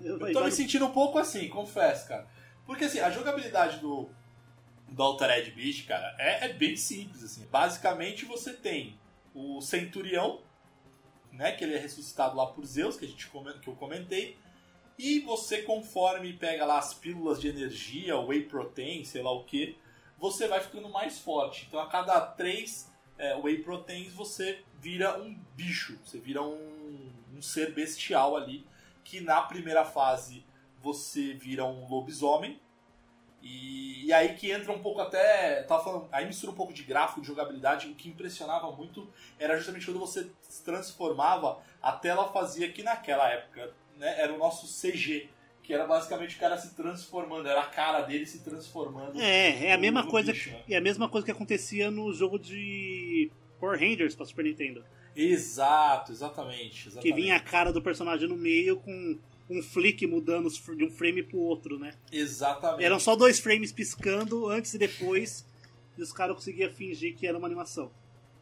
eu 0.00 0.32
tô 0.32 0.44
me 0.44 0.50
sentindo 0.50 0.86
um 0.86 0.92
pouco 0.92 1.18
assim, 1.18 1.48
confesso, 1.48 2.08
cara. 2.08 2.26
Porque 2.66 2.84
assim, 2.84 3.00
a 3.00 3.10
jogabilidade 3.10 3.78
do, 3.78 4.08
do 4.88 5.02
Altered 5.02 5.50
Beast, 5.52 5.86
cara, 5.86 6.14
é, 6.18 6.46
é 6.46 6.52
bem 6.52 6.76
simples, 6.76 7.22
assim. 7.22 7.46
Basicamente 7.50 8.24
você 8.24 8.52
tem 8.52 8.98
o 9.34 9.60
Centurião, 9.60 10.40
né, 11.32 11.52
que 11.52 11.64
ele 11.64 11.74
é 11.74 11.78
ressuscitado 11.78 12.36
lá 12.36 12.46
por 12.46 12.64
Zeus, 12.64 12.96
que 12.96 13.04
a 13.04 13.08
gente 13.08 13.28
que 13.62 13.68
eu 13.68 13.74
comentei. 13.74 14.36
E 14.98 15.20
você, 15.20 15.62
conforme 15.62 16.32
pega 16.32 16.64
lá 16.64 16.78
as 16.78 16.92
pílulas 16.92 17.40
de 17.40 17.48
energia, 17.48 18.18
whey 18.18 18.42
protein, 18.42 19.04
sei 19.04 19.22
lá 19.22 19.30
o 19.30 19.44
que, 19.44 19.76
você 20.18 20.48
vai 20.48 20.60
ficando 20.60 20.88
mais 20.88 21.18
forte. 21.20 21.66
Então 21.68 21.78
a 21.78 21.86
cada 21.86 22.20
três 22.20 22.90
é, 23.16 23.36
whey 23.36 23.58
proteins 23.58 24.12
você 24.12 24.60
vira 24.80 25.20
um 25.20 25.38
bicho, 25.54 25.98
você 26.04 26.18
vira 26.18 26.42
um, 26.42 27.12
um 27.36 27.40
ser 27.40 27.72
bestial 27.72 28.36
ali. 28.36 28.66
Que 29.04 29.20
na 29.20 29.40
primeira 29.40 29.84
fase 29.84 30.44
você 30.82 31.32
vira 31.32 31.64
um 31.64 31.88
lobisomem, 31.88 32.60
e, 33.42 34.06
e, 34.06 34.12
aí 34.12 34.34
que 34.34 34.50
entra 34.50 34.72
um 34.72 34.80
pouco 34.80 35.00
até. 35.00 35.62
Tava 35.62 35.82
falando, 35.82 36.08
aí 36.10 36.26
mistura 36.26 36.52
um 36.52 36.56
pouco 36.56 36.72
de 36.72 36.82
gráfico, 36.82 37.20
de 37.20 37.26
jogabilidade. 37.26 37.86
O 37.86 37.94
que 37.94 38.08
impressionava 38.08 38.70
muito 38.72 39.08
era 39.38 39.56
justamente 39.56 39.86
quando 39.86 40.00
você 40.00 40.28
se 40.42 40.64
transformava, 40.64 41.60
a 41.80 41.92
tela 41.92 42.28
fazia 42.28 42.70
que 42.70 42.82
naquela 42.82 43.28
época 43.28 43.72
né, 43.96 44.20
era 44.20 44.32
o 44.32 44.38
nosso 44.38 44.66
CG. 44.66 45.28
Que 45.62 45.74
era 45.74 45.86
basicamente 45.86 46.34
o 46.34 46.38
cara 46.38 46.56
se 46.56 46.74
transformando, 46.74 47.46
era 47.46 47.60
a 47.60 47.66
cara 47.66 48.00
dele 48.00 48.24
se 48.24 48.42
transformando. 48.42 49.20
É, 49.20 49.66
é 49.66 49.72
a 49.74 49.78
mesma 49.78 50.06
coisa. 50.06 50.32
Bicho, 50.32 50.50
né? 50.50 50.62
É 50.68 50.76
a 50.78 50.80
mesma 50.80 51.08
coisa 51.10 51.26
que 51.26 51.30
acontecia 51.30 51.90
no 51.90 52.10
jogo 52.12 52.38
de 52.38 53.30
Power 53.60 53.78
Rangers 53.78 54.16
para 54.16 54.24
Super 54.24 54.46
Nintendo. 54.46 54.82
Exato, 55.14 56.12
exatamente, 56.12 56.88
exatamente. 56.88 57.02
Que 57.02 57.12
vinha 57.12 57.36
a 57.36 57.40
cara 57.40 57.72
do 57.72 57.82
personagem 57.82 58.28
no 58.28 58.36
meio 58.36 58.76
com 58.78 59.18
um 59.50 59.62
flick 59.62 60.06
mudando 60.06 60.48
de 60.50 60.84
um 60.84 60.90
frame 60.90 61.22
pro 61.22 61.38
outro, 61.38 61.78
né? 61.78 61.94
Exatamente. 62.12 62.84
Eram 62.84 63.00
só 63.00 63.16
dois 63.16 63.38
frames 63.40 63.72
piscando 63.72 64.48
antes 64.48 64.74
e 64.74 64.78
depois, 64.78 65.46
e 65.96 66.02
os 66.02 66.12
caras 66.12 66.36
conseguiam 66.36 66.70
fingir 66.72 67.16
que 67.16 67.26
era 67.26 67.38
uma 67.38 67.46
animação. 67.46 67.90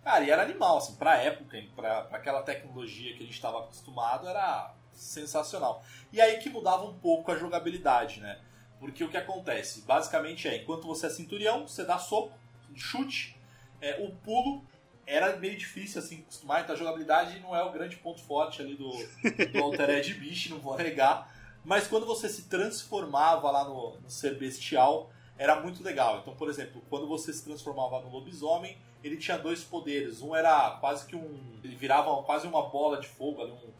Cara, 0.03 0.25
e 0.25 0.31
era 0.31 0.43
animal, 0.43 0.79
assim, 0.79 0.95
pra 0.95 1.17
época, 1.17 1.61
pra, 1.75 2.03
pra 2.03 2.19
aquela 2.19 2.43
tecnologia 2.43 3.13
que 3.13 3.23
a 3.23 3.27
gente 3.27 3.35
estava 3.35 3.61
acostumado, 3.61 4.29
era 4.29 4.75
sensacional. 4.93 5.85
E 6.13 6.21
aí 6.21 6.39
que 6.39 6.49
mudava 6.49 6.85
um 6.85 6.95
pouco 6.99 7.31
a 7.31 7.37
jogabilidade, 7.37 8.21
né? 8.21 8.39
Porque 8.79 9.03
o 9.03 9.09
que 9.09 9.17
acontece? 9.17 9.83
Basicamente 9.83 10.47
é, 10.49 10.57
enquanto 10.57 10.87
você 10.87 11.07
é 11.07 11.11
cinturão, 11.11 11.67
você 11.67 11.85
dá 11.85 11.99
soco, 11.99 12.33
chute, 12.75 13.37
é, 13.81 14.03
o 14.03 14.11
pulo 14.17 14.65
era 15.07 15.37
meio 15.37 15.57
difícil 15.57 16.01
assim 16.01 16.21
acostumar, 16.21 16.63
então 16.63 16.75
a 16.75 16.79
jogabilidade 16.79 17.39
não 17.41 17.55
é 17.55 17.63
o 17.63 17.71
grande 17.71 17.97
ponto 17.97 18.21
forte 18.23 18.61
ali 18.61 18.75
do, 18.75 18.91
do 18.91 19.63
Altered 19.63 20.13
Beast, 20.15 20.51
não 20.51 20.59
vou 20.59 20.77
negar. 20.77 21.33
Mas 21.65 21.87
quando 21.87 22.07
você 22.07 22.29
se 22.29 22.43
transformava 22.49 23.51
lá 23.51 23.65
no, 23.65 23.99
no 24.01 24.11
ser 24.11 24.37
bestial, 24.37 25.11
era 25.39 25.61
muito 25.61 25.83
legal. 25.83 26.21
Então, 26.21 26.35
por 26.35 26.49
exemplo, 26.49 26.83
quando 26.89 27.07
você 27.07 27.33
se 27.33 27.45
transformava 27.45 28.01
no 28.01 28.11
lobisomem, 28.11 28.77
ele 29.03 29.17
tinha 29.17 29.37
dois 29.37 29.63
poderes. 29.63 30.23
Um 30.23 30.35
era 30.35 30.71
quase 30.81 31.07
que 31.07 31.15
um. 31.15 31.41
Ele 31.63 31.77
virava 31.77 32.23
quase 32.23 32.47
uma 32.47 32.69
bola 32.69 33.01
de 33.01 33.07
fogo 33.07 33.43
ali. 33.43 33.53
Um, 33.53 33.71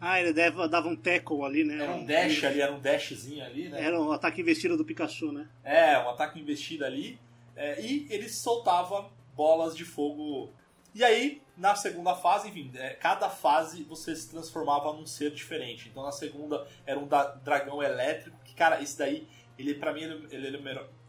ah, 0.00 0.20
ele 0.20 0.32
dava, 0.32 0.68
dava 0.68 0.88
um 0.88 0.96
tackle 0.96 1.42
ali, 1.42 1.64
né? 1.64 1.82
Era 1.82 1.92
um 1.92 2.04
dash 2.04 2.44
ali, 2.44 2.60
era 2.60 2.72
um 2.72 2.80
dashzinho 2.80 3.44
ali, 3.44 3.68
né? 3.68 3.82
Era 3.82 4.00
um 4.00 4.12
ataque 4.12 4.42
investido 4.42 4.76
do 4.76 4.84
Pikachu, 4.84 5.32
né? 5.32 5.48
É, 5.64 5.98
um 5.98 6.10
ataque 6.10 6.38
investido 6.38 6.84
ali. 6.84 7.18
É, 7.54 7.80
e 7.80 8.06
ele 8.10 8.28
soltava 8.28 9.10
bolas 9.34 9.74
de 9.74 9.84
fogo 9.84 10.50
e 10.96 11.04
aí, 11.04 11.42
na 11.58 11.74
segunda 11.74 12.14
fase, 12.14 12.48
enfim, 12.48 12.72
é, 12.74 12.94
cada 12.94 13.28
fase 13.28 13.84
você 13.84 14.16
se 14.16 14.30
transformava 14.30 14.94
num 14.94 15.04
ser 15.04 15.30
diferente. 15.30 15.90
Então 15.90 16.02
na 16.02 16.10
segunda 16.10 16.66
era 16.86 16.98
um 16.98 17.06
dragão 17.44 17.82
elétrico, 17.82 18.34
que, 18.42 18.54
cara, 18.54 18.80
esse 18.80 18.96
daí, 18.96 19.28
ele 19.58 19.74
para 19.74 19.92
mim, 19.92 20.04
ele, 20.04 20.26
ele, 20.30 20.46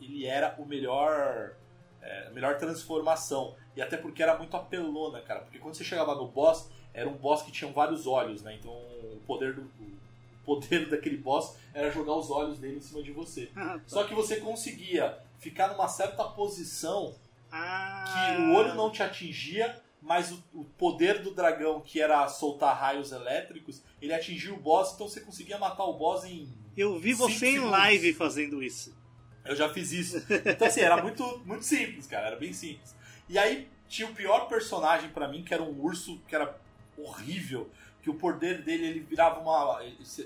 ele, 0.01 0.25
era 0.25 0.53
o 0.57 0.65
melhor. 0.65 1.55
É, 2.01 2.27
a 2.27 2.31
melhor 2.31 2.57
transformação. 2.57 3.55
E 3.77 3.81
até 3.81 3.95
porque 3.95 4.21
era 4.21 4.37
muito 4.37 4.57
apelona, 4.57 5.21
cara. 5.21 5.39
Porque 5.39 5.57
quando 5.57 5.75
você 5.75 5.85
chegava 5.85 6.13
no 6.15 6.27
boss, 6.27 6.69
era 6.93 7.07
um 7.07 7.15
boss 7.15 7.41
que 7.41 7.51
tinha 7.51 7.71
vários 7.71 8.05
olhos, 8.05 8.41
né? 8.41 8.55
Então 8.55 8.73
o 8.73 9.21
poder 9.25 9.53
do, 9.53 9.61
o 9.61 10.43
poder 10.43 10.87
daquele 10.91 11.15
boss 11.15 11.55
era 11.73 11.89
jogar 11.91 12.13
os 12.15 12.29
olhos 12.29 12.59
dele 12.59 12.75
em 12.75 12.81
cima 12.81 13.01
de 13.01 13.13
você. 13.13 13.49
Ah, 13.55 13.75
tá. 13.75 13.81
Só 13.87 14.03
que 14.03 14.13
você 14.13 14.41
conseguia 14.41 15.17
ficar 15.39 15.69
numa 15.69 15.87
certa 15.87 16.25
posição 16.25 17.15
Ah, 17.51 18.03
que 18.35 18.41
o 18.41 18.53
olho 18.53 18.75
não 18.75 18.91
te 18.91 19.01
atingia, 19.01 19.81
mas 20.01 20.31
o, 20.31 20.43
o 20.53 20.63
poder 20.63 21.21
do 21.21 21.33
dragão, 21.33 21.81
que 21.81 22.01
era 22.01 22.27
soltar 22.27 22.77
raios 22.77 23.11
elétricos, 23.11 23.83
ele 24.01 24.13
atingia 24.13 24.53
o 24.53 24.57
boss, 24.57 24.93
então 24.93 25.07
você 25.07 25.21
conseguia 25.21 25.57
matar 25.57 25.85
o 25.85 25.93
boss 25.93 26.23
em. 26.23 26.47
Eu 26.75 26.99
vi 26.99 27.13
você 27.13 27.47
em 27.47 27.59
live 27.59 28.13
fazendo 28.13 28.61
isso. 28.61 28.95
Eu 29.43 29.55
já 29.55 29.69
fiz 29.69 29.91
isso. 29.91 30.17
Então, 30.45 30.67
assim, 30.67 30.81
era 30.81 31.01
muito, 31.01 31.41
muito 31.45 31.63
simples, 31.63 32.05
cara, 32.05 32.27
era 32.27 32.35
bem 32.35 32.53
simples. 32.53 32.95
E 33.29 33.37
aí 33.37 33.67
tinha 33.87 34.07
o 34.07 34.13
pior 34.13 34.47
personagem 34.47 35.09
pra 35.09 35.27
mim, 35.27 35.43
que 35.43 35.53
era 35.53 35.63
um 35.63 35.81
urso 35.81 36.19
que 36.27 36.35
era 36.35 36.59
horrível, 36.97 37.69
que 38.01 38.09
o 38.09 38.15
poder 38.15 38.61
dele 38.61 38.85
ele 38.85 38.99
virava 38.99 39.39
uma. 39.39 39.81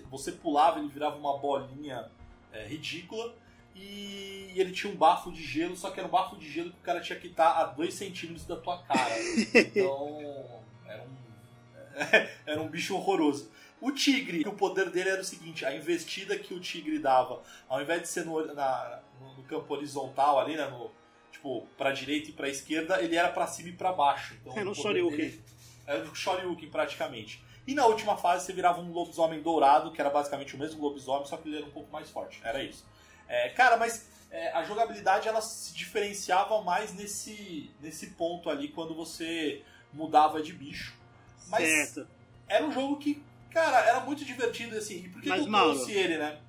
Você 0.09 0.31
pulava, 0.31 0.79
ele 0.79 0.89
virava 0.89 1.17
uma 1.17 1.37
bolinha 1.37 2.09
é, 2.51 2.65
ridícula. 2.65 3.33
E 3.75 4.53
ele 4.55 4.71
tinha 4.71 4.91
um 4.91 4.95
bafo 4.95 5.31
de 5.31 5.41
gelo, 5.43 5.75
só 5.75 5.89
que 5.91 5.99
era 5.99 6.07
um 6.07 6.11
bafo 6.11 6.35
de 6.35 6.49
gelo 6.49 6.71
que 6.71 6.77
o 6.79 6.81
cara 6.83 6.99
tinha 7.01 7.17
que 7.19 7.27
estar 7.27 7.51
a 7.51 7.65
2 7.65 7.93
centímetros 7.93 8.45
da 8.45 8.55
tua 8.55 8.77
cara. 8.83 9.09
Então. 9.53 10.61
Era 10.87 11.03
um. 11.03 11.21
Era 12.45 12.61
um 12.61 12.67
bicho 12.67 12.95
horroroso. 12.95 13.51
O 13.79 13.91
tigre, 13.91 14.43
o 14.47 14.53
poder 14.53 14.89
dele 14.91 15.09
era 15.09 15.21
o 15.21 15.25
seguinte: 15.25 15.65
a 15.65 15.75
investida 15.75 16.37
que 16.37 16.53
o 16.53 16.59
tigre 16.59 16.99
dava, 16.99 17.41
ao 17.67 17.81
invés 17.81 18.01
de 18.03 18.07
ser 18.09 18.25
no, 18.25 18.45
na- 18.53 18.99
no- 19.19 19.43
campo 19.43 19.73
horizontal 19.73 20.39
ali, 20.39 20.55
né, 20.55 20.65
no, 20.67 20.91
tipo, 21.31 21.67
pra 21.77 21.91
direita 21.91 22.29
e 22.29 22.33
pra 22.33 22.47
esquerda, 22.47 23.01
ele 23.01 23.15
era 23.15 23.29
pra 23.29 23.47
cima 23.47 23.69
e 23.69 23.73
pra 23.73 23.91
baixo. 23.91 24.35
Então, 24.41 24.53
o 24.53 24.55
poder 24.75 24.75
Shoryuken. 24.75 25.17
dele 25.17 25.43
Era 25.87 26.03
o 26.03 26.15
Shoryuken, 26.15 26.69
praticamente. 26.69 27.43
E 27.67 27.73
na 27.73 27.85
última 27.85 28.15
fase 28.17 28.45
você 28.45 28.53
virava 28.53 28.79
um 28.81 28.91
lobisomem 28.91 29.41
dourado, 29.41 29.91
que 29.91 29.99
era 29.99 30.09
basicamente 30.09 30.55
o 30.55 30.59
mesmo 30.59 30.81
lobisomem, 30.81 31.25
só 31.25 31.35
que 31.37 31.49
ele 31.49 31.57
era 31.57 31.65
um 31.65 31.71
pouco 31.71 31.91
mais 31.91 32.09
forte. 32.09 32.39
Era 32.43 32.63
isso. 32.63 32.85
É, 33.33 33.49
cara, 33.49 33.77
mas 33.77 34.09
é, 34.29 34.51
a 34.51 34.61
jogabilidade 34.63 35.27
ela 35.27 35.41
se 35.41 35.73
diferenciava 35.73 36.61
mais 36.61 36.93
nesse, 36.93 37.71
nesse 37.81 38.07
ponto 38.11 38.49
ali, 38.49 38.67
quando 38.67 38.93
você 38.93 39.61
mudava 39.93 40.41
de 40.41 40.51
bicho. 40.51 40.93
Mas 41.47 41.67
Certo. 41.93 42.07
era 42.47 42.65
um 42.65 42.71
jogo 42.73 42.97
que, 42.97 43.23
cara, 43.49 43.85
era 43.87 44.01
muito 44.01 44.25
divertido 44.25 44.75
assim. 44.77 45.05
E 45.05 45.09
por 45.09 45.21
que, 45.21 45.29
Mas, 45.29 45.39
que 45.41 45.47
eu 45.47 45.51
Mauro- 45.51 45.75
trouxe 45.75 45.91
ele, 45.93 46.17
né? 46.17 46.39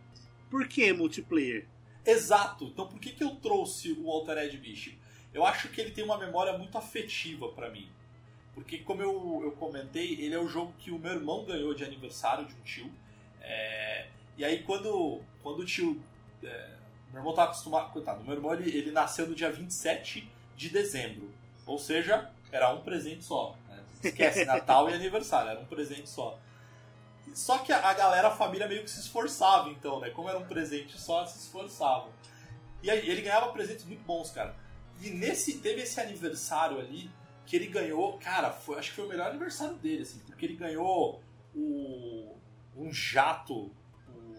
Por 0.50 0.66
que 0.66 0.92
multiplayer? 0.92 1.66
Exato. 2.04 2.64
Então 2.64 2.88
por 2.88 2.98
que, 2.98 3.10
que 3.12 3.22
eu 3.22 3.36
trouxe 3.36 3.92
o 3.92 4.10
Altered 4.10 4.56
Beast? 4.58 4.98
Eu 5.32 5.46
acho 5.46 5.68
que 5.68 5.80
ele 5.80 5.92
tem 5.92 6.02
uma 6.04 6.18
memória 6.18 6.58
muito 6.58 6.76
afetiva 6.76 7.48
pra 7.50 7.70
mim. 7.70 7.88
Porque, 8.54 8.78
como 8.78 9.00
eu, 9.00 9.40
eu 9.44 9.52
comentei, 9.52 10.12
ele 10.20 10.34
é 10.34 10.38
o 10.38 10.46
jogo 10.48 10.74
que 10.78 10.90
o 10.90 10.98
meu 10.98 11.12
irmão 11.12 11.44
ganhou 11.44 11.72
de 11.74 11.84
aniversário 11.84 12.44
de 12.44 12.52
um 12.54 12.60
tio. 12.62 12.92
É, 13.40 14.08
E 14.36 14.44
aí, 14.44 14.62
quando, 14.62 15.20
quando 15.42 15.60
o 15.60 15.64
tio. 15.64 16.02
É, 16.42 16.68
Meu 17.10 17.20
irmão 17.20 17.34
tá 17.34 17.44
acostumado. 17.44 17.92
Coitado, 17.92 18.24
meu 18.24 18.34
irmão 18.34 18.54
ele, 18.54 18.76
ele 18.76 18.90
nasceu 18.90 19.26
no 19.26 19.34
dia 19.34 19.50
27 19.50 20.30
de 20.56 20.68
dezembro. 20.68 21.30
Ou 21.66 21.78
seja, 21.78 22.30
era 22.50 22.72
um 22.72 22.82
presente 22.82 23.24
só. 23.24 23.56
né? 23.68 23.82
Esquece, 24.02 24.44
Natal 24.46 24.90
e 24.90 24.94
aniversário, 24.94 25.50
era 25.50 25.60
um 25.60 25.66
presente 25.66 26.08
só. 26.08 26.38
Só 27.34 27.58
que 27.58 27.72
a 27.72 27.88
a 27.88 27.94
galera, 27.94 28.28
a 28.28 28.36
família 28.36 28.68
meio 28.68 28.82
que 28.82 28.90
se 28.90 29.00
esforçava, 29.00 29.70
então, 29.70 30.00
né? 30.00 30.10
Como 30.10 30.28
era 30.28 30.38
um 30.38 30.46
presente 30.46 31.00
só, 31.00 31.24
se 31.24 31.38
esforçavam. 31.38 32.10
E 32.82 32.90
aí, 32.90 33.08
ele 33.08 33.22
ganhava 33.22 33.52
presentes 33.52 33.84
muito 33.84 34.02
bons, 34.04 34.30
cara. 34.30 34.54
E 35.00 35.10
nesse 35.10 35.58
teve 35.58 35.82
esse 35.82 36.00
aniversário 36.00 36.78
ali 36.78 37.10
que 37.46 37.56
ele 37.56 37.66
ganhou, 37.66 38.18
cara, 38.18 38.50
foi, 38.50 38.78
acho 38.78 38.90
que 38.90 38.96
foi 38.96 39.06
o 39.06 39.08
melhor 39.08 39.28
aniversário 39.28 39.74
dele, 39.76 40.02
assim, 40.02 40.18
porque 40.20 40.46
ele 40.46 40.56
ganhou 40.56 41.22
o, 41.54 42.36
um 42.76 42.92
jato, 42.92 43.70
um, 44.08 44.32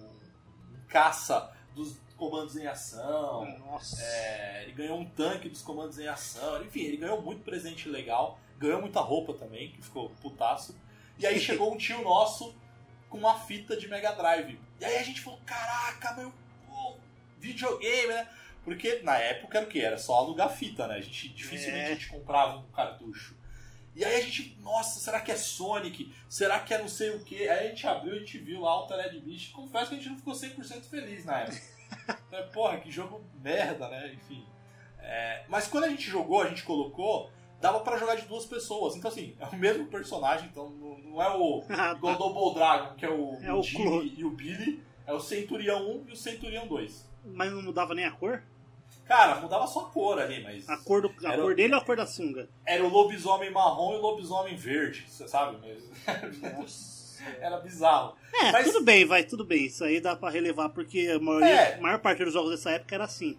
um 0.73 0.87
caça 0.87 1.51
dos 1.75 1.97
comandos 2.17 2.55
em 2.55 2.67
ação. 2.67 3.45
Nossa. 3.59 4.01
É, 4.01 4.63
ele 4.63 4.73
ganhou 4.73 4.99
um 4.99 5.05
tanque 5.05 5.49
dos 5.49 5.61
comandos 5.61 5.99
em 5.99 6.07
ação. 6.07 6.63
Enfim, 6.63 6.81
ele 6.81 6.97
ganhou 6.97 7.21
muito 7.21 7.43
presente 7.43 7.89
legal. 7.89 8.39
Ganhou 8.57 8.79
muita 8.81 8.99
roupa 9.01 9.33
também, 9.33 9.71
que 9.71 9.81
ficou 9.81 10.09
putaço. 10.21 10.75
E 11.19 11.25
aí 11.25 11.39
chegou 11.41 11.73
um 11.73 11.77
tio 11.77 12.01
nosso 12.03 12.55
com 13.09 13.17
uma 13.17 13.39
fita 13.39 13.75
de 13.75 13.87
Mega 13.87 14.11
Drive. 14.13 14.59
E 14.79 14.85
aí 14.85 14.97
a 14.97 15.03
gente 15.03 15.21
falou: 15.21 15.39
caraca, 15.45 16.13
meu, 16.13 16.31
pô, 16.67 16.95
videogame, 17.39 18.07
né? 18.07 18.27
Porque 18.63 19.01
na 19.03 19.17
época 19.17 19.57
era 19.57 19.67
o 19.67 19.69
quê? 19.69 19.79
Era 19.79 19.97
só 19.97 20.15
alugar 20.15 20.49
fita, 20.49 20.87
né? 20.87 20.95
A 20.95 21.01
gente 21.01 21.27
dificilmente 21.29 21.79
É. 21.83 21.91
a 21.91 21.93
gente 21.93 22.07
comprava 22.07 22.57
um 22.57 22.71
cartucho. 22.71 23.35
E 23.95 24.03
aí 24.03 24.15
a 24.15 24.21
gente, 24.21 24.57
nossa, 24.61 24.99
será 24.99 25.19
que 25.21 25.31
é 25.31 25.35
Sonic? 25.35 26.11
Será 26.27 26.59
que 26.59 26.73
é 26.73 26.79
não 26.79 26.87
sei 26.87 27.11
o 27.11 27.23
quê? 27.23 27.47
Aí 27.49 27.67
a 27.67 27.69
gente 27.69 27.85
abriu 27.85 28.13
e 28.13 28.17
a 28.17 28.19
gente 28.19 28.37
viu 28.39 28.61
lá 28.61 28.75
o 28.75 28.79
Altered 28.81 29.19
Beast. 29.19 29.51
Confesso 29.51 29.89
que 29.89 29.95
a 29.95 29.97
gente 29.99 30.09
não 30.09 30.17
ficou 30.17 30.33
100% 30.33 30.83
feliz 30.89 31.25
na 31.25 31.41
época. 31.41 31.61
Então, 32.27 32.49
Porra, 32.51 32.79
que 32.79 32.89
jogo 32.89 33.23
merda, 33.41 33.87
né? 33.87 34.11
Enfim. 34.15 34.43
É, 34.97 35.43
mas 35.47 35.67
quando 35.67 35.83
a 35.83 35.89
gente 35.89 36.09
jogou, 36.09 36.41
a 36.41 36.49
gente 36.49 36.63
colocou, 36.63 37.29
dava 37.61 37.81
pra 37.81 37.97
jogar 37.97 38.15
de 38.15 38.25
duas 38.25 38.45
pessoas. 38.47 38.95
Então, 38.95 39.11
assim, 39.11 39.35
é 39.39 39.45
o 39.45 39.55
mesmo 39.55 39.85
personagem, 39.85 40.49
então 40.49 40.71
não, 40.71 40.97
não 40.97 41.21
é 41.21 41.29
o 41.29 41.63
Ah, 41.69 41.93
tá. 41.93 42.13
Double 42.15 42.55
Dragon, 42.55 42.95
que 42.95 43.05
é 43.05 43.09
o, 43.09 43.35
É 43.43 43.53
o 43.53 43.59
o 43.59 43.63
Jimmy 43.63 44.15
e 44.17 44.25
o 44.25 44.31
Billy. 44.31 44.81
É 45.05 45.13
o 45.13 45.19
Centurião 45.19 45.87
1 46.01 46.05
e 46.09 46.11
o 46.13 46.15
Centurião 46.15 46.65
2. 46.67 47.07
Mas 47.25 47.51
não 47.51 47.61
mudava 47.61 47.93
nem 47.93 48.05
a 48.05 48.11
cor? 48.11 48.41
Cara, 49.05 49.35
mudava 49.41 49.67
só 49.67 49.81
a 49.81 49.85
cor 49.89 50.19
ali, 50.19 50.41
mas. 50.41 50.67
A 50.69 50.77
cor, 50.77 51.01
do, 51.01 51.07
a 51.27 51.33
o- 51.37 51.41
cor 51.41 51.55
dele 51.55 51.73
ou 51.75 51.79
a 51.81 51.83
cor 51.85 51.97
da 51.97 52.05
sunga? 52.05 52.47
Era 52.65 52.83
o 52.83 52.89
lobisomem 52.89 53.51
marrom 53.51 53.93
e 53.93 53.97
o 53.97 54.01
lobisomem 54.01 54.55
verde, 54.55 55.05
você 55.07 55.27
sabe? 55.27 55.57
Mas... 55.61 55.83
Era 57.39 57.57
bizarro. 57.59 58.15
É, 58.33 58.51
Mas- 58.51 58.65
tudo 58.65 58.83
bem, 58.83 59.05
vai, 59.05 59.23
tudo 59.23 59.45
bem. 59.45 59.65
Isso 59.65 59.83
aí 59.83 60.01
dá 60.01 60.13
pra 60.15 60.29
relevar, 60.29 60.69
porque 60.69 61.07
a, 61.15 61.19
maioria, 61.19 61.47
É. 61.55 61.75
a 61.75 61.81
maior 61.81 61.99
parte 61.99 62.23
dos 62.23 62.33
jogos 62.33 62.51
dessa 62.51 62.71
época 62.71 62.93
era 62.95 63.05
assim. 63.05 63.37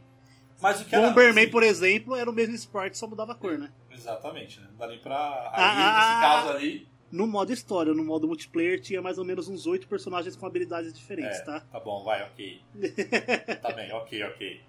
Mas 0.60 0.80
o 0.80 0.84
que 0.86 0.94
era. 0.94 1.06
Bomberman, 1.08 1.42
assim, 1.44 1.50
por 1.52 1.62
exemplo, 1.62 2.16
era 2.16 2.30
o 2.30 2.32
mesmo 2.32 2.54
esporte, 2.54 2.96
só 2.96 3.06
mudava 3.06 3.32
a 3.32 3.34
cor, 3.34 3.58
né? 3.58 3.70
Exatamente, 3.90 4.60
né? 4.60 4.68
Não 4.70 4.78
dá 4.78 4.86
nem 4.86 4.98
pra. 5.00 5.16
Aí, 5.52 5.62
Ah, 5.62 5.94
nesse 5.96 6.20
caso 6.20 6.48
ali. 6.56 6.88
No 7.12 7.26
modo 7.26 7.52
história, 7.52 7.92
no 7.92 8.02
modo 8.04 8.26
multiplayer, 8.26 8.80
tinha 8.80 9.00
mais 9.02 9.18
ou 9.18 9.24
menos 9.24 9.48
uns 9.48 9.66
oito 9.66 9.86
personagens 9.86 10.34
com 10.34 10.46
habilidades 10.46 10.92
diferentes, 10.92 11.38
É, 11.40 11.44
tá? 11.44 11.60
tá 11.60 11.78
bom, 11.78 12.02
vai, 12.02 12.22
ok. 12.24 12.60
tá 13.62 13.70
bem, 13.72 13.92
ok, 13.92 14.24
ok. 14.24 14.60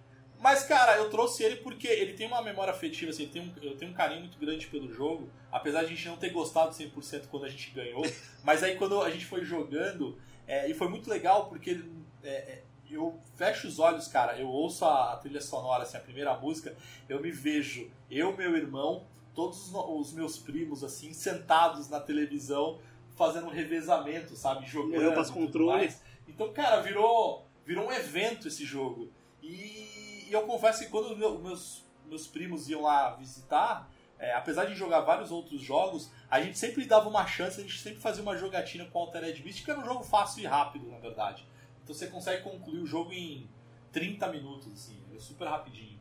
Mas, 0.45 0.63
cara, 0.63 0.97
eu 0.97 1.09
trouxe 1.09 1.43
ele 1.43 1.55
porque 1.55 1.87
ele 1.87 2.13
tem 2.13 2.27
uma 2.27 2.39
memória 2.39 2.71
afetiva, 2.71 3.09
assim, 3.09 3.27
um- 3.39 3.63
eu 3.63 3.75
tenho 3.75 3.89
um 3.89 3.95
carinho 3.95 4.19
muito 4.19 4.37
grande 4.37 4.67
pelo 4.67 4.93
jogo, 4.93 5.27
apesar 5.51 5.79
de 5.79 5.85
a 5.87 5.89
gente 5.89 6.07
não 6.07 6.17
ter 6.17 6.29
gostado 6.29 6.71
100% 6.71 7.29
quando 7.31 7.45
a 7.45 7.49
gente 7.49 7.71
ganhou, 7.71 8.03
mas 8.45 8.61
aí 8.61 8.75
quando 8.75 9.01
a 9.01 9.09
gente 9.09 9.25
foi 9.25 9.43
jogando, 9.43 10.15
é, 10.45 10.69
e 10.69 10.75
foi 10.75 10.87
muito 10.87 11.09
legal 11.09 11.47
porque 11.47 11.83
é, 12.23 12.29
é, 12.29 12.63
eu 12.91 13.19
fecho 13.35 13.67
os 13.67 13.79
olhos, 13.79 14.07
cara, 14.07 14.39
eu 14.39 14.47
ouço 14.47 14.85
a, 14.85 15.13
a 15.13 15.17
trilha 15.17 15.41
sonora, 15.41 15.81
assim, 15.81 15.97
a 15.97 15.99
primeira 15.99 16.37
música, 16.37 16.77
eu 17.09 17.19
me 17.19 17.31
vejo, 17.31 17.89
eu, 18.11 18.37
meu 18.37 18.55
irmão, 18.55 19.03
todos 19.33 19.69
os, 19.69 19.73
os 19.73 20.13
meus 20.13 20.37
primos, 20.37 20.83
assim, 20.83 21.11
sentados 21.11 21.89
na 21.89 21.99
televisão, 21.99 22.79
fazendo 23.15 23.47
um 23.47 23.49
revezamento, 23.51 24.35
sabe, 24.35 24.67
jogando 24.67 25.11
tudo 25.15 25.33
controle. 25.33 25.71
mais. 25.71 26.03
Então, 26.27 26.53
cara, 26.53 26.81
virou, 26.81 27.47
virou 27.65 27.87
um 27.87 27.91
evento 27.91 28.47
esse 28.47 28.63
jogo. 28.63 29.09
E, 29.41 30.05
e 30.30 30.34
eu 30.34 30.43
confesso 30.43 30.84
que 30.84 30.89
quando 30.89 31.15
meu- 31.17 31.39
meus, 31.39 31.84
meus 32.07 32.28
primos 32.28 32.69
iam 32.69 32.82
lá 32.82 33.15
visitar, 33.15 33.89
é, 34.17 34.34
apesar 34.34 34.65
de 34.65 34.76
jogar 34.76 35.01
vários 35.01 35.32
outros 35.32 35.61
jogos, 35.61 36.09
a 36.30 36.41
gente 36.41 36.57
sempre 36.57 36.86
dava 36.86 37.09
uma 37.09 37.26
chance, 37.28 37.59
a 37.59 37.63
gente 37.63 37.80
sempre 37.80 37.99
fazia 37.99 38.21
uma 38.23 38.38
jogatina 38.38 38.86
com 38.86 38.99
Altered 38.99 39.41
Beast, 39.41 39.63
que 39.63 39.71
era 39.71 39.80
um 39.80 39.86
jogo 39.86 40.03
fácil 40.03 40.41
e 40.43 40.45
rápido, 40.45 40.88
na 40.89 40.97
verdade. 40.99 41.45
Então 41.84 41.93
você 41.93 42.07
consegue 42.07 42.43
concluir 42.43 42.80
o 42.80 42.86
jogo 42.86 43.11
em 43.13 43.49
30 43.91 44.28
minutos, 44.30 44.71
assim, 44.73 44.97
é 45.15 45.19
super 45.19 45.47
rapidinho. 45.47 45.99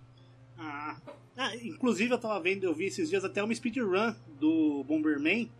Ah. 0.56 0.96
Ah, 1.36 1.54
inclusive 1.56 2.12
eu 2.14 2.18
tava 2.18 2.38
vendo, 2.40 2.62
eu 2.62 2.72
vi 2.72 2.84
esses 2.86 3.10
dias 3.10 3.24
até 3.24 3.42
uma 3.42 3.52
speedrun 3.54 4.14
do 4.38 4.84
Bomberman. 4.84 5.50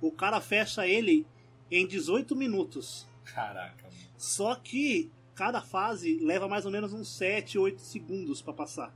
O 0.00 0.12
cara 0.12 0.40
fecha 0.40 0.86
ele 0.86 1.26
em 1.68 1.84
18 1.86 2.36
minutos. 2.36 3.08
Caraca, 3.24 3.82
mano. 3.88 3.96
Só 4.16 4.54
que 4.54 5.10
cada 5.40 5.62
fase 5.62 6.18
leva 6.18 6.46
mais 6.46 6.66
ou 6.66 6.70
menos 6.70 6.92
uns 6.92 7.16
7, 7.16 7.58
8 7.58 7.80
segundos 7.80 8.42
pra 8.42 8.52
passar. 8.52 8.94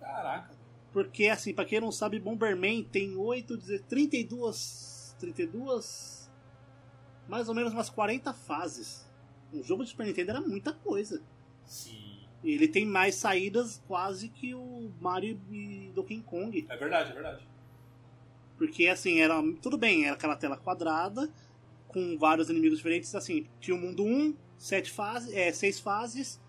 Caraca. 0.00 0.52
Porque, 0.92 1.28
assim, 1.28 1.54
pra 1.54 1.64
quem 1.64 1.80
não 1.80 1.92
sabe, 1.92 2.18
Bomberman 2.18 2.82
tem 2.82 3.16
8, 3.16 3.56
32. 3.86 5.14
32. 5.20 6.28
Mais 7.28 7.48
ou 7.48 7.54
menos 7.54 7.72
umas 7.72 7.88
40 7.88 8.32
fases. 8.32 9.08
Um 9.54 9.62
jogo 9.62 9.84
de 9.84 9.90
Super 9.90 10.06
Nintendo 10.06 10.32
era 10.32 10.40
muita 10.40 10.72
coisa. 10.72 11.22
Sim. 11.64 12.26
Ele 12.42 12.66
tem 12.66 12.84
mais 12.84 13.14
saídas 13.14 13.80
quase 13.86 14.28
que 14.28 14.52
o 14.52 14.90
Mario 15.00 15.40
e 15.52 15.92
Donkey 15.94 16.22
Kong. 16.22 16.66
É 16.68 16.76
verdade, 16.76 17.12
é 17.12 17.14
verdade. 17.14 17.48
Porque, 18.58 18.88
assim, 18.88 19.20
era. 19.20 19.40
Tudo 19.62 19.78
bem, 19.78 20.06
era 20.06 20.16
aquela 20.16 20.34
tela 20.34 20.56
quadrada, 20.56 21.30
com 21.86 22.18
vários 22.18 22.50
inimigos 22.50 22.78
diferentes. 22.78 23.14
Assim, 23.14 23.46
tinha 23.60 23.76
o 23.76 23.80
mundo 23.80 24.02
1, 24.02 24.34
sete 24.56 24.90
fases, 24.90 25.32
é, 25.34 25.52
seis 25.52 25.78
fases, 25.80 26.40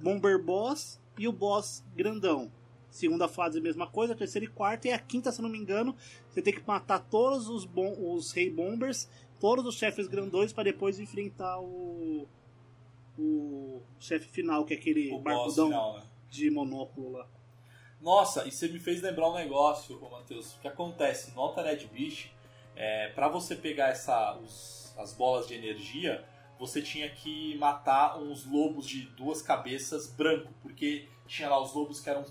Bomber 0.00 0.42
Boss 0.42 1.00
e 1.18 1.26
o 1.28 1.32
boss 1.32 1.84
grandão. 1.96 2.50
Segunda 2.90 3.26
fase, 3.26 3.60
mesma 3.60 3.86
coisa, 3.88 4.14
terceira 4.14 4.44
e 4.44 4.48
quarta, 4.48 4.86
e 4.88 4.92
a 4.92 4.98
quinta, 4.98 5.32
se 5.32 5.42
não 5.42 5.48
me 5.48 5.58
engano, 5.58 5.96
você 6.28 6.40
tem 6.40 6.52
que 6.54 6.62
matar 6.66 7.00
todos 7.00 7.48
os, 7.48 7.64
bom, 7.64 7.92
os 8.14 8.30
Rei 8.32 8.48
Bombers, 8.50 9.08
todos 9.40 9.66
os 9.66 9.74
chefes 9.76 10.06
grandões, 10.06 10.52
para 10.52 10.64
depois 10.64 10.98
enfrentar 11.00 11.58
o. 11.60 12.26
O 13.18 13.80
chefe 14.00 14.26
final, 14.28 14.64
que 14.64 14.74
é 14.74 14.76
aquele 14.76 15.12
O 15.12 15.18
barbudão. 15.20 15.66
final, 15.68 15.94
né? 15.98 16.02
de 16.30 16.50
monóculo 16.50 17.12
lá. 17.12 17.28
Nossa, 18.00 18.44
e 18.46 18.50
você 18.50 18.66
me 18.68 18.80
fez 18.80 19.00
lembrar 19.00 19.30
um 19.30 19.34
negócio, 19.34 20.00
Matheus. 20.10 20.54
O 20.56 20.60
que 20.60 20.66
acontece 20.66 21.30
no 21.32 21.40
Altered 21.40 21.86
Beast, 21.92 22.26
é, 22.74 23.08
para 23.10 23.28
você 23.28 23.54
pegar 23.54 23.88
essa, 23.90 24.36
os- 24.38 24.92
as 24.98 25.12
bolas 25.12 25.46
de 25.46 25.54
energia, 25.54 26.24
você 26.66 26.80
tinha 26.82 27.08
que 27.10 27.56
matar 27.58 28.18
uns 28.18 28.44
lobos 28.46 28.86
de 28.86 29.02
duas 29.10 29.42
cabeças 29.42 30.06
branco, 30.06 30.52
porque 30.62 31.08
tinha 31.26 31.48
lá 31.48 31.60
os 31.60 31.72
lobos 31.72 32.00
que 32.00 32.08
eram 32.10 32.24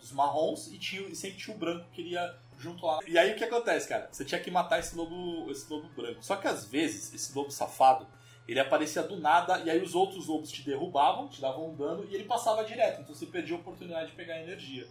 os 0.00 0.12
marrons 0.12 0.68
e, 0.68 0.78
tinha, 0.78 1.02
e 1.08 1.14
sempre 1.14 1.38
tinha 1.38 1.54
o 1.56 1.58
branco 1.58 1.88
que 1.92 2.00
iria 2.02 2.36
junto 2.58 2.84
lá. 2.84 2.98
E 3.06 3.16
aí 3.18 3.32
o 3.32 3.36
que 3.36 3.44
acontece, 3.44 3.88
cara? 3.88 4.08
Você 4.10 4.24
tinha 4.24 4.40
que 4.40 4.50
matar 4.50 4.78
esse 4.80 4.94
lobo, 4.96 5.50
esse 5.50 5.70
lobo 5.72 5.88
branco. 5.90 6.22
Só 6.22 6.36
que 6.36 6.46
às 6.46 6.64
vezes, 6.66 7.14
esse 7.14 7.34
lobo 7.34 7.50
safado, 7.50 8.06
ele 8.46 8.58
aparecia 8.60 9.02
do 9.02 9.16
nada 9.16 9.60
e 9.60 9.70
aí 9.70 9.80
os 9.80 9.94
outros 9.94 10.26
lobos 10.26 10.50
te 10.50 10.62
derrubavam, 10.62 11.28
te 11.28 11.40
davam 11.40 11.70
um 11.70 11.74
dano 11.76 12.04
e 12.10 12.14
ele 12.14 12.24
passava 12.24 12.64
direto. 12.64 13.00
Então 13.02 13.14
você 13.14 13.26
perdia 13.26 13.56
a 13.56 13.58
oportunidade 13.60 14.10
de 14.10 14.16
pegar 14.16 14.40
energia. 14.40 14.86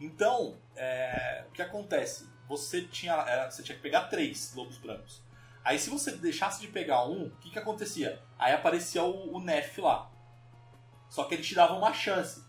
Então, 0.00 0.56
é, 0.76 1.44
o 1.48 1.52
que 1.52 1.60
acontece? 1.62 2.26
Você 2.48 2.82
tinha, 2.82 3.12
era- 3.12 3.50
você 3.50 3.62
tinha 3.62 3.76
que 3.76 3.82
pegar 3.82 4.04
três 4.04 4.54
lobos 4.54 4.78
brancos. 4.78 5.20
Aí 5.64 5.78
se 5.78 5.90
você 5.90 6.12
deixasse 6.12 6.60
de 6.60 6.68
pegar 6.68 7.04
um, 7.06 7.26
o 7.26 7.30
que, 7.40 7.50
que 7.50 7.58
acontecia? 7.58 8.22
Aí 8.38 8.52
aparecia 8.52 9.02
o, 9.04 9.34
o 9.36 9.40
Nef 9.40 9.78
lá. 9.80 10.10
Só 11.08 11.24
que 11.24 11.34
ele 11.34 11.42
te 11.42 11.54
dava 11.54 11.74
uma 11.74 11.92
chance. 11.92 12.42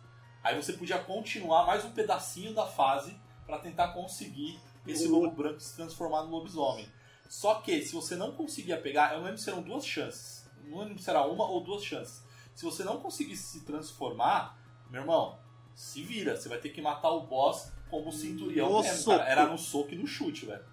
Aí 0.43 0.55
você 0.55 0.73
podia 0.73 0.99
continuar 0.99 1.65
mais 1.65 1.83
um 1.83 1.91
pedacinho 1.91 2.53
da 2.53 2.65
fase 2.65 3.15
para 3.45 3.59
tentar 3.59 3.89
conseguir 3.89 4.59
esse 4.87 5.07
O- 5.07 5.11
lobo 5.11 5.31
branco 5.31 5.59
se 5.59 5.75
transformar 5.75 6.23
no 6.23 6.29
lobisomem. 6.29 6.87
Só 7.27 7.55
que 7.55 7.81
se 7.85 7.93
você 7.93 8.15
não 8.15 8.31
conseguia 8.31 8.79
pegar, 8.79 9.11
eu 9.13 9.17
não 9.19 9.25
lembro 9.25 9.39
se 9.39 9.49
eram 9.49 9.61
duas 9.61 9.85
chances. 9.85 10.49
Não 10.63 10.79
lembro 10.79 10.99
se 10.99 11.09
era 11.09 11.25
uma 11.25 11.45
ou 11.45 11.61
duas 11.61 11.83
chances. 11.83 12.23
Se 12.55 12.63
você 12.65 12.83
não 12.83 12.99
conseguisse 12.99 13.43
se 13.59 13.65
transformar, 13.65 14.57
meu 14.89 15.01
irmão, 15.01 15.39
se 15.75 16.01
vira. 16.03 16.35
Você 16.35 16.49
vai 16.49 16.57
ter 16.57 16.69
que 16.69 16.81
matar 16.81 17.09
o 17.11 17.21
boss 17.27 17.71
como 17.89 18.09
o 18.09 18.11
cinturão. 18.13 18.53
Era 19.27 19.45
no 19.47 19.57
soco 19.57 19.93
e 19.93 19.97
no 19.97 20.07
chute, 20.07 20.45
velho. 20.45 20.63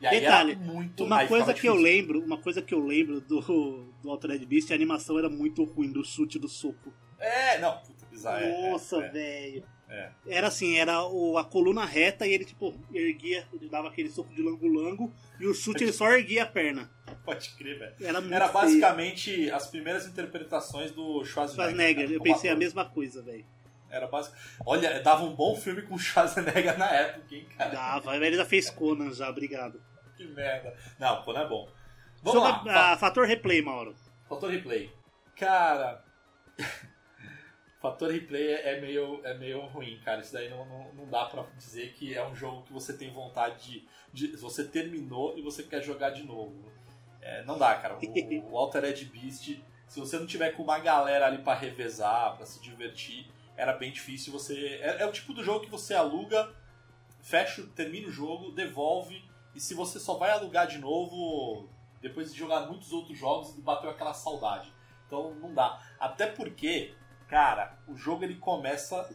E 0.00 0.06
aí 0.06 0.20
Detalhe, 0.20 0.52
era 0.52 0.60
muito 0.60 1.04
Uma 1.04 1.26
coisa 1.26 1.54
que 1.54 1.66
eu 1.66 1.74
difícil. 1.74 1.96
lembro, 1.96 2.20
uma 2.20 2.38
coisa 2.38 2.60
que 2.60 2.74
eu 2.74 2.80
lembro 2.84 3.20
do, 3.20 3.40
do 4.02 4.10
Altered 4.10 4.44
Beast, 4.44 4.70
a 4.70 4.74
animação 4.74 5.18
era 5.18 5.28
muito 5.28 5.64
ruim 5.64 5.90
do 5.90 6.04
chute 6.04 6.38
do 6.38 6.48
soco. 6.48 6.92
É, 7.18 7.58
não, 7.58 7.78
puta, 7.78 8.04
bizarro. 8.10 8.44
é, 8.44 8.70
Nossa, 8.70 8.96
é, 8.96 9.06
é. 9.06 9.10
velho. 9.10 9.64
É. 9.88 10.10
Era 10.26 10.48
assim, 10.48 10.76
era 10.76 11.04
o, 11.06 11.38
a 11.38 11.44
coluna 11.44 11.84
reta 11.84 12.26
e 12.26 12.32
ele, 12.32 12.44
tipo, 12.44 12.74
erguia, 12.92 13.46
ele 13.52 13.68
dava 13.68 13.88
aquele 13.88 14.10
soco 14.10 14.34
de 14.34 14.42
lango-lango 14.42 15.12
e 15.38 15.46
o 15.46 15.54
chute 15.54 15.84
ele 15.84 15.92
só 15.92 16.10
erguia 16.10 16.42
a 16.42 16.46
perna. 16.46 16.90
Pode 17.24 17.50
crer, 17.50 17.78
velho. 17.78 17.94
Era 18.00 18.18
Era 18.34 18.48
basicamente 18.48 19.50
as 19.50 19.66
primeiras 19.68 20.06
interpretações 20.06 20.90
do 20.90 21.24
Schwarzenegger. 21.24 21.54
Schwarzenegger, 21.54 22.04
cara, 22.06 22.12
eu 22.12 22.20
pensei 22.22 22.50
a 22.50 22.56
mesma 22.56 22.84
coisa, 22.84 23.22
velho. 23.22 23.44
Era 23.94 24.06
basic... 24.08 24.36
Olha, 24.66 25.00
dava 25.00 25.24
um 25.24 25.34
bom 25.34 25.54
filme 25.54 25.82
com 25.82 25.94
o 25.94 25.98
Schwarzenegger 25.98 26.76
na 26.78 26.90
época, 26.90 27.34
hein, 27.34 27.46
cara? 27.56 27.70
Dava, 27.70 28.16
ele 28.16 28.36
já 28.36 28.44
fez 28.44 28.68
Conan 28.70 29.12
já, 29.12 29.30
obrigado. 29.30 29.80
Que 30.16 30.26
merda. 30.26 30.76
Não, 30.98 31.24
não 31.24 31.40
é 31.40 31.48
bom. 31.48 31.68
Vamos 32.22 32.42
lá, 32.42 32.64
fa- 32.64 32.96
fator 32.96 33.26
replay, 33.26 33.62
Mauro. 33.62 33.94
fator 34.28 34.50
replay. 34.50 34.90
Cara... 35.36 36.02
fator 37.80 38.10
replay 38.10 38.54
é 38.54 38.80
meio, 38.80 39.20
é 39.24 39.34
meio 39.34 39.60
ruim, 39.66 40.00
cara. 40.04 40.20
Isso 40.20 40.32
daí 40.32 40.48
não, 40.48 40.64
não, 40.64 40.92
não 40.94 41.08
dá 41.08 41.26
pra 41.26 41.44
dizer 41.56 41.92
que 41.92 42.14
é 42.14 42.26
um 42.26 42.34
jogo 42.34 42.62
que 42.62 42.72
você 42.72 42.92
tem 42.94 43.12
vontade 43.12 43.84
de... 44.12 44.28
de 44.30 44.36
você 44.36 44.64
terminou 44.64 45.36
e 45.38 45.42
você 45.42 45.62
quer 45.62 45.82
jogar 45.82 46.10
de 46.10 46.22
novo. 46.22 46.72
É, 47.20 47.44
não 47.44 47.58
dá, 47.58 47.74
cara. 47.74 47.96
O, 47.96 48.00
o 48.52 48.58
Altered 48.58 49.04
Beast, 49.06 49.58
se 49.86 50.00
você 50.00 50.18
não 50.18 50.26
tiver 50.26 50.50
com 50.52 50.62
uma 50.62 50.78
galera 50.78 51.26
ali 51.26 51.38
pra 51.38 51.54
revezar, 51.54 52.36
pra 52.36 52.46
se 52.46 52.60
divertir, 52.60 53.26
era 53.56 53.72
bem 53.72 53.92
difícil. 53.92 54.32
Você 54.32 54.80
é, 54.82 55.02
é 55.02 55.06
o 55.06 55.12
tipo 55.12 55.32
do 55.32 55.42
jogo 55.42 55.64
que 55.64 55.70
você 55.70 55.94
aluga, 55.94 56.52
fecha, 57.20 57.62
termina 57.74 58.08
o 58.08 58.12
jogo, 58.12 58.52
devolve 58.52 59.24
e 59.54 59.60
se 59.60 59.74
você 59.74 60.00
só 60.00 60.14
vai 60.14 60.30
alugar 60.30 60.66
de 60.66 60.78
novo 60.78 61.68
depois 62.00 62.32
de 62.32 62.38
jogar 62.38 62.66
muitos 62.66 62.92
outros 62.92 63.16
jogos 63.16 63.56
e 63.56 63.60
bateu 63.60 63.88
aquela 63.88 64.12
saudade. 64.12 64.72
Então 65.06 65.34
não 65.36 65.54
dá. 65.54 65.80
Até 65.98 66.26
porque, 66.26 66.94
cara, 67.28 67.78
o 67.86 67.96
jogo 67.96 68.24
ele 68.24 68.36
começa, 68.36 69.08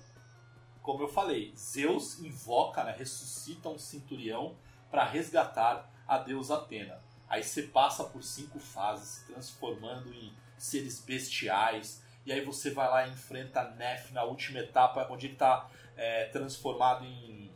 como 0.82 1.04
eu 1.04 1.08
falei, 1.08 1.54
Zeus 1.56 2.20
invoca, 2.20 2.84
né, 2.84 2.96
ressuscita 2.98 3.70
um 3.70 3.78
centurião 3.78 4.56
para 4.90 5.04
resgatar 5.04 5.90
a 6.08 6.18
deusa 6.18 6.56
Atena. 6.56 7.00
Aí 7.28 7.44
você 7.44 7.64
passa 7.64 8.04
por 8.06 8.24
cinco 8.24 8.58
fases, 8.58 9.08
se 9.08 9.26
transformando 9.28 10.12
em 10.12 10.34
seres 10.58 11.00
bestiais. 11.00 12.02
E 12.26 12.32
aí 12.32 12.42
você 12.42 12.72
vai 12.72 12.88
lá 12.90 13.08
e 13.08 13.12
enfrenta 13.12 13.64
Nef 13.72 14.12
na 14.12 14.24
última 14.24 14.60
etapa, 14.60 15.08
onde 15.10 15.28
ele 15.28 15.34
está 15.34 15.70
transformado 16.32 17.04
em 17.06 17.52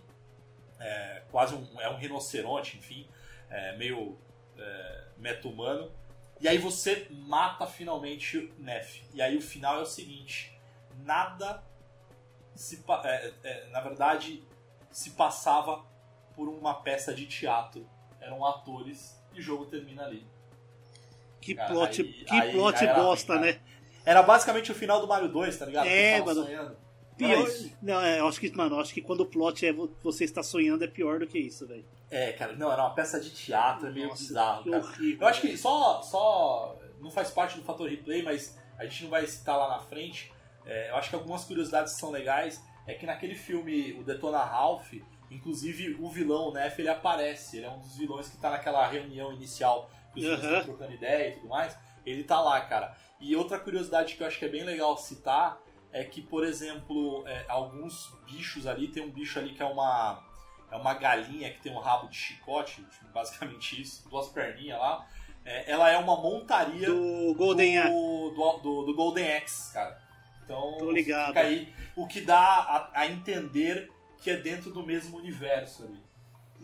é, 0.79 1.21
quase 1.31 1.55
um, 1.55 1.79
é 1.79 1.89
um 1.89 1.95
rinoceronte, 1.97 2.77
enfim, 2.77 3.07
é, 3.49 3.75
meio 3.77 4.17
é, 4.57 5.03
meta-humano. 5.17 5.91
E 6.41 6.47
aí 6.47 6.57
você 6.57 7.07
mata 7.09 7.65
finalmente 7.65 8.37
o 8.37 8.53
Nef. 8.57 9.01
E 9.13 9.21
aí 9.21 9.37
o 9.37 9.41
final 9.41 9.79
é 9.79 9.81
o 9.83 9.85
seguinte: 9.85 10.59
nada 11.03 11.63
se, 12.55 12.83
é, 13.05 13.33
é, 13.43 13.67
na 13.69 13.79
verdade 13.79 14.43
se 14.91 15.11
passava 15.11 15.83
por 16.35 16.47
uma 16.49 16.73
peça 16.81 17.13
de 17.13 17.25
teatro. 17.25 17.87
Eram 18.19 18.45
atores 18.45 19.21
e 19.33 19.39
o 19.39 19.41
jogo 19.41 19.65
termina 19.65 20.05
ali. 20.05 20.25
Que 21.41 21.55
Cara, 21.55 21.69
plot, 21.69 22.01
aí- 22.01 22.13
que 22.25 22.33
aí- 22.33 22.51
plot 22.53 22.85
aí 22.85 22.95
bosta, 22.95 23.39
né? 23.39 23.61
Era 24.05 24.21
basicamente 24.21 24.71
o 24.71 24.75
final 24.75 24.99
do 25.01 25.07
Mario 25.07 25.29
2, 25.29 25.57
tá 25.57 25.65
ligado? 25.65 25.87
É, 25.87 26.19
mano. 26.21 26.43
sonhando. 26.45 26.77
Pior, 27.17 27.47
isso. 27.47 27.71
não, 27.81 28.01
é, 28.01 28.19
eu 28.19 28.27
acho 28.27 28.39
que, 28.39 28.51
mano, 28.57 28.75
eu 28.75 28.79
acho 28.79 28.91
que 28.93 29.01
quando 29.01 29.21
o 29.21 29.25
plot 29.27 29.65
é 29.65 29.71
vo- 29.71 29.95
você 30.03 30.23
está 30.23 30.41
sonhando 30.41 30.83
é 30.83 30.87
pior 30.87 31.19
do 31.19 31.27
que 31.27 31.37
isso, 31.37 31.67
velho. 31.67 31.85
É, 32.09 32.31
cara, 32.33 32.53
não, 32.53 32.71
era 32.71 32.81
uma 32.81 32.93
peça 32.93 33.19
de 33.19 33.29
teatro, 33.29 33.87
é 33.87 33.91
meio 33.91 34.07
Nossa, 34.09 34.23
bizarro, 34.23 34.63
cara. 34.65 34.77
horrível, 34.83 35.21
Eu 35.21 35.27
acho 35.27 35.41
que 35.41 35.55
só, 35.57 36.01
só. 36.01 36.75
Não 36.99 37.11
faz 37.11 37.29
parte 37.29 37.55
do 37.57 37.63
fator 37.63 37.87
replay, 37.87 38.23
mas 38.23 38.57
a 38.79 38.85
gente 38.85 39.03
não 39.03 39.09
vai 39.11 39.25
citar 39.27 39.55
lá 39.57 39.69
na 39.69 39.79
frente. 39.79 40.31
É, 40.65 40.89
eu 40.89 40.95
acho 40.95 41.09
que 41.09 41.15
algumas 41.15 41.43
curiosidades 41.45 41.93
que 41.93 41.99
são 41.99 42.09
legais 42.11 42.61
é 42.87 42.93
que 42.95 43.05
naquele 43.05 43.35
filme, 43.35 43.93
o 43.93 44.03
Detona 44.03 44.39
Ralph, 44.43 44.93
inclusive 45.29 45.95
o 45.99 46.09
vilão, 46.09 46.49
o 46.49 46.53
Neff, 46.53 46.81
ele 46.81 46.89
aparece. 46.89 47.57
Ele 47.57 47.65
é 47.65 47.69
um 47.69 47.79
dos 47.79 47.95
vilões 47.97 48.27
que 48.29 48.37
tá 48.37 48.49
naquela 48.49 48.85
reunião 48.87 49.31
inicial 49.33 49.89
que 50.13 50.19
os 50.21 50.25
Aham. 50.25 50.35
estão 50.59 50.63
trocando 50.63 50.93
ideia 50.93 51.29
e 51.29 51.31
tudo 51.33 51.47
mais. 51.47 51.77
Ele 52.05 52.23
tá 52.23 52.39
lá, 52.41 52.59
cara. 52.61 52.95
E 53.19 53.35
outra 53.35 53.57
curiosidade 53.59 54.15
que 54.15 54.23
eu 54.23 54.27
acho 54.27 54.37
que 54.39 54.45
é 54.45 54.49
bem 54.49 54.63
legal 54.63 54.97
citar 54.97 55.61
é 55.91 56.03
que, 56.03 56.21
por 56.21 56.43
exemplo, 56.43 57.23
é, 57.27 57.45
alguns 57.47 58.11
bichos 58.25 58.65
ali, 58.67 58.87
tem 58.87 59.03
um 59.03 59.11
bicho 59.11 59.37
ali 59.39 59.53
que 59.53 59.61
é 59.61 59.65
uma. 59.65 60.23
É 60.71 60.75
uma 60.75 60.95
galinha 60.95 61.53
que 61.53 61.61
tem 61.61 61.71
um 61.71 61.77
rabo 61.79 62.07
de 62.07 62.15
chicote, 62.17 62.83
basicamente 63.13 63.79
isso, 63.79 64.09
duas 64.09 64.27
perninhas 64.29 64.79
lá. 64.79 65.07
É, 65.45 65.69
ela 65.71 65.89
é 65.91 65.97
uma 65.97 66.15
montaria 66.19 66.87
Do 66.87 67.35
Golden 67.35 67.83
do, 67.89 68.29
do, 68.31 68.57
do- 68.59 68.83
do 68.85 68.95
Golden 68.95 69.37
Axe, 69.37 69.71
cara. 69.73 70.01
Então, 70.43 70.77
Tô 70.79 70.89
ligado. 70.91 71.27
fica 71.27 71.41
aí 71.41 71.73
o 71.95 72.07
que 72.07 72.21
dá 72.21 72.39
a, 72.39 73.01
a 73.01 73.07
entender 73.07 73.91
que 74.21 74.29
é 74.31 74.37
dentro 74.37 74.71
do 74.71 74.83
mesmo 74.83 75.17
universo 75.17 75.83
ali. 75.83 76.01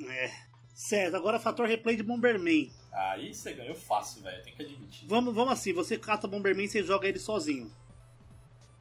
É. 0.09 0.31
Certo, 0.73 1.15
agora 1.15 1.39
fator 1.39 1.67
replay 1.67 1.95
de 1.97 2.03
Bomberman. 2.03 2.71
Aí 2.91 3.33
você 3.33 3.53
ganhou 3.53 3.75
fácil, 3.75 4.21
velho, 4.23 4.43
tem 4.43 4.53
que 4.53 4.63
admitir. 4.63 5.07
Vamos, 5.07 5.33
vamos 5.33 5.53
assim, 5.53 5.71
você 5.73 5.97
cata 5.97 6.27
Bomberman 6.27 6.65
e 6.65 6.69
você 6.69 6.83
joga 6.83 7.07
ele 7.07 7.19
sozinho. 7.19 7.71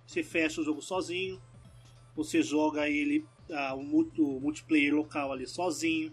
Você 0.06 0.22
fecha 0.22 0.60
o 0.60 0.64
jogo 0.64 0.80
sozinho. 0.80 1.40
Você 2.16 2.42
joga 2.42 2.88
ele, 2.88 3.24
ah, 3.50 3.74
o, 3.74 3.82
multi- 3.82 4.20
o 4.20 4.40
multiplayer 4.40 4.94
local 4.94 5.32
ali 5.32 5.46
sozinho. 5.46 6.12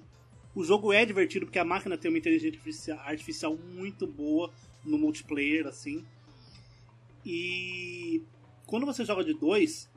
O 0.54 0.64
jogo 0.64 0.94
é 0.94 1.06
divertido 1.06 1.46
porque 1.46 1.60
a 1.60 1.66
máquina 1.66 1.98
tem 1.98 2.10
uma 2.10 2.18
inteligência 2.18 2.96
artificial 3.02 3.58
muito 3.58 4.06
boa 4.06 4.54
no 4.84 4.98
multiplayer, 4.98 5.66
assim. 5.66 6.06
E 7.26 8.22
quando 8.66 8.86
você 8.86 9.04
joga 9.04 9.24
de 9.24 9.34
dois, 9.34 9.90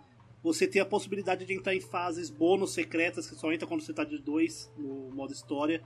você 0.42 0.66
tem 0.66 0.80
a 0.80 0.86
possibilidade 0.86 1.44
de 1.44 1.53
entrar 1.53 1.74
em 1.74 1.80
fases 1.80 2.30
bônus 2.30 2.72
secretas 2.72 3.28
que 3.28 3.36
só 3.36 3.53
entra 3.53 3.66
quando 3.66 3.82
você 3.82 3.90
está 3.90 4.05
de 4.05 4.18
dois 4.18 4.70
no 4.76 5.11
modo 5.11 5.32
história. 5.32 5.82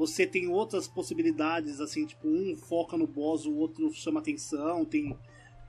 Você 0.00 0.26
tem 0.26 0.48
outras 0.48 0.88
possibilidades, 0.88 1.78
assim, 1.78 2.06
tipo, 2.06 2.26
um 2.26 2.56
foca 2.56 2.96
no 2.96 3.06
boss, 3.06 3.44
o 3.44 3.54
outro 3.54 3.92
chama 3.92 4.18
atenção, 4.20 4.82
tem 4.82 5.14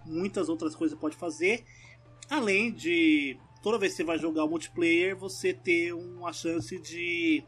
muitas 0.06 0.48
outras 0.48 0.74
coisas 0.74 0.96
que 0.96 1.02
pode 1.02 1.18
fazer. 1.18 1.66
Além 2.30 2.72
de, 2.72 3.38
toda 3.62 3.78
vez 3.78 3.92
que 3.92 3.98
você 3.98 4.04
vai 4.06 4.18
jogar 4.18 4.46
o 4.46 4.48
multiplayer, 4.50 5.18
você 5.18 5.54
ter 5.54 5.92
uma 5.94 6.32
chance 6.32 6.80
de, 6.80 7.44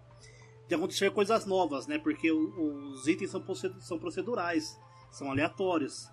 de 0.68 0.76
acontecer 0.76 1.10
coisas 1.12 1.46
novas, 1.46 1.88
né? 1.88 1.98
Porque 1.98 2.30
os 2.30 3.08
itens 3.08 3.32
são, 3.32 3.42
proce- 3.42 3.74
são 3.80 3.98
procedurais, 3.98 4.78
são 5.10 5.32
aleatórios. 5.32 6.10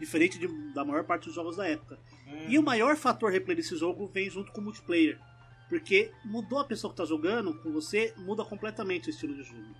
Diferente 0.00 0.38
de- 0.38 0.72
da 0.72 0.82
maior 0.82 1.04
parte 1.04 1.26
dos 1.26 1.34
jogos 1.34 1.56
da 1.56 1.68
época. 1.68 1.98
Hum, 2.26 2.46
E 2.48 2.58
o 2.58 2.62
maior 2.62 2.96
fator 2.96 3.30
replay 3.30 3.54
desse 3.54 3.76
jogo 3.76 4.06
vem 4.06 4.30
junto 4.30 4.50
com 4.50 4.62
o 4.62 4.64
multiplayer. 4.64 5.20
Porque 5.68 6.12
mudou 6.24 6.58
a 6.58 6.64
pessoa 6.64 6.90
que 6.92 6.96
tá 6.96 7.04
jogando 7.04 7.54
com 7.62 7.72
você, 7.72 8.12
muda 8.16 8.44
completamente 8.44 9.08
o 9.08 9.10
estilo 9.10 9.34
de 9.34 9.42
jogo. 9.42 9.74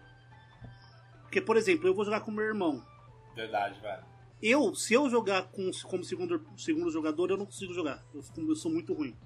Porque, 1.22 1.40
por 1.40 1.56
exemplo, 1.56 1.86
eu 1.88 1.94
vou 1.94 2.04
jogar 2.04 2.20
com 2.20 2.30
meu 2.30 2.44
irmão. 2.44 2.84
Verdade, 3.34 3.80
velho. 3.80 4.02
Eu, 4.42 4.74
se 4.74 4.92
eu 4.94 5.08
jogar 5.08 5.44
com, 5.44 5.70
como 5.84 6.04
segundo, 6.04 6.44
segundo 6.56 6.90
jogador, 6.90 7.30
eu 7.30 7.36
não 7.36 7.46
consigo 7.46 7.72
jogar. 7.72 8.02
Eu, 8.14 8.22
eu 8.48 8.56
sou 8.56 8.70
muito 8.70 8.92
ruim. 8.92 9.16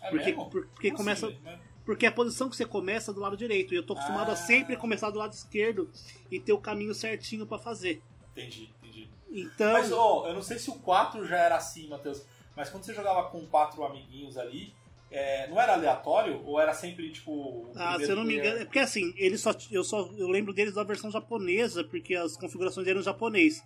É 0.00 0.10
Porque, 0.10 0.26
mesmo? 0.26 0.50
por- 0.50 0.66
porque 0.68 0.88
Como 0.90 0.98
começa. 0.98 1.26
assim, 1.28 1.38
né? 1.40 1.58
Porque 1.84 2.06
a 2.06 2.12
posição 2.12 2.48
que 2.48 2.56
você 2.56 2.64
começa 2.64 3.10
é 3.10 3.14
do 3.14 3.20
lado 3.20 3.36
direito. 3.36 3.74
E 3.74 3.76
eu 3.76 3.82
tô 3.84 3.92
acostumado 3.94 4.30
Ah. 4.30 4.34
a 4.34 4.36
sempre 4.36 4.76
começar 4.76 5.10
do 5.10 5.18
lado 5.18 5.32
esquerdo 5.32 5.90
e 6.30 6.38
ter 6.38 6.52
o 6.52 6.58
caminho 6.58 6.94
certinho 6.94 7.46
pra 7.46 7.58
fazer. 7.58 8.02
Entendi, 8.32 8.70
entendi. 8.82 9.08
Então. 9.30 9.72
Mas, 9.72 9.90
ó, 9.90 10.26
eu 10.28 10.34
não 10.34 10.42
sei 10.42 10.58
se 10.58 10.70
o 10.70 10.74
4 10.74 11.26
já 11.26 11.36
era 11.38 11.56
assim, 11.56 11.88
Matheus. 11.88 12.24
Mas 12.54 12.68
quando 12.68 12.84
você 12.84 12.94
jogava 12.94 13.28
com 13.30 13.44
quatro 13.46 13.82
amiguinhos 13.84 14.36
ali, 14.36 14.72
é, 15.12 15.46
não 15.48 15.60
era 15.60 15.74
aleatório? 15.74 16.42
Ou 16.44 16.58
era 16.60 16.72
sempre, 16.74 17.10
tipo. 17.10 17.70
Ah, 17.76 17.96
se 17.98 18.10
eu 18.10 18.16
não 18.16 18.24
me 18.24 18.36
engano, 18.36 18.60
é 18.60 18.64
porque 18.64 18.78
assim, 18.78 19.12
eles 19.16 19.40
só, 19.40 19.50
eu 19.70 19.84
só 19.84 20.10
eu 20.16 20.28
lembro 20.28 20.52
deles 20.52 20.74
da 20.74 20.82
versão 20.82 21.10
japonesa, 21.10 21.84
porque 21.84 22.14
as 22.14 22.36
configurações 22.36 22.86
eram 22.88 23.00
em 23.00 23.04
japonês. 23.04 23.62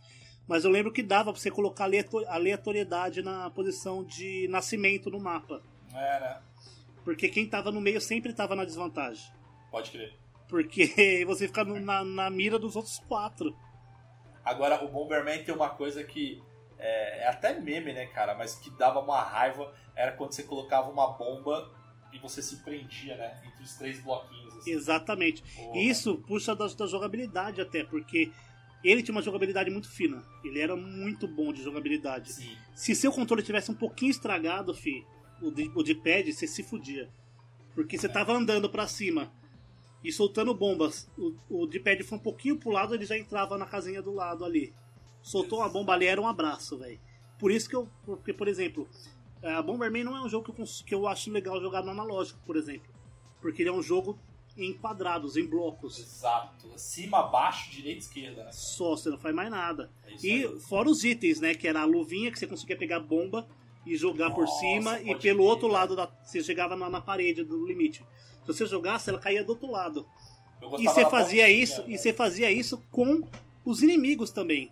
Mas 0.48 0.64
eu 0.64 0.70
lembro 0.70 0.92
que 0.92 1.02
dava 1.02 1.32
pra 1.32 1.40
você 1.40 1.50
colocar 1.50 1.84
aleato- 1.84 2.24
aleatoriedade 2.28 3.20
na 3.22 3.50
posição 3.50 4.04
de 4.04 4.46
nascimento 4.48 5.10
no 5.10 5.18
mapa. 5.18 5.60
Né? 5.92 6.38
Porque 7.04 7.28
quem 7.28 7.46
tava 7.48 7.72
no 7.72 7.80
meio 7.80 8.00
sempre 8.00 8.32
tava 8.32 8.54
na 8.54 8.64
desvantagem. 8.64 9.24
Pode 9.70 9.90
crer. 9.90 10.12
Porque 10.48 11.24
você 11.26 11.46
fica 11.48 11.64
no- 11.64 11.80
na, 11.80 12.04
na 12.04 12.30
mira 12.30 12.58
dos 12.58 12.76
outros 12.76 12.98
quatro. 13.08 13.56
Agora, 14.44 14.84
o 14.84 14.88
Bomberman 14.88 15.42
tem 15.42 15.52
uma 15.54 15.70
coisa 15.70 16.04
que 16.04 16.40
é, 16.78 17.24
é 17.24 17.28
até 17.28 17.58
meme, 17.58 17.92
né, 17.92 18.06
cara? 18.06 18.34
Mas 18.34 18.54
que 18.54 18.70
dava 18.70 19.00
uma 19.00 19.22
raiva. 19.22 19.72
Era 19.94 20.12
quando 20.12 20.32
você 20.32 20.42
colocava 20.42 20.90
uma 20.90 21.12
bomba 21.12 21.70
e 22.12 22.18
você 22.18 22.42
se 22.42 22.56
prendia, 22.62 23.16
né? 23.16 23.40
Entre 23.46 23.62
os 23.62 23.74
três 23.74 24.00
bloquinhos. 24.00 24.56
Assim. 24.56 24.70
Exatamente. 24.70 25.42
Porra. 25.42 25.78
E 25.78 25.88
Isso 25.88 26.16
puxa 26.26 26.54
da, 26.54 26.66
da 26.66 26.86
jogabilidade 26.86 27.60
até, 27.60 27.84
porque 27.84 28.30
ele 28.84 29.02
tinha 29.02 29.14
uma 29.14 29.22
jogabilidade 29.22 29.70
muito 29.70 29.90
fina. 29.90 30.22
Ele 30.44 30.60
era 30.60 30.76
muito 30.76 31.26
bom 31.26 31.52
de 31.52 31.62
jogabilidade. 31.62 32.32
Sim. 32.32 32.56
Se 32.74 32.94
seu 32.94 33.12
controle 33.12 33.42
tivesse 33.42 33.70
um 33.70 33.74
pouquinho 33.74 34.10
estragado, 34.10 34.74
fi, 34.74 35.04
o 35.40 35.50
de, 35.50 35.70
o 35.74 35.82
de 35.82 35.94
pad, 35.94 36.32
você 36.32 36.46
se 36.46 36.62
fudia. 36.62 37.08
Porque 37.74 37.98
você 37.98 38.08
tava 38.08 38.32
andando 38.32 38.70
pra 38.70 38.86
cima 38.86 39.32
e 40.02 40.12
soltando 40.12 40.54
bombas. 40.54 41.10
O, 41.18 41.34
o 41.62 41.66
de 41.66 41.80
pad 41.80 42.02
foi 42.02 42.18
um 42.18 42.22
pouquinho 42.22 42.58
pro 42.58 42.70
lado, 42.70 42.94
ele 42.94 43.04
já 43.04 43.18
entrava 43.18 43.58
na 43.58 43.66
casinha 43.66 44.00
do 44.00 44.12
lado 44.12 44.44
ali. 44.44 44.72
Soltou 45.26 45.58
uma 45.58 45.68
bomba 45.68 45.92
ali, 45.92 46.06
era 46.06 46.20
um 46.20 46.28
abraço, 46.28 46.78
velho. 46.78 47.00
Por 47.36 47.50
isso 47.50 47.68
que 47.68 47.74
eu. 47.74 47.88
Porque, 48.04 48.32
por 48.32 48.46
exemplo, 48.46 48.88
a 49.42 49.60
Bomberman 49.60 50.04
não 50.04 50.16
é 50.16 50.20
um 50.22 50.28
jogo 50.28 50.52
que 50.52 50.62
eu, 50.62 50.66
que 50.86 50.94
eu 50.94 51.08
acho 51.08 51.32
legal 51.32 51.60
jogar 51.60 51.82
no 51.82 51.90
analógico, 51.90 52.38
por 52.46 52.56
exemplo. 52.56 52.88
Porque 53.40 53.62
ele 53.62 53.68
é 53.68 53.72
um 53.72 53.82
jogo 53.82 54.16
em 54.56 54.72
quadrados, 54.72 55.36
em 55.36 55.44
blocos. 55.44 55.98
Exato. 55.98 56.68
Cima, 56.76 57.24
baixo, 57.24 57.72
direita, 57.72 57.98
esquerda, 57.98 58.44
né? 58.44 58.52
Só, 58.52 58.90
você 58.96 59.10
não 59.10 59.18
faz 59.18 59.34
mais 59.34 59.50
nada. 59.50 59.90
É 60.06 60.14
E 60.22 60.44
aí. 60.46 60.60
fora 60.60 60.88
os 60.88 61.02
itens, 61.02 61.40
né? 61.40 61.54
Que 61.56 61.66
era 61.66 61.80
a 61.80 61.84
luvinha 61.84 62.30
que 62.30 62.38
você 62.38 62.46
conseguia 62.46 62.76
pegar 62.76 63.00
bomba 63.00 63.48
e 63.84 63.96
jogar 63.96 64.30
por 64.30 64.44
Nossa, 64.44 64.60
cima, 64.60 65.00
e 65.00 65.06
pelo 65.06 65.18
crer, 65.18 65.40
outro 65.40 65.66
lado 65.66 65.96
da, 65.96 66.06
você 66.22 66.40
chegava 66.42 66.76
na, 66.76 66.88
na 66.88 67.00
parede 67.00 67.42
do 67.42 67.66
limite. 67.66 68.04
Se 68.42 68.46
você 68.46 68.64
jogasse, 68.64 69.10
ela 69.10 69.18
caía 69.18 69.42
do 69.42 69.50
outro 69.50 69.68
lado. 69.70 70.06
Eu 70.62 70.78
E 70.78 70.84
você 70.84 71.04
fazia 71.10 71.50
isso, 71.50 71.80
e 71.82 71.84
velho. 71.86 71.98
você 71.98 72.12
fazia 72.12 72.50
isso 72.50 72.80
com 72.92 73.22
os 73.64 73.82
inimigos 73.82 74.30
também. 74.30 74.70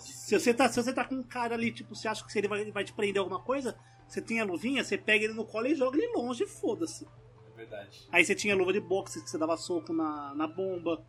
Se 0.00 0.38
você 0.38 0.52
tá, 0.54 0.68
se 0.68 0.82
você 0.82 0.92
tá 0.92 1.04
com 1.04 1.14
um 1.16 1.22
cara 1.22 1.54
ali, 1.54 1.72
tipo, 1.72 1.94
você 1.94 2.08
acha 2.08 2.24
que 2.26 2.38
ele 2.38 2.48
vai, 2.48 2.70
vai 2.70 2.84
te 2.84 2.92
prender 2.92 3.18
alguma 3.20 3.40
coisa, 3.40 3.76
você 4.06 4.20
tem 4.20 4.40
a 4.40 4.44
luvinha, 4.44 4.82
você 4.84 4.96
pega 4.98 5.24
ele 5.24 5.34
no 5.34 5.44
colo 5.44 5.66
e 5.66 5.74
joga 5.74 5.96
ele 5.98 6.12
longe 6.14 6.46
foda-se. 6.46 7.06
É 7.54 7.56
verdade. 7.56 8.06
Aí 8.12 8.24
você 8.24 8.34
tinha 8.34 8.54
a 8.54 8.56
luva 8.56 8.72
de 8.72 8.80
boxe 8.80 9.22
que 9.22 9.28
você 9.28 9.36
dava 9.38 9.56
soco 9.56 9.92
na, 9.92 10.34
na 10.34 10.46
bomba, 10.46 11.04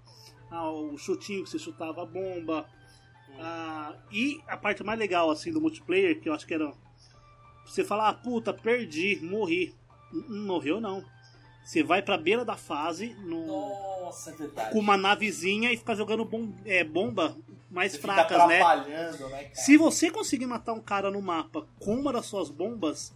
ah, 0.50 0.70
o 0.72 0.98
chutinho 0.98 1.44
que 1.44 1.50
você 1.50 1.60
chutava 1.60 2.02
a 2.04 2.06
bomba. 2.06 2.68
Ah, 3.40 3.96
e 4.12 4.42
a 4.48 4.58
parte 4.58 4.84
mais 4.84 4.98
legal 5.00 5.30
assim 5.30 5.52
do 5.52 5.62
multiplayer, 5.62 6.20
que 6.20 6.28
eu 6.28 6.34
acho 6.34 6.46
que 6.48 6.54
era 6.54 6.74
você 7.66 7.84
falar, 7.84 8.10
ah, 8.10 8.14
puta, 8.14 8.54
perdi, 8.54 9.20
morri. 9.22 9.76
Não 10.12 10.46
morreu 10.48 10.82
não. 10.82 11.06
Você 11.64 11.84
vai 11.84 12.02
pra 12.02 12.18
beira 12.18 12.44
da 12.44 12.56
fase 12.58 13.14
no- 13.20 13.46
Nossa, 13.46 14.32
é 14.32 14.72
com 14.72 14.80
uma 14.80 14.98
navezinha 14.98 15.72
e 15.72 15.78
fica 15.78 15.94
jogando 15.94 16.26
bom- 16.26 16.52
é, 16.66 16.84
bomba 16.84 17.38
mais 17.70 17.92
Você 17.94 18.00
fracas, 18.00 18.38
né? 18.48 18.48
né? 18.48 18.60
cara? 18.60 19.52
Se 19.54 19.78
você 19.78 20.10
conseguir 20.10 20.48
matar 20.48 20.74
um 20.74 20.82
cara 20.82 21.12
no 21.12 21.22
mapa 21.22 21.68
com 21.80 21.96
uma 21.96 22.12
das 22.12 22.26
suas 22.26 22.50
bombas, 22.50 23.16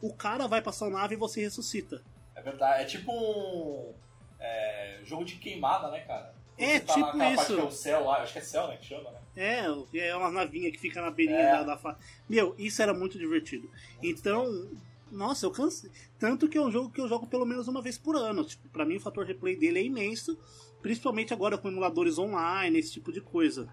o 0.00 0.14
cara 0.14 0.46
vai 0.46 0.62
pra 0.62 0.72
sua 0.72 0.88
nave 0.88 1.14
e 1.14 1.18
você 1.18 1.40
ressuscita. 1.40 2.02
É 2.34 2.42
verdade. 2.42 2.82
É 2.82 2.84
tipo 2.84 3.12
um 3.12 3.92
é, 4.38 5.00
jogo 5.04 5.24
de 5.24 5.36
queimada, 5.36 5.90
né, 5.90 6.00
cara? 6.00 6.34
É, 6.56 6.74
você 6.74 6.80
tá 6.80 6.94
tipo 6.94 7.22
isso. 7.22 7.54
que 7.54 7.60
é 7.60 7.64
o 7.64 7.70
céu 7.70 8.04
lá, 8.04 8.22
acho 8.22 8.32
que 8.32 8.38
é 8.38 8.42
céu, 8.42 8.66
né, 8.68 8.76
que 8.76 8.86
chama, 8.86 9.10
né? 9.10 9.18
É, 9.36 10.08
é 10.08 10.16
uma 10.16 10.30
navinha 10.30 10.70
que 10.72 10.78
fica 10.78 11.00
na 11.00 11.10
beirinha 11.10 11.38
É. 11.38 11.52
da, 11.52 11.62
da 11.62 11.76
fa... 11.76 11.96
Meu, 12.28 12.54
isso 12.58 12.82
era 12.82 12.92
muito 12.92 13.16
divertido. 13.16 13.70
Então, 14.02 14.68
nossa, 15.10 15.46
eu 15.46 15.50
cansei. 15.50 15.90
Tanto 16.18 16.48
que 16.48 16.58
é 16.58 16.60
um 16.60 16.70
jogo 16.70 16.90
que 16.90 17.00
eu 17.00 17.08
jogo 17.08 17.26
pelo 17.26 17.46
menos 17.46 17.68
uma 17.68 17.80
vez 17.80 17.96
por 17.96 18.16
ano. 18.16 18.44
Tipo, 18.44 18.68
pra 18.70 18.84
mim 18.84 18.96
o 18.96 19.00
fator 19.00 19.24
replay 19.24 19.56
dele 19.56 19.78
é 19.78 19.84
imenso. 19.84 20.36
Principalmente 20.82 21.32
agora 21.32 21.56
com 21.56 21.68
emuladores 21.68 22.18
online, 22.18 22.78
esse 22.78 22.92
tipo 22.92 23.12
de 23.12 23.20
coisa. 23.20 23.68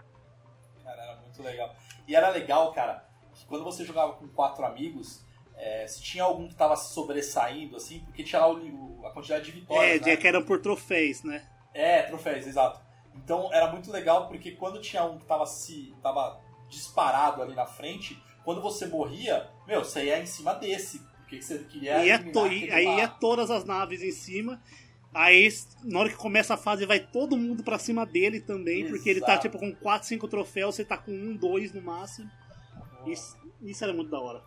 Muito 1.38 1.49
legal. 1.49 1.75
E 2.07 2.15
era 2.15 2.29
legal, 2.29 2.71
cara, 2.73 3.05
que 3.33 3.45
quando 3.45 3.63
você 3.63 3.83
jogava 3.86 4.13
com 4.13 4.27
quatro 4.27 4.65
amigos, 4.65 5.23
é, 5.57 5.88
se 5.88 6.01
tinha 6.01 6.23
algum 6.23 6.47
que 6.47 6.55
tava 6.55 6.75
sobressaindo, 6.75 7.75
assim, 7.77 7.99
porque 8.01 8.23
tinha 8.23 8.41
lá 8.41 8.49
o, 8.49 8.57
o- 9.01 9.05
a 9.07 9.11
quantidade 9.11 9.45
de 9.45 9.51
vitórias, 9.51 10.01
é, 10.01 10.05
né? 10.05 10.17
que 10.17 10.27
eram 10.27 10.43
por 10.43 10.59
troféus, 10.61 11.23
né? 11.23 11.45
É, 11.73 12.03
troféus, 12.03 12.45
exato. 12.45 12.79
Então 13.13 13.51
era 13.53 13.71
muito 13.71 13.91
legal 13.91 14.27
porque 14.27 14.51
quando 14.51 14.81
tinha 14.81 15.03
um 15.05 15.17
que 15.17 15.25
tava 15.25 15.45
se. 15.45 15.93
tava 16.01 16.39
disparado 16.69 17.41
ali 17.41 17.55
na 17.55 17.65
frente, 17.65 18.21
quando 18.43 18.61
você 18.61 18.86
morria, 18.88 19.49
meu, 19.67 19.83
você 19.83 20.05
ia 20.05 20.19
em 20.19 20.25
cima 20.25 20.53
desse. 20.53 20.99
Porque 21.19 21.41
você 21.41 21.59
queria. 21.59 21.97
Eliminar 22.15 22.33
to- 22.33 22.39
lá. 22.86 23.01
é 23.01 23.07
todas 23.07 23.49
as 23.49 23.63
naves 23.63 24.01
em 24.01 24.11
cima. 24.11 24.61
Aí, 25.16 25.47
na 25.82 26.01
hora 26.01 26.09
que 26.09 26.18
começa 26.18 26.55
a 26.55 26.57
fase, 26.57 26.86
vai 26.86 26.99
todo 26.99 27.38
mundo 27.38 27.63
pra 27.63 27.80
cima 27.80 28.05
dele 28.05 28.41
também, 28.41 28.86
porque 28.89 29.09
ele 29.09 29.22
tá 29.22 29.32
Exato. 29.32 29.43
tipo 29.43 29.57
com 29.57 29.74
4, 29.74 30.09
5 30.09 30.28
troféus, 30.28 30.76
você 30.76 30.84
tá 30.84 30.97
com 30.97 31.13
um, 31.13 31.34
dois 31.34 31.72
no 31.72 31.82
máximo. 31.82 32.30
Isso, 33.07 33.38
isso 33.61 33.82
era 33.82 33.93
muito 33.93 34.11
da 34.11 34.20
hora. 34.20 34.43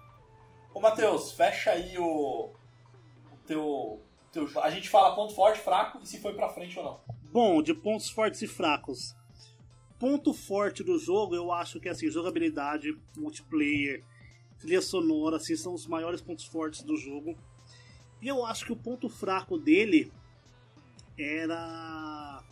Ô, 0.74 0.78
Matheus, 0.78 1.32
fecha 1.32 1.70
aí 1.70 1.96
o. 1.96 2.50
o 2.52 3.36
teu, 3.46 4.02
teu. 4.30 4.46
A 4.62 4.68
gente 4.68 4.90
fala 4.90 5.14
ponto 5.14 5.34
forte, 5.34 5.58
fraco 5.58 6.00
e 6.02 6.06
se 6.06 6.20
foi 6.20 6.34
pra 6.34 6.50
frente 6.50 6.78
ou 6.78 6.84
não. 6.84 7.00
Bom, 7.32 7.62
de 7.62 7.72
pontos 7.72 8.10
fortes 8.10 8.42
e 8.42 8.46
fracos. 8.46 9.16
Ponto 9.98 10.34
forte 10.34 10.84
do 10.84 10.98
jogo, 10.98 11.34
eu 11.34 11.50
acho 11.50 11.80
que 11.80 11.88
assim, 11.88 12.10
jogabilidade, 12.10 12.94
multiplayer, 13.16 14.04
trilha 14.58 14.82
sonora, 14.82 15.36
assim, 15.36 15.56
são 15.56 15.72
os 15.72 15.86
maiores 15.86 16.20
pontos 16.20 16.44
fortes 16.44 16.82
do 16.82 16.94
jogo. 16.94 17.34
E 18.20 18.28
eu 18.28 18.44
acho 18.44 18.66
que 18.66 18.72
o 18.72 18.76
ponto 18.76 19.08
fraco 19.08 19.56
dele 19.56 20.12
era. 21.22 22.42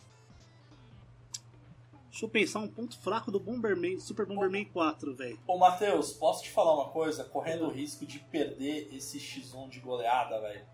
Deixa 2.09 2.25
eu 2.25 2.29
pensar 2.29 2.59
um 2.59 2.67
ponto 2.67 2.97
fraco 2.99 3.31
do 3.31 3.39
Bomberman, 3.39 3.99
Super 3.99 4.25
Bomberman 4.25 4.65
4, 4.65 5.13
velho. 5.13 5.39
Ô, 5.45 5.57
Matheus, 5.57 6.13
posso 6.13 6.43
te 6.43 6.49
falar 6.49 6.73
uma 6.73 6.89
coisa? 6.89 7.23
Correndo 7.23 7.65
o 7.65 7.69
risco 7.69 8.05
de 8.07 8.17
perder 8.19 8.89
esse 8.91 9.19
X1 9.19 9.69
de 9.69 9.79
goleada, 9.79 10.39
velho. 10.41 10.65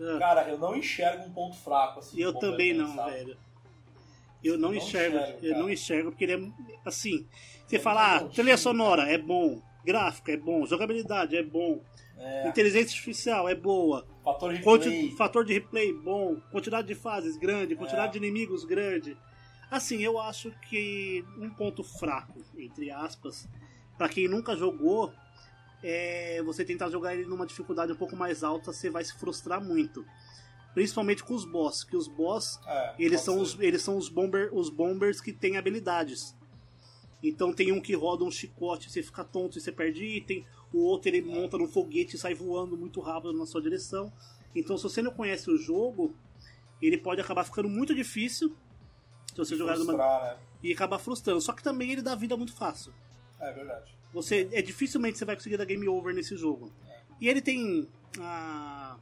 Ah, 0.00 0.18
Cara, 0.18 0.48
eu 0.48 0.58
não 0.58 0.76
enxergo 0.76 1.24
um 1.24 1.30
ponto 1.32 1.56
fraco 1.56 2.00
assim. 2.00 2.20
Eu 2.20 2.32
também 2.34 2.72
não, 2.74 2.96
sabe? 2.96 3.12
velho. 3.12 3.38
Eu 4.42 4.56
não, 4.58 4.70
Não 4.70 4.76
enxergo, 4.76 5.16
enxergo, 5.16 5.46
eu 5.46 5.58
não 5.58 5.70
enxergo 5.70 6.10
porque 6.10 6.24
ele 6.24 6.32
é 6.32 6.78
assim. 6.84 7.26
Você 7.66 7.76
É 7.76 7.78
fala, 7.80 8.16
ah, 8.16 8.20
muito 8.20 8.34
trilha 8.34 8.56
sonora 8.56 9.02
é 9.10 9.18
bom, 9.18 9.60
gráfica 9.84 10.32
é 10.32 10.36
bom, 10.36 10.64
jogabilidade 10.64 11.36
é 11.36 11.42
bom, 11.42 11.80
É, 12.18 12.48
inteligência 12.48 12.88
artificial 12.96 13.48
é 13.48 13.54
boa, 13.54 14.06
fator 14.24 14.52
de 14.52 14.62
quanti- 14.62 14.84
play. 14.88 15.10
fator 15.12 15.44
de 15.44 15.52
replay 15.54 15.92
bom, 15.92 16.36
quantidade 16.50 16.86
de 16.88 16.94
fases 16.94 17.36
grande, 17.36 17.76
quantidade 17.76 18.08
É. 18.16 18.20
de 18.20 18.26
inimigos 18.26 18.64
grande. 18.64 19.16
Assim, 19.70 20.02
eu 20.02 20.18
acho 20.18 20.50
que 20.68 21.24
um 21.38 21.48
ponto 21.50 21.84
fraco, 21.84 22.42
entre 22.56 22.90
aspas, 22.90 23.46
pra 23.96 24.08
quem 24.08 24.26
nunca 24.26 24.56
jogou, 24.56 25.12
é 25.82 26.42
você 26.42 26.64
tentar 26.64 26.90
jogar 26.90 27.14
ele 27.14 27.24
numa 27.28 27.46
dificuldade 27.46 27.92
um 27.92 27.96
pouco 27.96 28.16
mais 28.16 28.42
alta, 28.42 28.72
você 28.72 28.90
vai 28.90 29.04
se 29.04 29.16
frustrar 29.18 29.62
muito. 29.62 30.04
Principalmente 30.74 31.22
com 31.22 31.34
os 31.34 31.44
boss, 31.44 31.84
que 31.84 31.96
os 31.96 32.08
boss 32.08 32.58
É, 32.66 32.94
eles 32.98 33.20
são, 33.20 33.34
ser. 33.36 33.40
os, 33.42 33.60
eles 33.60 33.82
são 33.82 33.96
os, 33.96 34.08
bomber, 34.08 34.48
os 34.52 34.70
bombers 34.70 35.20
que 35.20 35.32
têm 35.32 35.56
habilidades. 35.56 36.34
Então 37.22 37.52
tem 37.52 37.72
um 37.72 37.80
que 37.80 37.94
roda 37.94 38.24
um 38.24 38.30
chicote, 38.30 38.90
você 38.90 39.02
fica 39.02 39.24
tonto 39.24 39.58
e 39.58 39.60
você 39.60 39.72
perde 39.72 40.04
item. 40.04 40.44
O 40.72 40.78
outro 40.78 41.08
ele 41.08 41.22
monta 41.22 41.56
num 41.56 41.66
foguete 41.66 42.16
e 42.16 42.18
sai 42.18 42.34
voando 42.34 42.76
muito 42.76 43.00
rápido 43.00 43.32
na 43.32 43.46
sua 43.46 43.62
direção. 43.62 44.12
Então 44.54 44.76
se 44.76 44.82
você 44.82 45.02
não 45.02 45.12
conhece 45.12 45.50
o 45.50 45.56
jogo, 45.56 46.14
ele 46.80 46.98
pode 46.98 47.20
acabar 47.20 47.44
ficando 47.44 47.68
muito 47.68 47.94
difícil 47.94 48.54
se 49.28 49.36
você 49.36 49.56
jogar 49.56 49.78
numa, 49.78 49.92
né? 49.92 50.36
e 50.62 50.72
acabar 50.72 50.98
frustrando. 50.98 51.40
Só 51.40 51.52
que 51.52 51.62
também 51.62 51.92
ele 51.92 52.02
dá 52.02 52.14
vida 52.14 52.36
muito 52.36 52.52
fácil. 52.52 52.92
É 53.40 53.52
verdade. 53.52 53.94
Você 54.12 54.48
é 54.52 54.62
dificilmente 54.62 55.18
você 55.18 55.24
vai 55.24 55.36
conseguir 55.36 55.56
dar 55.56 55.64
game 55.64 55.88
over 55.88 56.14
nesse 56.14 56.36
jogo. 56.36 56.72
E 57.20 57.28
ele 57.28 57.40
tem 57.40 57.88
ah, 58.20 58.96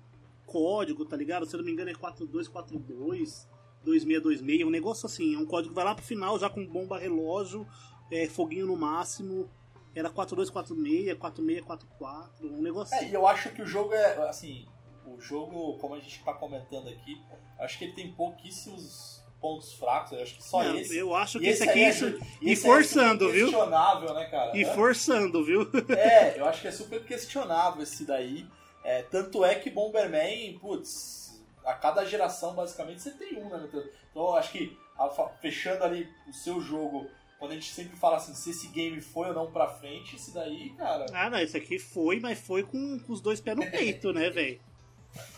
código, 0.47 1.05
tá 1.05 1.17
ligado? 1.17 1.47
Se 1.47 1.55
eu 1.55 1.59
não 1.59 1.65
me 1.65 1.73
engano 1.73 1.91
é 1.91 1.95
4242, 1.95 3.49
2626, 3.85 4.67
um 4.67 4.71
negócio 4.71 5.07
assim, 5.07 5.35
é 5.35 5.39
um 5.39 5.47
código 5.47 5.71
que 5.71 5.75
vai 5.75 5.85
lá 5.85 5.95
pro 5.95 6.05
final 6.05 6.39
já 6.39 6.51
com 6.51 6.67
bomba 6.67 6.99
relógio, 6.99 7.67
é, 8.11 8.27
foguinho 8.27 8.67
no 8.67 8.77
máximo. 8.77 9.49
Era 9.97 10.11
4246, 10.11 11.19
4644, 11.19 12.47
um 12.47 12.63
negócio 12.63 12.95
É, 12.95 13.05
e 13.09 13.15
eu 13.15 13.27
acho 13.27 13.49
que 13.51 13.63
o 13.63 13.67
jogo 13.67 13.95
é, 13.95 14.29
assim, 14.29 14.67
o 15.07 15.19
jogo, 15.21 15.79
como 15.79 15.95
a 15.95 15.99
gente 15.99 16.19
está 16.19 16.33
comentando 16.35 16.89
aqui, 16.89 17.21
acho 17.59 17.79
que 17.79 17.85
ele 17.87 17.95
tem 17.95 18.13
pouquíssimos 18.13 19.23
pontos 19.41 19.73
fracos. 19.75 20.13
Eu 20.13 20.23
acho 20.23 20.35
que 20.37 20.43
só 20.45 20.63
Não, 20.63 20.77
esse. 20.77 20.97
eu 20.97 21.15
acho 21.15 21.39
que 21.39 21.47
E 21.47 21.49
esse 21.49 21.63
aqui 21.63 21.79
aí 21.79 21.85
é 21.85 21.89
isso, 21.91 22.07
e 22.43 22.51
esse 22.53 22.67
é 22.67 22.71
forçando, 22.71 23.25
super 23.25 23.35
viu? 23.35 23.47
questionável, 23.47 24.15
né, 24.15 24.25
cara? 24.27 24.57
E 24.57 24.65
forçando, 24.67 25.45
viu? 25.45 25.63
É, 25.97 26.39
eu 26.39 26.47
acho 26.47 26.61
que 26.61 26.69
é 26.69 26.73
super 26.73 27.05
questionável 27.05 27.83
esse 27.83 28.05
daí. 28.05 28.47
É, 28.85 29.03
tanto 29.03 29.45
é 29.45 29.55
que 29.55 29.71
Bomberman, 29.71 30.59
putz, 30.59 31.43
a 31.65 31.73
cada 31.75 32.05
geração 32.05 32.55
basicamente 32.55 33.03
você 33.03 33.11
tem 33.13 33.37
um, 33.43 33.49
né? 33.49 33.67
Então 33.67 34.23
eu 34.23 34.35
acho 34.37 34.53
que 34.53 34.79
a- 34.99 35.09
fechando 35.41 35.83
ali 35.85 36.09
o 36.29 36.33
seu 36.33 36.61
jogo, 36.61 37.09
quando 37.39 37.53
a 37.53 37.55
gente 37.55 37.71
sempre 37.73 37.97
fala 37.97 38.17
assim, 38.17 38.35
se 38.35 38.51
esse 38.51 38.69
game 38.69 39.01
foi 39.01 39.29
ou 39.29 39.35
não 39.35 39.51
pra 39.51 39.69
frente, 39.69 40.17
esse 40.17 40.33
daí, 40.33 40.71
cara. 40.71 41.07
Ah, 41.13 41.31
não, 41.31 41.39
esse 41.39 41.57
aqui 41.57 41.79
foi, 41.79 42.21
mas 42.21 42.39
foi 42.41 42.63
com, 42.63 42.99
com 42.99 43.13
os 43.13 43.21
dois 43.21 43.41
pés 43.41 43.57
no 43.57 43.71
peito, 43.71 44.13
né, 44.13 44.31
velho? 44.31 44.61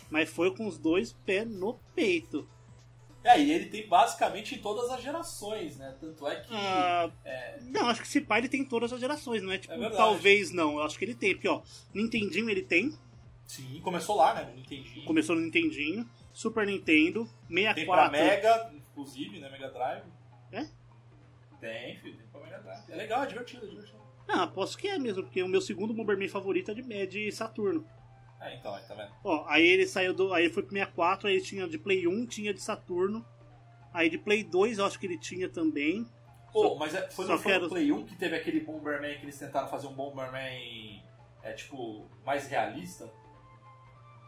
Mas 0.09 0.29
foi 0.29 0.55
com 0.55 0.67
os 0.67 0.77
dois 0.77 1.13
pés 1.25 1.47
no 1.47 1.79
peito. 1.95 2.47
É, 3.23 3.39
e 3.39 3.51
ele 3.51 3.65
tem 3.65 3.87
basicamente 3.87 4.55
em 4.55 4.59
todas 4.59 4.89
as 4.89 5.01
gerações, 5.01 5.77
né? 5.77 5.95
Tanto 5.99 6.25
é 6.25 6.39
que. 6.39 6.53
Ah, 6.53 7.11
Não, 7.63 7.89
acho 7.89 8.01
que 8.01 8.07
esse 8.07 8.21
pai 8.21 8.39
ele 8.39 8.49
tem 8.49 8.63
todas 8.63 8.93
as 8.93 8.99
gerações, 8.99 9.43
não 9.43 9.51
é 9.51 9.57
tipo, 9.57 9.73
É 9.73 9.89
talvez 9.89 10.51
não. 10.51 10.77
Eu 10.77 10.83
acho 10.83 10.97
que 10.97 11.03
ele 11.03 11.15
tem, 11.15 11.33
porque 11.33 11.47
ó, 11.47 11.61
Nintendinho 11.93 12.49
ele 12.49 12.61
tem, 12.61 12.97
Sim, 13.45 13.81
começou 13.81 14.15
lá, 14.15 14.35
né? 14.35 14.45
No 14.45 14.55
Nintendinho. 14.55 15.05
começou 15.05 15.35
no 15.35 15.41
Nintendinho, 15.41 16.09
Super 16.31 16.65
Nintendo, 16.65 17.27
Tem 17.47 17.85
pra 17.85 18.09
64. 18.09 18.11
Mega, 18.11 18.71
inclusive, 18.73 19.39
né? 19.39 19.49
Mega 19.49 19.69
Drive. 19.69 20.03
Tem, 21.59 21.97
filho, 21.99 22.17
tem 22.17 22.27
pra 22.27 22.41
Mega 22.41 22.59
Drive. 22.59 22.83
É 22.91 22.95
legal, 22.95 23.23
é 23.23 23.27
divertido, 23.27 23.65
é 23.65 23.69
divertido. 23.69 23.99
Ah, 24.27 24.43
aposto 24.43 24.77
que 24.77 24.87
é 24.87 24.97
mesmo, 24.99 25.23
porque 25.23 25.41
o 25.41 25.47
meu 25.47 25.59
segundo 25.61 25.93
Bomberman 25.93 26.27
favorito 26.29 26.71
é 26.71 26.73
de, 26.73 26.93
é 26.93 27.05
de 27.05 27.31
Saturno. 27.31 27.85
É, 28.39 28.55
então, 28.55 28.73
aí, 28.73 28.83
tá 28.83 28.93
vendo? 28.95 29.11
Ó, 29.23 29.43
aí 29.47 29.65
ele 29.65 29.85
saiu 29.87 30.13
do. 30.13 30.33
Aí 30.33 30.45
ele 30.45 30.53
foi 30.53 30.63
pro 30.63 30.71
64, 30.71 31.27
aí 31.27 31.35
ele 31.35 31.43
tinha 31.43 31.67
de 31.67 31.77
Play 31.77 32.07
1, 32.07 32.25
tinha 32.27 32.53
de 32.53 32.61
Saturno. 32.61 33.25
Aí 33.93 34.09
de 34.09 34.17
Play 34.17 34.43
2 34.43 34.77
eu 34.77 34.85
acho 34.85 34.99
que 34.99 35.05
ele 35.07 35.17
tinha 35.17 35.49
também. 35.49 36.07
Pô, 36.53 36.75
mas 36.75 36.95
é- 36.95 37.09
foi 37.09 37.25
no, 37.25 37.37
foi 37.37 37.51
quero- 37.51 37.67
Play 37.69 37.91
1 37.91 38.05
que 38.05 38.15
teve 38.15 38.35
aquele 38.35 38.59
Bomberman 38.61 39.17
que 39.17 39.25
eles 39.25 39.37
tentaram 39.37 39.67
fazer 39.67 39.87
um 39.87 39.93
Bomberman 39.93 41.03
é, 41.43 41.51
tipo, 41.53 42.07
mais 42.25 42.47
realista? 42.47 43.11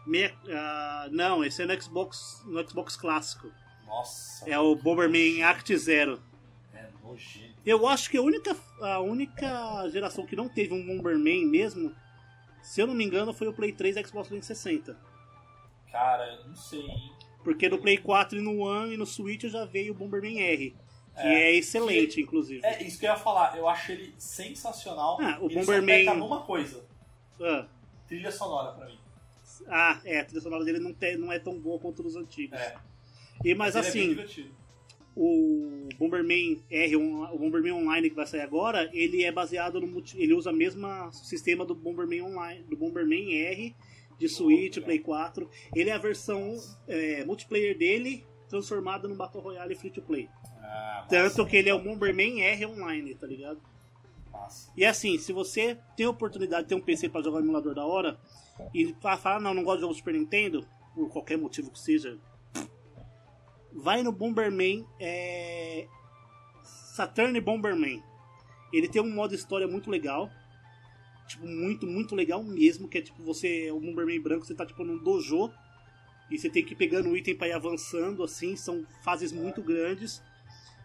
Me- 0.06 0.34
ah, 0.50 1.08
não, 1.12 1.44
esse 1.46 1.62
é 1.62 1.66
no 1.66 1.80
Xbox, 1.82 2.44
no 2.48 2.68
Xbox 2.68 2.96
clássico. 2.96 3.52
Nossa. 3.86 4.50
É 4.50 4.58
o 4.58 4.76
Bomberman 4.76 5.44
Act 5.44 5.76
Zero. 5.78 6.22
É. 7.16 7.50
Eu 7.66 7.88
acho 7.88 8.10
que 8.10 8.18
a 8.18 8.22
única, 8.22 8.56
a 8.82 9.00
única 9.00 9.90
geração 9.90 10.26
que 10.26 10.36
não 10.36 10.48
teve 10.50 10.74
um 10.74 10.86
Bomberman 10.86 11.46
mesmo, 11.46 11.94
se 12.62 12.82
eu 12.82 12.88
não 12.88 12.94
me 12.94 13.04
engano, 13.04 13.34
foi 13.34 13.48
o 13.48 13.54
Play 13.54 13.72
3 13.72 13.98
e 13.98 14.04
Xbox 14.06 14.28
360. 14.30 14.98
Cara, 15.92 16.26
eu 16.36 16.48
não 16.48 16.56
sei, 16.56 16.82
hein? 16.82 17.12
Porque 17.44 17.68
no 17.68 17.78
Play 17.80 17.98
4 17.98 18.38
e 18.38 18.42
no 18.42 18.60
One 18.60 18.94
e 18.94 18.98
no 18.98 19.06
Switch 19.06 19.44
já 19.46 19.66
veio 19.66 19.94
o 19.94 19.96
Bomberman 19.96 20.40
R. 20.40 20.76
Que 21.16 21.22
É. 21.22 21.52
é, 21.52 21.56
excelente, 21.56 22.22
inclusive. 22.22 22.66
É 22.66 22.82
isso 22.84 22.98
que 23.00 23.06
eu 23.06 23.10
ia 23.12 23.18
falar. 23.18 23.58
Eu 23.58 23.68
acho 23.68 23.92
ele 23.92 24.14
sensacional. 24.18 25.18
Ah, 25.20 25.38
o 25.42 25.46
ele 25.48 25.56
Bomberman- 25.56 26.06
só 26.06 26.12
peca 26.12 26.18
numa 26.20 26.42
coisa. 26.42 26.86
Ah, 27.42 27.66
Trilha 28.08 28.32
sonora 28.32 28.72
pra 28.74 28.86
mim. 28.88 28.98
ah, 29.68 30.00
é, 30.06 30.20
a 30.20 30.26
trilha 30.26 30.42
sonora 30.42 30.64
dele 30.64 30.80
não, 30.80 30.94
tem, 30.94 31.18
não 31.18 31.32
é 31.32 31.40
tão 31.40 31.58
boa 31.60 31.80
quanto 31.80 32.06
os 32.06 32.16
antigos. 32.16 32.58
É. 32.60 32.76
E, 33.44 33.56
mas 33.56 33.76
ele 33.76 33.86
é 33.86 33.90
assim, 33.90 34.10
divertido. 34.10 34.56
O 35.16 35.90
Bomberman 35.98 36.64
R, 36.70 36.96
o 36.96 37.38
Bomberman 37.38 37.74
Online 37.74 38.10
que 38.10 38.16
vai 38.16 38.26
sair 38.26 38.42
agora, 38.42 38.90
ele 38.94 39.24
é 39.24 39.32
baseado 39.32 39.80
no 39.82 40.04
ele 40.16 40.34
usa 40.34 40.52
o 40.52 40.56
mesmo 40.56 40.88
sistema 41.12 41.66
do 41.66 41.76
Bomberman 41.76 42.22
Online, 42.24 42.64
do 42.64 42.78
Bomberman 42.78 43.34
R 43.34 43.76
de 44.18 44.30
Switch. 44.30 44.78
Play 44.80 45.00
4. 45.00 45.50
Ele 45.76 45.90
é 45.90 45.94
a 45.94 45.98
versão 45.98 46.56
é, 46.88 47.26
multiplayer 47.26 47.78
dele 47.78 48.24
transformada 48.48 49.08
no 49.08 49.16
Battle 49.16 49.42
Royale 49.44 49.76
free 49.76 49.90
to 49.92 50.02
play. 50.02 50.30
Ah, 50.62 51.06
Tanto 51.10 51.46
que 51.46 51.58
ele 51.58 51.70
é 51.70 51.74
o 51.74 51.82
Bomberman 51.84 52.42
R 52.42 52.66
Online, 52.68 53.16
tá 53.16 53.26
ligado? 53.28 53.60
E 54.76 54.86
assim, 54.86 55.18
se 55.18 55.34
você 55.34 55.78
tem 55.98 56.06
a 56.06 56.10
oportunidade 56.10 56.64
de 56.64 56.70
ter 56.70 56.76
um 56.76 56.82
PC 56.82 57.10
pra 57.10 57.22
jogar 57.22 57.38
um 57.40 57.44
emulador 57.44 57.76
da 57.76 57.86
hora 57.86 58.18
e 58.74 58.94
fa- 59.02 59.18
fala, 59.18 59.40
não, 59.40 59.54
não 59.54 59.64
gosto 59.64 59.78
de 59.78 59.82
jogo 59.82 59.94
Super 59.94 60.14
Nintendo, 60.14 60.66
por 60.96 61.10
qualquer 61.10 61.38
motivo 61.38 61.70
que 61.72 61.80
seja, 61.80 62.18
vai 63.74 64.04
no 64.04 64.12
Bomberman 64.12 64.86
é... 65.00 65.88
Saturn 66.64 67.40
Bomberman. 67.40 68.04
Ele 68.72 68.88
tem 68.88 69.02
um 69.02 69.10
modo 69.10 69.34
história 69.34 69.68
muito 69.68 69.90
legal. 69.90 70.30
Tipo, 71.28 71.48
muito, 71.48 71.88
muito 71.88 72.16
legal 72.16 72.44
mesmo. 72.44 72.88
Que 72.88 73.00
é 73.00 73.02
tipo, 73.02 73.24
você 73.24 73.68
é 73.68 73.74
o 73.74 73.80
Bomberman 73.80 74.22
branco, 74.22 74.46
você 74.46 74.54
tá 74.54 74.66
tipo 74.66 74.84
num 74.84 74.98
dojo. 74.98 75.52
E 76.30 76.38
você 76.38 76.50
tem 76.50 76.64
que 76.64 76.74
ir 76.74 76.78
pegando 76.78 77.16
item 77.16 77.36
pra 77.36 77.48
ir 77.48 77.54
avançando, 77.54 78.24
assim. 78.24 78.56
São 78.56 78.86
fases 79.04 79.32
muito 79.32 79.62
grandes. 79.62 80.22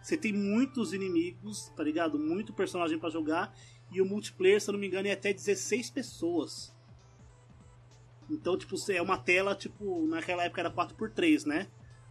Você 0.02 0.16
tem 0.16 0.32
muitos 0.32 0.92
inimigos, 0.92 1.68
tá 1.76 1.82
ligado? 1.82 2.18
Muito 2.18 2.52
personagem 2.52 2.98
pra 2.98 3.10
jogar. 3.10 3.52
E 3.90 4.00
o 4.00 4.06
multiplayer, 4.06 4.60
se 4.60 4.68
eu 4.68 4.72
não 4.72 4.80
me 4.80 4.86
engano, 4.86 5.08
é 5.08 5.12
até 5.12 5.32
16 5.32 5.90
pessoas. 5.90 6.74
Então, 8.30 8.56
tipo, 8.56 8.74
é 8.90 9.00
uma 9.00 9.18
tela, 9.18 9.54
tipo, 9.54 10.06
naquela 10.06 10.44
época 10.44 10.60
era 10.60 10.70
4x3, 10.70 11.46
né? 11.46 11.68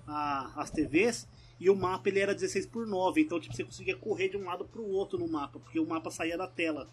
A- 0.07 0.51
as 0.55 0.69
TVs. 0.71 1.27
E 1.59 1.69
o 1.69 1.75
mapa 1.75 2.09
ele 2.09 2.19
era 2.19 2.33
16 2.35 2.65
por 2.65 2.85
9 2.85 3.21
Então, 3.21 3.39
tipo, 3.39 3.55
você 3.55 3.63
conseguia 3.63 3.95
correr 3.95 4.29
de 4.29 4.37
um 4.37 4.43
lado 4.45 4.65
pro 4.65 4.85
outro 4.85 5.17
no 5.17 5.27
mapa. 5.27 5.59
Porque 5.59 5.79
o 5.79 5.85
mapa 5.85 6.11
saía 6.11 6.37
da 6.37 6.47
tela. 6.47 6.89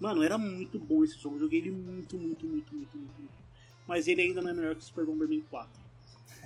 Mano, 0.00 0.22
era 0.22 0.36
muito 0.38 0.78
bom 0.78 1.02
esse 1.04 1.18
jogo. 1.18 1.36
Eu 1.36 1.40
joguei 1.40 1.60
ele 1.60 1.70
muito, 1.70 2.16
muito, 2.16 2.46
muito, 2.46 2.74
muito, 2.74 2.96
muito, 2.96 3.18
muito. 3.18 3.38
Mas 3.86 4.06
ele 4.06 4.22
ainda 4.22 4.42
não 4.42 4.50
é 4.50 4.54
melhor 4.54 4.74
que 4.74 4.80
o 4.82 4.84
Super 4.84 5.06
Bomberman 5.06 5.42
4. 5.50 5.80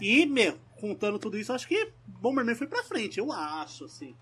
E, 0.01 0.27
meu, 0.27 0.59
contando 0.81 1.19
tudo 1.19 1.39
isso, 1.39 1.53
acho 1.53 1.67
que 1.69 1.93
Bomberman 2.07 2.55
foi 2.55 2.67
pra 2.67 2.83
frente, 2.83 3.19
eu 3.19 3.31
acho, 3.33 3.85
assim. 3.85 4.15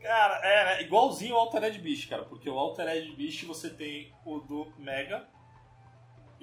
Cara, 0.00 0.40
é, 0.42 0.82
igualzinho 0.82 1.34
o 1.34 1.38
Altered 1.38 1.78
Beast, 1.78 2.08
cara. 2.08 2.24
Porque 2.24 2.48
o 2.50 2.58
Altered 2.58 3.14
Beast 3.14 3.44
você 3.44 3.70
tem 3.70 4.12
o 4.24 4.38
do 4.40 4.72
Mega 4.78 5.28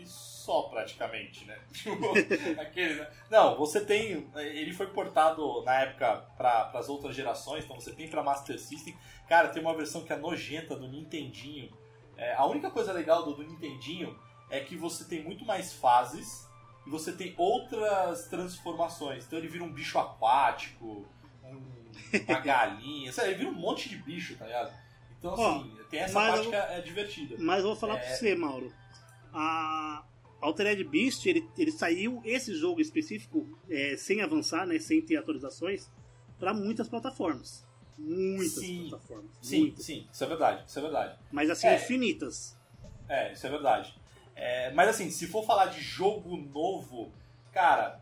e 0.02 0.08
só 0.08 0.64
praticamente, 0.64 1.46
né? 1.46 1.58
Tipo, 1.74 2.12
aquele, 2.60 2.96
né? 2.96 3.08
Não, 3.30 3.58
você 3.58 3.84
tem. 3.84 4.30
Ele 4.36 4.74
foi 4.74 4.88
portado 4.88 5.64
na 5.64 5.82
época 5.82 6.26
para 6.38 6.72
as 6.74 6.90
outras 6.90 7.16
gerações, 7.16 7.64
então 7.66 7.80
você 7.80 7.92
tem 7.92 8.08
para 8.08 8.24
Master 8.24 8.60
System. 8.60 8.96
Cara, 9.28 9.50
tem 9.50 9.62
uma 9.62 9.76
versão 9.76 10.04
que 10.04 10.12
é 10.14 10.18
nojenta 10.18 10.76
do 10.76 10.88
Nintendinho. 10.88 11.72
É, 12.18 12.34
a 12.36 12.46
única 12.46 12.70
coisa 12.72 12.92
legal 12.92 13.24
do, 13.24 13.34
do 13.34 13.44
Nintendinho 13.44 14.18
é 14.50 14.60
que 14.60 14.76
você 14.76 15.06
tem 15.06 15.24
muito 15.24 15.46
mais 15.46 15.72
fases 15.74 16.48
e 16.86 16.90
você 16.90 17.12
tem 17.12 17.34
outras 17.38 18.28
transformações. 18.28 19.26
Então 19.26 19.38
ele 19.40 19.48
vira 19.48 19.64
um 19.64 19.72
bicho 19.72 19.98
aquático, 20.00 21.06
um- 21.44 21.62
uma 22.28 22.40
galinha, 22.42 23.12
sabe? 23.14 23.30
Ele 23.30 23.38
vira 23.38 23.50
um 23.50 23.54
monte 23.54 23.88
de 23.90 23.98
bicho, 23.98 24.36
tá 24.38 24.46
ligado? 24.46 24.74
Então, 25.20 25.34
Ó, 25.38 25.58
assim, 25.60 25.78
tem 25.90 26.00
essa 26.00 26.14
parte 26.14 26.46
eu- 26.46 26.50
que 26.50 26.56
é, 26.56 26.78
é 26.78 26.82
divertida. 26.82 27.36
Mas 27.40 27.60
eu 27.60 27.68
vou 27.68 27.76
falar 27.76 27.96
É. 27.96 28.00
pra 28.00 28.16
você, 28.16 28.36
Mauro. 28.36 28.74
A 29.34 30.04
Altered 30.42 30.84
Beast, 30.86 31.26
ele, 31.26 31.48
ele 31.58 31.72
saiu, 31.72 32.22
esse 32.24 32.54
jogo 32.56 32.80
específico, 32.80 33.48
é, 33.70 33.96
sem 33.98 34.22
avançar, 34.22 34.66
né, 34.66 34.80
sem 34.80 35.02
ter 35.02 35.18
atualizações, 35.18 35.90
pra 36.40 36.54
muitas 36.54 36.88
plataformas. 36.88 37.66
Muitas 37.98 38.54
Sim. 38.54 38.88
plataformas. 38.90 39.32
Sim, 39.42 39.60
muitas. 39.62 39.86
sim, 39.86 40.08
isso 40.12 40.24
é 40.24 40.28
verdade, 40.28 40.64
isso 40.66 40.80
é 40.80 40.82
verdade. 40.82 41.20
Mas 41.32 41.50
assim, 41.50 41.68
É. 41.68 41.76
infinitas. 41.76 42.58
É, 43.10 43.34
isso 43.34 43.46
é 43.46 43.50
verdade. 43.50 43.94
É, 44.36 44.72
mas 44.72 44.88
assim, 44.90 45.10
se 45.10 45.28
for 45.28 45.46
falar 45.46 45.66
de 45.66 45.82
jogo 45.82 46.38
novo, 46.38 47.12
cara, 47.52 48.00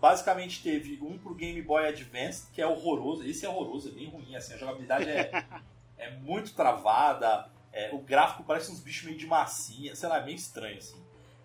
basicamente 0.00 0.62
teve 0.62 1.00
um 1.02 1.18
pro 1.18 1.34
Game 1.34 1.60
Boy 1.62 1.88
Advance, 1.88 2.46
que 2.52 2.62
é 2.62 2.66
horroroso. 2.66 3.24
Esse 3.24 3.44
é 3.44 3.48
horroroso, 3.48 3.88
é 3.88 3.92
bem 3.92 4.08
ruim, 4.08 4.36
assim, 4.36 4.54
a 4.54 4.56
jogabilidade 4.56 5.08
é, 5.10 5.44
é 5.98 6.10
muito 6.18 6.54
travada, 6.54 7.50
é, 7.72 7.90
o 7.92 7.98
gráfico 7.98 8.44
parece 8.44 8.70
uns 8.70 8.80
bichos 8.80 9.04
meio 9.04 9.18
de 9.18 9.26
massinha, 9.26 9.94
sei 9.94 10.08
lá, 10.08 10.18
é 10.18 10.24
meio 10.24 10.36
estranho, 10.36 10.78
assim. 10.78 11.02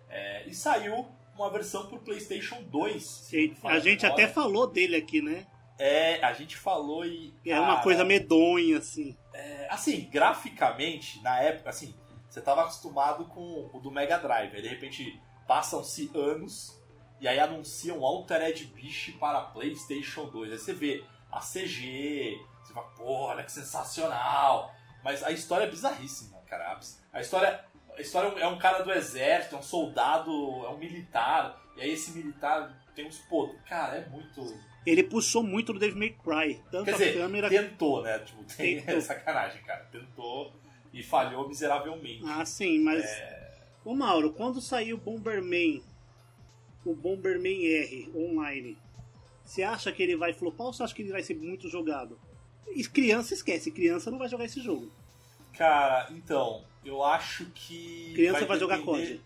É, 0.08 0.46
e 0.46 0.54
saiu 0.54 1.06
uma 1.34 1.50
versão 1.50 1.86
pro 1.86 1.98
PlayStation 1.98 2.62
2. 2.62 3.02
se 3.02 3.36
não 3.36 3.48
me 3.48 3.54
falha 3.54 3.76
A 3.76 3.78
gente 3.80 4.06
até 4.06 4.28
falou 4.28 4.66
dele 4.66 4.96
aqui, 4.96 5.20
né? 5.20 5.46
É, 5.78 6.24
a 6.24 6.32
gente 6.32 6.56
falou 6.56 7.04
e. 7.04 7.34
É 7.44 7.58
uma 7.58 7.74
cara, 7.74 7.82
coisa 7.82 8.04
medonha, 8.04 8.78
assim. 8.78 9.16
é, 9.32 9.66
assim, 9.68 10.08
graficamente, 10.08 11.20
na 11.20 11.40
época, 11.40 11.70
assim, 11.70 11.92
você 12.34 12.40
tava 12.40 12.62
acostumado 12.62 13.26
com 13.26 13.70
o 13.72 13.78
do 13.78 13.92
Mega 13.92 14.18
Drive. 14.18 14.56
Aí 14.56 14.62
de 14.62 14.66
repente 14.66 15.20
passam-se 15.46 16.10
anos 16.14 16.82
e 17.20 17.28
aí 17.28 17.38
anunciam 17.38 18.04
Altered 18.04 18.64
Beast 18.74 19.12
para 19.18 19.40
PlayStation 19.40 20.26
2. 20.26 20.50
Aí 20.50 20.58
você 20.58 20.72
vê 20.72 21.04
a 21.30 21.38
CG, 21.38 22.36
você 22.60 22.72
fala, 22.72 22.88
pô, 22.88 23.26
olha 23.26 23.44
que 23.44 23.52
sensacional. 23.52 24.73
Mas 25.04 25.22
a 25.22 25.30
história 25.30 25.64
é 25.64 25.70
bizarríssima, 25.70 26.38
cara. 26.48 26.80
A 27.12 27.20
história, 27.20 27.62
a 27.96 28.00
história 28.00 28.28
é 28.40 28.46
um 28.48 28.58
cara 28.58 28.82
do 28.82 28.90
exército, 28.90 29.54
é 29.54 29.58
um 29.58 29.62
soldado, 29.62 30.30
é 30.64 30.68
um 30.70 30.78
militar. 30.78 31.62
E 31.76 31.82
aí 31.82 31.90
esse 31.90 32.12
militar 32.12 32.74
tem 32.96 33.06
uns 33.06 33.18
poderes. 33.18 33.60
Cara, 33.68 33.98
é 33.98 34.08
muito. 34.08 34.58
Ele 34.86 35.02
puxou 35.02 35.42
muito 35.42 35.72
do 35.72 35.78
Devil 35.78 35.98
May 35.98 36.10
Cry. 36.10 36.62
Tanto 36.70 36.84
Quer 36.86 36.94
a 36.94 36.96
dizer, 36.96 37.14
câmera. 37.18 37.48
tentou, 37.48 38.02
né? 38.02 38.18
Tipo, 38.20 38.44
tem 38.44 38.80
Tentou. 38.80 39.00
sacanagem, 39.02 39.62
cara. 39.62 39.84
Tentou 39.92 40.52
e 40.92 41.02
falhou 41.02 41.46
miseravelmente. 41.46 42.22
Ah, 42.26 42.44
sim, 42.46 42.78
mas. 42.80 43.04
É. 43.04 43.52
Ô 43.84 43.94
Mauro, 43.94 44.32
quando 44.32 44.60
saiu 44.62 44.96
Bomberman 44.96 45.82
o 46.84 46.94
Bomberman 46.94 47.66
R 47.66 48.10
online, 48.14 48.78
você 49.44 49.62
acha 49.62 49.90
que 49.92 50.02
ele 50.02 50.16
vai 50.16 50.32
flopar 50.32 50.66
ou 50.68 50.72
você 50.72 50.82
acha 50.82 50.94
que 50.94 51.02
ele 51.02 51.12
vai 51.12 51.22
ser 51.22 51.34
muito 51.34 51.68
jogado? 51.68 52.18
Criança 52.92 53.34
esquece, 53.34 53.70
criança 53.70 54.10
não 54.10 54.18
vai 54.18 54.28
jogar 54.28 54.44
esse 54.44 54.60
jogo. 54.60 54.90
Cara, 55.56 56.08
então, 56.10 56.64
eu 56.84 57.02
acho 57.04 57.46
que. 57.46 58.12
Criança 58.14 58.44
vai, 58.46 58.58
jogar 58.58 58.78
depender- 58.78 59.06
COD. 59.16 59.20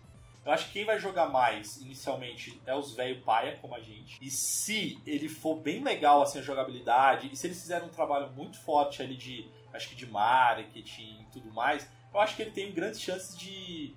Eu 0.45 0.51
acho 0.53 0.65
que 0.67 0.73
quem 0.73 0.85
vai 0.85 0.99
jogar 0.99 1.27
mais 1.27 1.77
inicialmente 1.81 2.59
é 2.65 2.73
os 2.73 2.93
velho 2.93 3.21
paia, 3.21 3.57
como 3.61 3.75
a 3.75 3.79
gente. 3.79 4.17
E 4.21 4.31
se 4.31 4.99
ele 5.05 5.27
for 5.27 5.55
bem 5.55 5.83
legal 5.83 6.21
assim 6.21 6.39
a 6.39 6.41
jogabilidade, 6.41 7.29
e 7.31 7.35
se 7.35 7.47
eles 7.47 7.59
fizerem 7.59 7.87
um 7.87 7.91
trabalho 7.91 8.31
muito 8.31 8.57
forte 8.59 9.01
ali 9.01 9.15
de, 9.15 9.47
acho 9.73 9.89
que 9.89 9.95
de 9.95 10.05
marketing 10.07 11.21
e 11.21 11.25
tudo 11.31 11.51
mais, 11.51 11.87
eu 12.13 12.19
acho 12.19 12.35
que 12.35 12.41
ele 12.41 12.51
tem 12.51 12.71
grandes 12.71 13.01
chances 13.01 13.37
de 13.37 13.93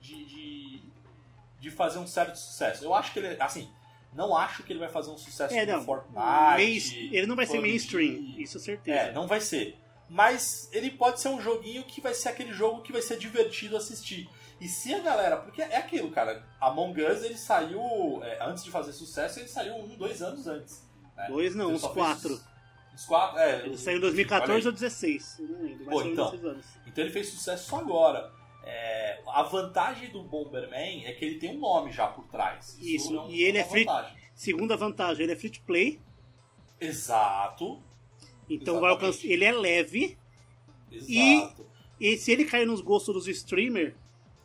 de, 0.00 0.24
de, 0.26 0.82
de 1.60 1.70
fazer 1.70 1.98
um 1.98 2.06
certo 2.06 2.36
sucesso. 2.36 2.84
Eu 2.84 2.92
acho 2.94 3.12
que 3.12 3.18
ele, 3.20 3.40
assim, 3.40 3.70
não 4.14 4.36
acho 4.36 4.62
que 4.62 4.72
ele 4.72 4.80
vai 4.80 4.88
fazer 4.88 5.10
um 5.10 5.18
sucesso 5.18 5.54
É, 5.54 5.66
como. 5.66 5.84
Fortnite. 5.84 7.10
Ele 7.12 7.26
não 7.26 7.36
vai 7.36 7.46
ser 7.46 7.60
mainstream, 7.60 8.34
isso 8.38 8.56
é 8.58 8.60
certeza. 8.60 8.98
É, 8.98 9.12
não 9.12 9.26
vai 9.26 9.40
ser. 9.40 9.78
Mas 10.08 10.68
ele 10.72 10.90
pode 10.90 11.20
ser 11.20 11.28
um 11.28 11.40
joguinho 11.40 11.82
que 11.84 12.00
vai 12.00 12.14
ser 12.14 12.28
aquele 12.28 12.52
jogo 12.52 12.82
que 12.82 12.92
vai 12.92 13.02
ser 13.02 13.18
divertido 13.18 13.76
assistir. 13.76 14.28
E 14.60 14.68
se 14.68 14.94
a 14.94 15.00
galera. 15.00 15.38
Porque 15.38 15.60
é 15.60 15.76
aquilo, 15.76 16.10
cara. 16.10 16.44
Among 16.60 17.02
Us 17.02 17.22
ele 17.24 17.36
saiu. 17.36 18.20
é, 18.22 18.38
antes 18.44 18.62
de 18.62 18.70
fazer 18.70 18.92
sucesso, 18.92 19.40
ele 19.40 19.48
saiu 19.48 19.74
um, 19.74 19.88
dois 19.96 20.22
anos 20.22 20.46
antes. 20.46 20.82
né? 21.16 21.26
Dois 21.28 21.54
não, 21.54 21.72
uns 21.72 21.80
só 21.80 21.92
fez 21.92 22.06
quatro. 22.06 22.40
quatro, 23.08 23.38
é. 23.40 23.66
Ele 23.66 23.76
saiu 23.76 23.94
em 23.94 23.96
Olha 23.96 24.00
2014 24.02 24.60
aí. 24.60 24.66
ou 24.66 24.72
16, 24.72 25.36
eu 25.40 25.48
não 25.48 25.62
lembro, 25.62 25.84
mas 25.86 25.94
Pô, 25.94 26.02
então. 26.02 26.24
16 26.30 26.44
anos. 26.44 26.66
Então 26.86 27.04
ele 27.04 27.12
fez 27.12 27.28
sucesso 27.30 27.68
só 27.68 27.76
agora. 27.78 28.30
É, 28.66 29.20
a 29.26 29.42
vantagem 29.42 30.08
do 30.10 30.22
Bomberman 30.22 31.04
é 31.04 31.12
que 31.12 31.24
ele 31.24 31.38
tem 31.38 31.50
um 31.56 31.60
nome 31.60 31.92
já 31.92 32.06
por 32.06 32.26
trás. 32.28 32.78
Isso, 32.80 33.14
é 33.14 33.20
um- 33.20 33.30
e 33.30 33.42
ele 33.42 33.58
é 33.58 33.64
free- 33.64 33.84
vantagem. 33.84 34.16
Segunda 34.34 34.76
vantagem, 34.76 35.22
ele 35.24 35.32
é 35.32 35.36
free 35.36 35.50
to 35.50 35.60
play, 35.62 36.00
Exato. 36.80 37.82
então 38.48 38.80
vai 38.80 38.90
alcançar. 38.90 39.26
Ele 39.26 39.44
é 39.44 39.52
leve, 39.52 40.18
Exato. 40.90 41.66
e 42.00 42.16
se 42.16 42.32
ele 42.32 42.44
cair 42.44 42.66
nos 42.66 42.80
gostos 42.80 43.14
dos 43.14 43.28
streamers, 43.28 43.94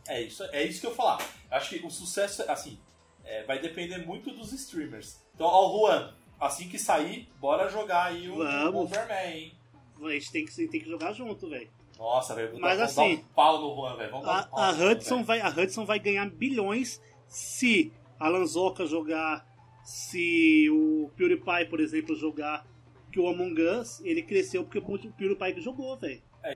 É 0.07 0.21
isso, 0.23 0.43
é 0.45 0.63
isso 0.63 0.81
que 0.81 0.87
eu 0.87 0.95
falar. 0.95 1.19
Acho 1.51 1.69
que 1.77 1.85
o 1.85 1.89
sucesso, 1.89 2.41
assim, 2.49 2.79
é, 3.23 3.43
vai 3.43 3.59
depender 3.59 3.99
muito 3.99 4.31
dos 4.31 4.51
streamers. 4.53 5.23
Então, 5.35 5.45
ó, 5.45 5.71
Juan, 5.87 6.15
assim 6.39 6.67
que 6.67 6.79
sair, 6.79 7.29
bora 7.39 7.69
jogar 7.69 8.05
aí 8.05 8.27
o 8.27 8.37
Vamos. 8.37 8.71
Bomberman, 8.73 9.33
hein? 9.37 9.53
a 10.01 10.09
gente 10.11 10.31
tem 10.31 10.45
que, 10.45 10.67
tem 10.67 10.81
que 10.81 10.89
jogar 10.89 11.13
junto, 11.13 11.47
velho. 11.49 11.69
Nossa, 11.99 12.33
velho, 12.33 12.57
Mas 12.59 12.77
vou 12.77 12.85
assim, 12.85 13.15
dar 13.17 13.21
um 13.21 13.27
pau 13.35 13.61
no 13.61 13.75
Juan, 13.75 13.97
velho. 13.97 14.11
Vamos 14.11 14.25
dar 14.25 14.49
um 14.53 14.57
A, 14.57 14.67
a 14.67 14.71
Hudson 14.71 15.15
velho. 15.15 15.25
vai, 15.25 15.41
a 15.41 15.49
Hudson 15.49 15.85
vai 15.85 15.99
ganhar 15.99 16.29
bilhões 16.29 17.01
se 17.27 17.91
a 18.17 18.29
Lanzoca 18.29 18.85
jogar, 18.85 19.45
se 19.83 20.69
o 20.69 21.11
PewDiePie, 21.17 21.69
por 21.69 21.79
exemplo, 21.81 22.15
jogar. 22.15 22.65
Que 23.11 23.19
o 23.19 23.27
Among 23.27 23.59
Us, 23.61 23.99
ele 24.01 24.21
cresceu 24.21 24.63
porque 24.63 24.77
o 24.77 24.81
PewDiePie 24.83 25.53
que 25.55 25.61
jogou, 25.61 25.97
velho. 25.97 26.21
É. 26.43 26.55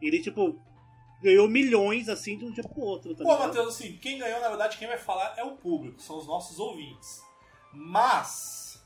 Ele, 0.00 0.22
tipo, 0.22 0.58
ganhou 1.20 1.48
milhões 1.48 2.08
assim 2.08 2.38
de 2.38 2.44
um 2.44 2.52
dia 2.52 2.62
pro 2.62 2.80
outro, 2.80 3.14
tá 3.16 3.24
Pô? 3.24 3.36
Matheus, 3.36 3.74
assim, 3.74 3.96
quem 3.98 4.16
ganhou, 4.18 4.40
na 4.40 4.48
verdade, 4.48 4.78
quem 4.78 4.86
vai 4.86 4.96
falar 4.96 5.34
é 5.36 5.42
o 5.42 5.56
público, 5.56 6.00
são 6.00 6.16
os 6.16 6.26
nossos 6.26 6.58
ouvintes. 6.60 7.20
Mas, 7.74 8.80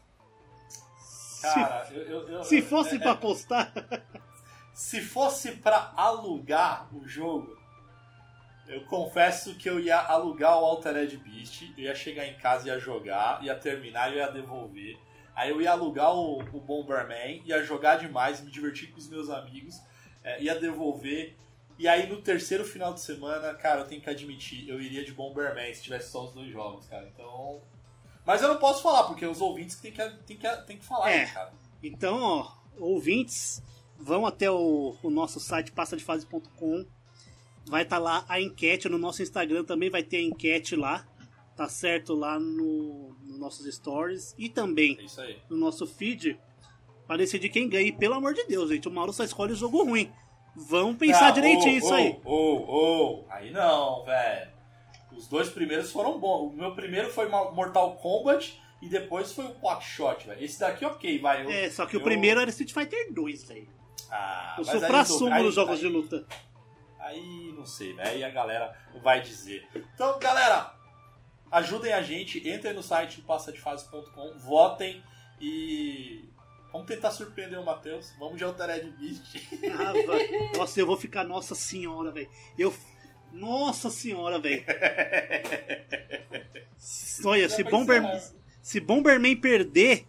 cara, 1.43 1.89
eu, 1.93 2.03
eu- 2.03 2.29
eu- 2.29 2.45
Se 2.45 2.63
fosse 2.63 2.97
é- 2.97 2.99
pra 2.99 3.09
é- 3.11 3.13
apostar, 3.13 3.73
Se 4.73 5.01
fosse 5.03 5.53
pra 5.53 5.93
alugar 5.97 6.89
o 6.95 7.07
jogo, 7.07 7.57
eu 8.67 8.85
confesso 8.87 9.55
que 9.57 9.69
eu 9.69 9.79
ia 9.79 9.99
alugar 9.99 10.59
o 10.59 10.65
Altered 10.65 11.15
Beast, 11.19 11.63
eu 11.77 11.85
ia 11.85 11.95
chegar 11.95 12.27
em 12.27 12.35
casa, 12.39 12.69
ia 12.69 12.79
jogar, 12.79 13.43
ia 13.45 13.55
terminar, 13.55 14.11
eu 14.11 14.19
ia 14.19 14.31
devolver. 14.31 14.99
Aí 15.35 15.51
eu 15.51 15.61
ia 15.61 15.73
alugar 15.73 16.15
o, 16.15 16.39
o 16.39 16.61
Bomberman, 16.61 17.43
ia 17.45 17.63
jogar 17.63 17.97
demais, 17.97 18.41
me 18.41 18.51
divertir 18.51 18.91
com 18.93 18.99
os 18.99 19.09
meus 19.09 19.29
amigos, 19.31 19.81
é, 20.23 20.43
ia 20.43 20.55
devolver. 20.59 21.37
E 21.79 21.89
aí 21.89 22.07
no 22.09 22.23
terceiro 22.23 22.65
final 22.65 22.95
de 22.95 23.01
semana, 23.01 23.55
cara, 23.55 23.81
eu 23.81 23.87
tenho 23.87 24.01
que 24.01 24.09
admitir, 24.11 24.69
eu 24.69 24.81
iria 24.81 25.05
de 25.05 25.13
Bomberman 25.13 25.73
se 25.75 25.83
tivesse 25.83 26.11
só 26.11 26.25
os 26.25 26.33
dois 26.33 26.51
jogos, 26.51 26.87
cara. 26.87 27.07
Então. 27.13 27.61
Mas 28.25 28.41
eu 28.41 28.49
não 28.49 28.59
posso 28.59 28.83
falar, 28.83 29.05
porque 29.05 29.27
os 29.27 29.41
ouvintes 29.41 29.75
que 29.75 29.91
tem 29.91 29.93
que, 29.93 30.17
tem 30.25 30.37
que, 30.37 30.57
tem 30.67 30.79
que 30.79 30.85
falar, 30.85 31.11
É. 31.11 31.19
né, 31.25 31.27
cara. 31.33 31.53
Então, 31.83 32.23
ó, 32.23 32.53
ouvintes, 32.79 33.61
vão 34.03 34.27
até 34.27 34.51
o, 34.51 34.97
o 35.03 35.11
nosso 35.11 35.39
site 35.41 35.73
passadefase.com. 35.73 36.85
Vai 37.67 37.83
estar 37.83 37.99
lá 37.99 38.25
a 38.29 38.41
enquete 38.41 38.89
no 38.89 38.99
nosso 38.99 39.23
Instagram 39.23 39.65
também 39.65 39.89
vai 39.89 40.03
ter 40.03 40.17
a 40.17 40.23
enquete 40.23 40.75
lá, 40.75 41.07
tá 41.57 41.69
certo 41.69 42.13
lá 42.13 42.39
no, 42.41 43.15
nos 43.23 43.39
nossos 43.39 43.73
stories 43.73 44.35
e 44.37 44.49
também 44.49 44.99
É 45.19 45.37
no 45.49 45.57
nosso 45.57 45.87
feed 45.87 46.39
para 47.07 47.19
decidir 47.19 47.49
quem 47.51 47.69
ganha. 47.69 47.87
E 47.87 47.93
pelo 47.93 48.15
amor 48.15 48.35
de 48.35 48.45
Deus, 48.45 48.69
gente, 48.71 48.89
o 48.89 48.91
Mauro 48.91 49.13
só 49.13 49.23
escolhe 49.23 49.53
o 49.53 49.57
jogo 49.57 49.85
ruim. 49.85 50.11
Vão 50.57 50.95
pensar 50.95 51.27
Não, 51.29 51.35
direitinho 51.35 51.75
ô, 51.75 51.79
isso 51.79 51.91
ô, 51.91 51.95
aí. 51.95 52.21
Ô, 52.25 53.25
aí 53.31 53.51
não, 53.53 54.05
velho. 54.05 54.51
Os 55.17 55.27
dois 55.29 55.49
primeiros 55.49 55.93
foram 55.93 56.19
bons. 56.19 56.53
O 56.53 56.57
meu 56.57 56.75
primeiro 56.75 57.11
foi 57.11 57.29
Mortal 57.29 57.95
Kombat 57.97 58.61
e 58.83 58.89
depois 58.89 59.33
foi 59.33 59.45
o 59.47 59.55
Quackshot, 59.55 60.27
velho. 60.27 60.45
Esse 60.45 60.59
daqui, 60.59 60.85
ok, 60.85 61.19
vai. 61.21 61.45
eu- 61.47 61.51
É, 61.51 61.71
só 61.71 61.87
que 61.87 61.97
o 61.97 62.01
eu- 62.01 62.05
primeiro 62.05 62.41
era 62.41 62.51
Street 62.51 62.73
Fighter 62.73 63.13
2, 63.15 63.45
velho. 63.45 63.69
Ah, 64.15 64.57
O 64.59 64.67
mas 64.67 64.75
aí 64.75 64.81
supra-sumo 64.81 65.31
não- 65.31 65.37
aí- 65.39 65.43
dos 65.43 65.55
jogos 65.55 65.75
aí- 65.75 65.81
de 65.81 65.89
luta. 65.89 66.27
Aí 67.01 67.53
não 67.57 67.65
sei, 67.65 67.95
velho. 67.95 68.09
Aí 68.11 68.23
a 68.23 68.29
galera 68.31 68.77
vai 69.03 69.23
dizer. 69.23 69.67
Então, 69.75 70.19
galera, 70.19 70.75
ajudem 71.51 71.93
a 71.95 72.03
gente. 72.03 72.47
Entrem 72.49 72.75
no 72.75 72.83
site 72.83 73.23
passadefase.com, 73.23 74.35
votem 74.39 75.03
e. 75.41 76.29
Vamos 76.71 76.87
tentar 76.87 77.11
surpreender 77.11 77.59
o 77.59 77.65
Matheus. 77.65 78.13
Vamos 78.19 78.37
de 78.39 78.45
Altered 78.45 78.91
Beast. 78.99 79.35
Ah, 79.73 79.93
vai. 80.07 80.53
Nossa, 80.59 80.79
eu 80.81 80.87
vou 80.87 80.97
ficar, 80.97 81.25
nossa 81.25 81.55
senhora, 81.55 82.11
velho. 82.11 82.29
Eu. 82.59 82.73
Nossa 83.33 83.89
senhora, 83.91 84.39
velho. 84.39 84.63
Olha, 87.25 87.49
se, 87.49 87.63
vai 87.63 87.73
Bomber... 87.73 88.03
se 88.61 88.81
Bomberman 88.81 89.37
perder, 89.37 90.07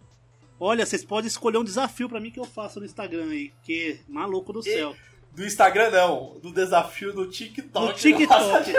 olha, 0.64 0.86
vocês 0.86 1.03
podem 1.03 1.28
escolher 1.28 1.57
um 1.57 1.64
desafio 1.64 2.07
pra 2.07 2.20
mim 2.20 2.32
que 2.32 2.39
eu 2.39 2.45
faço 2.45 2.80
no 2.80 2.86
Instagram 2.86 3.30
aí. 3.30 3.51
Que 3.64 3.99
maluco 4.07 4.53
do 4.53 4.64
céu. 4.64 4.95
Do 5.36 5.45
Instagram, 5.45 5.89
não. 5.91 6.39
Do 6.41 6.51
desafio 6.51 7.14
no 7.14 7.28
TikTok. 7.30 7.88
No 7.88 7.93
TikTok. 7.93 8.72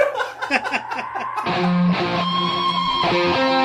Run, 3.12 3.60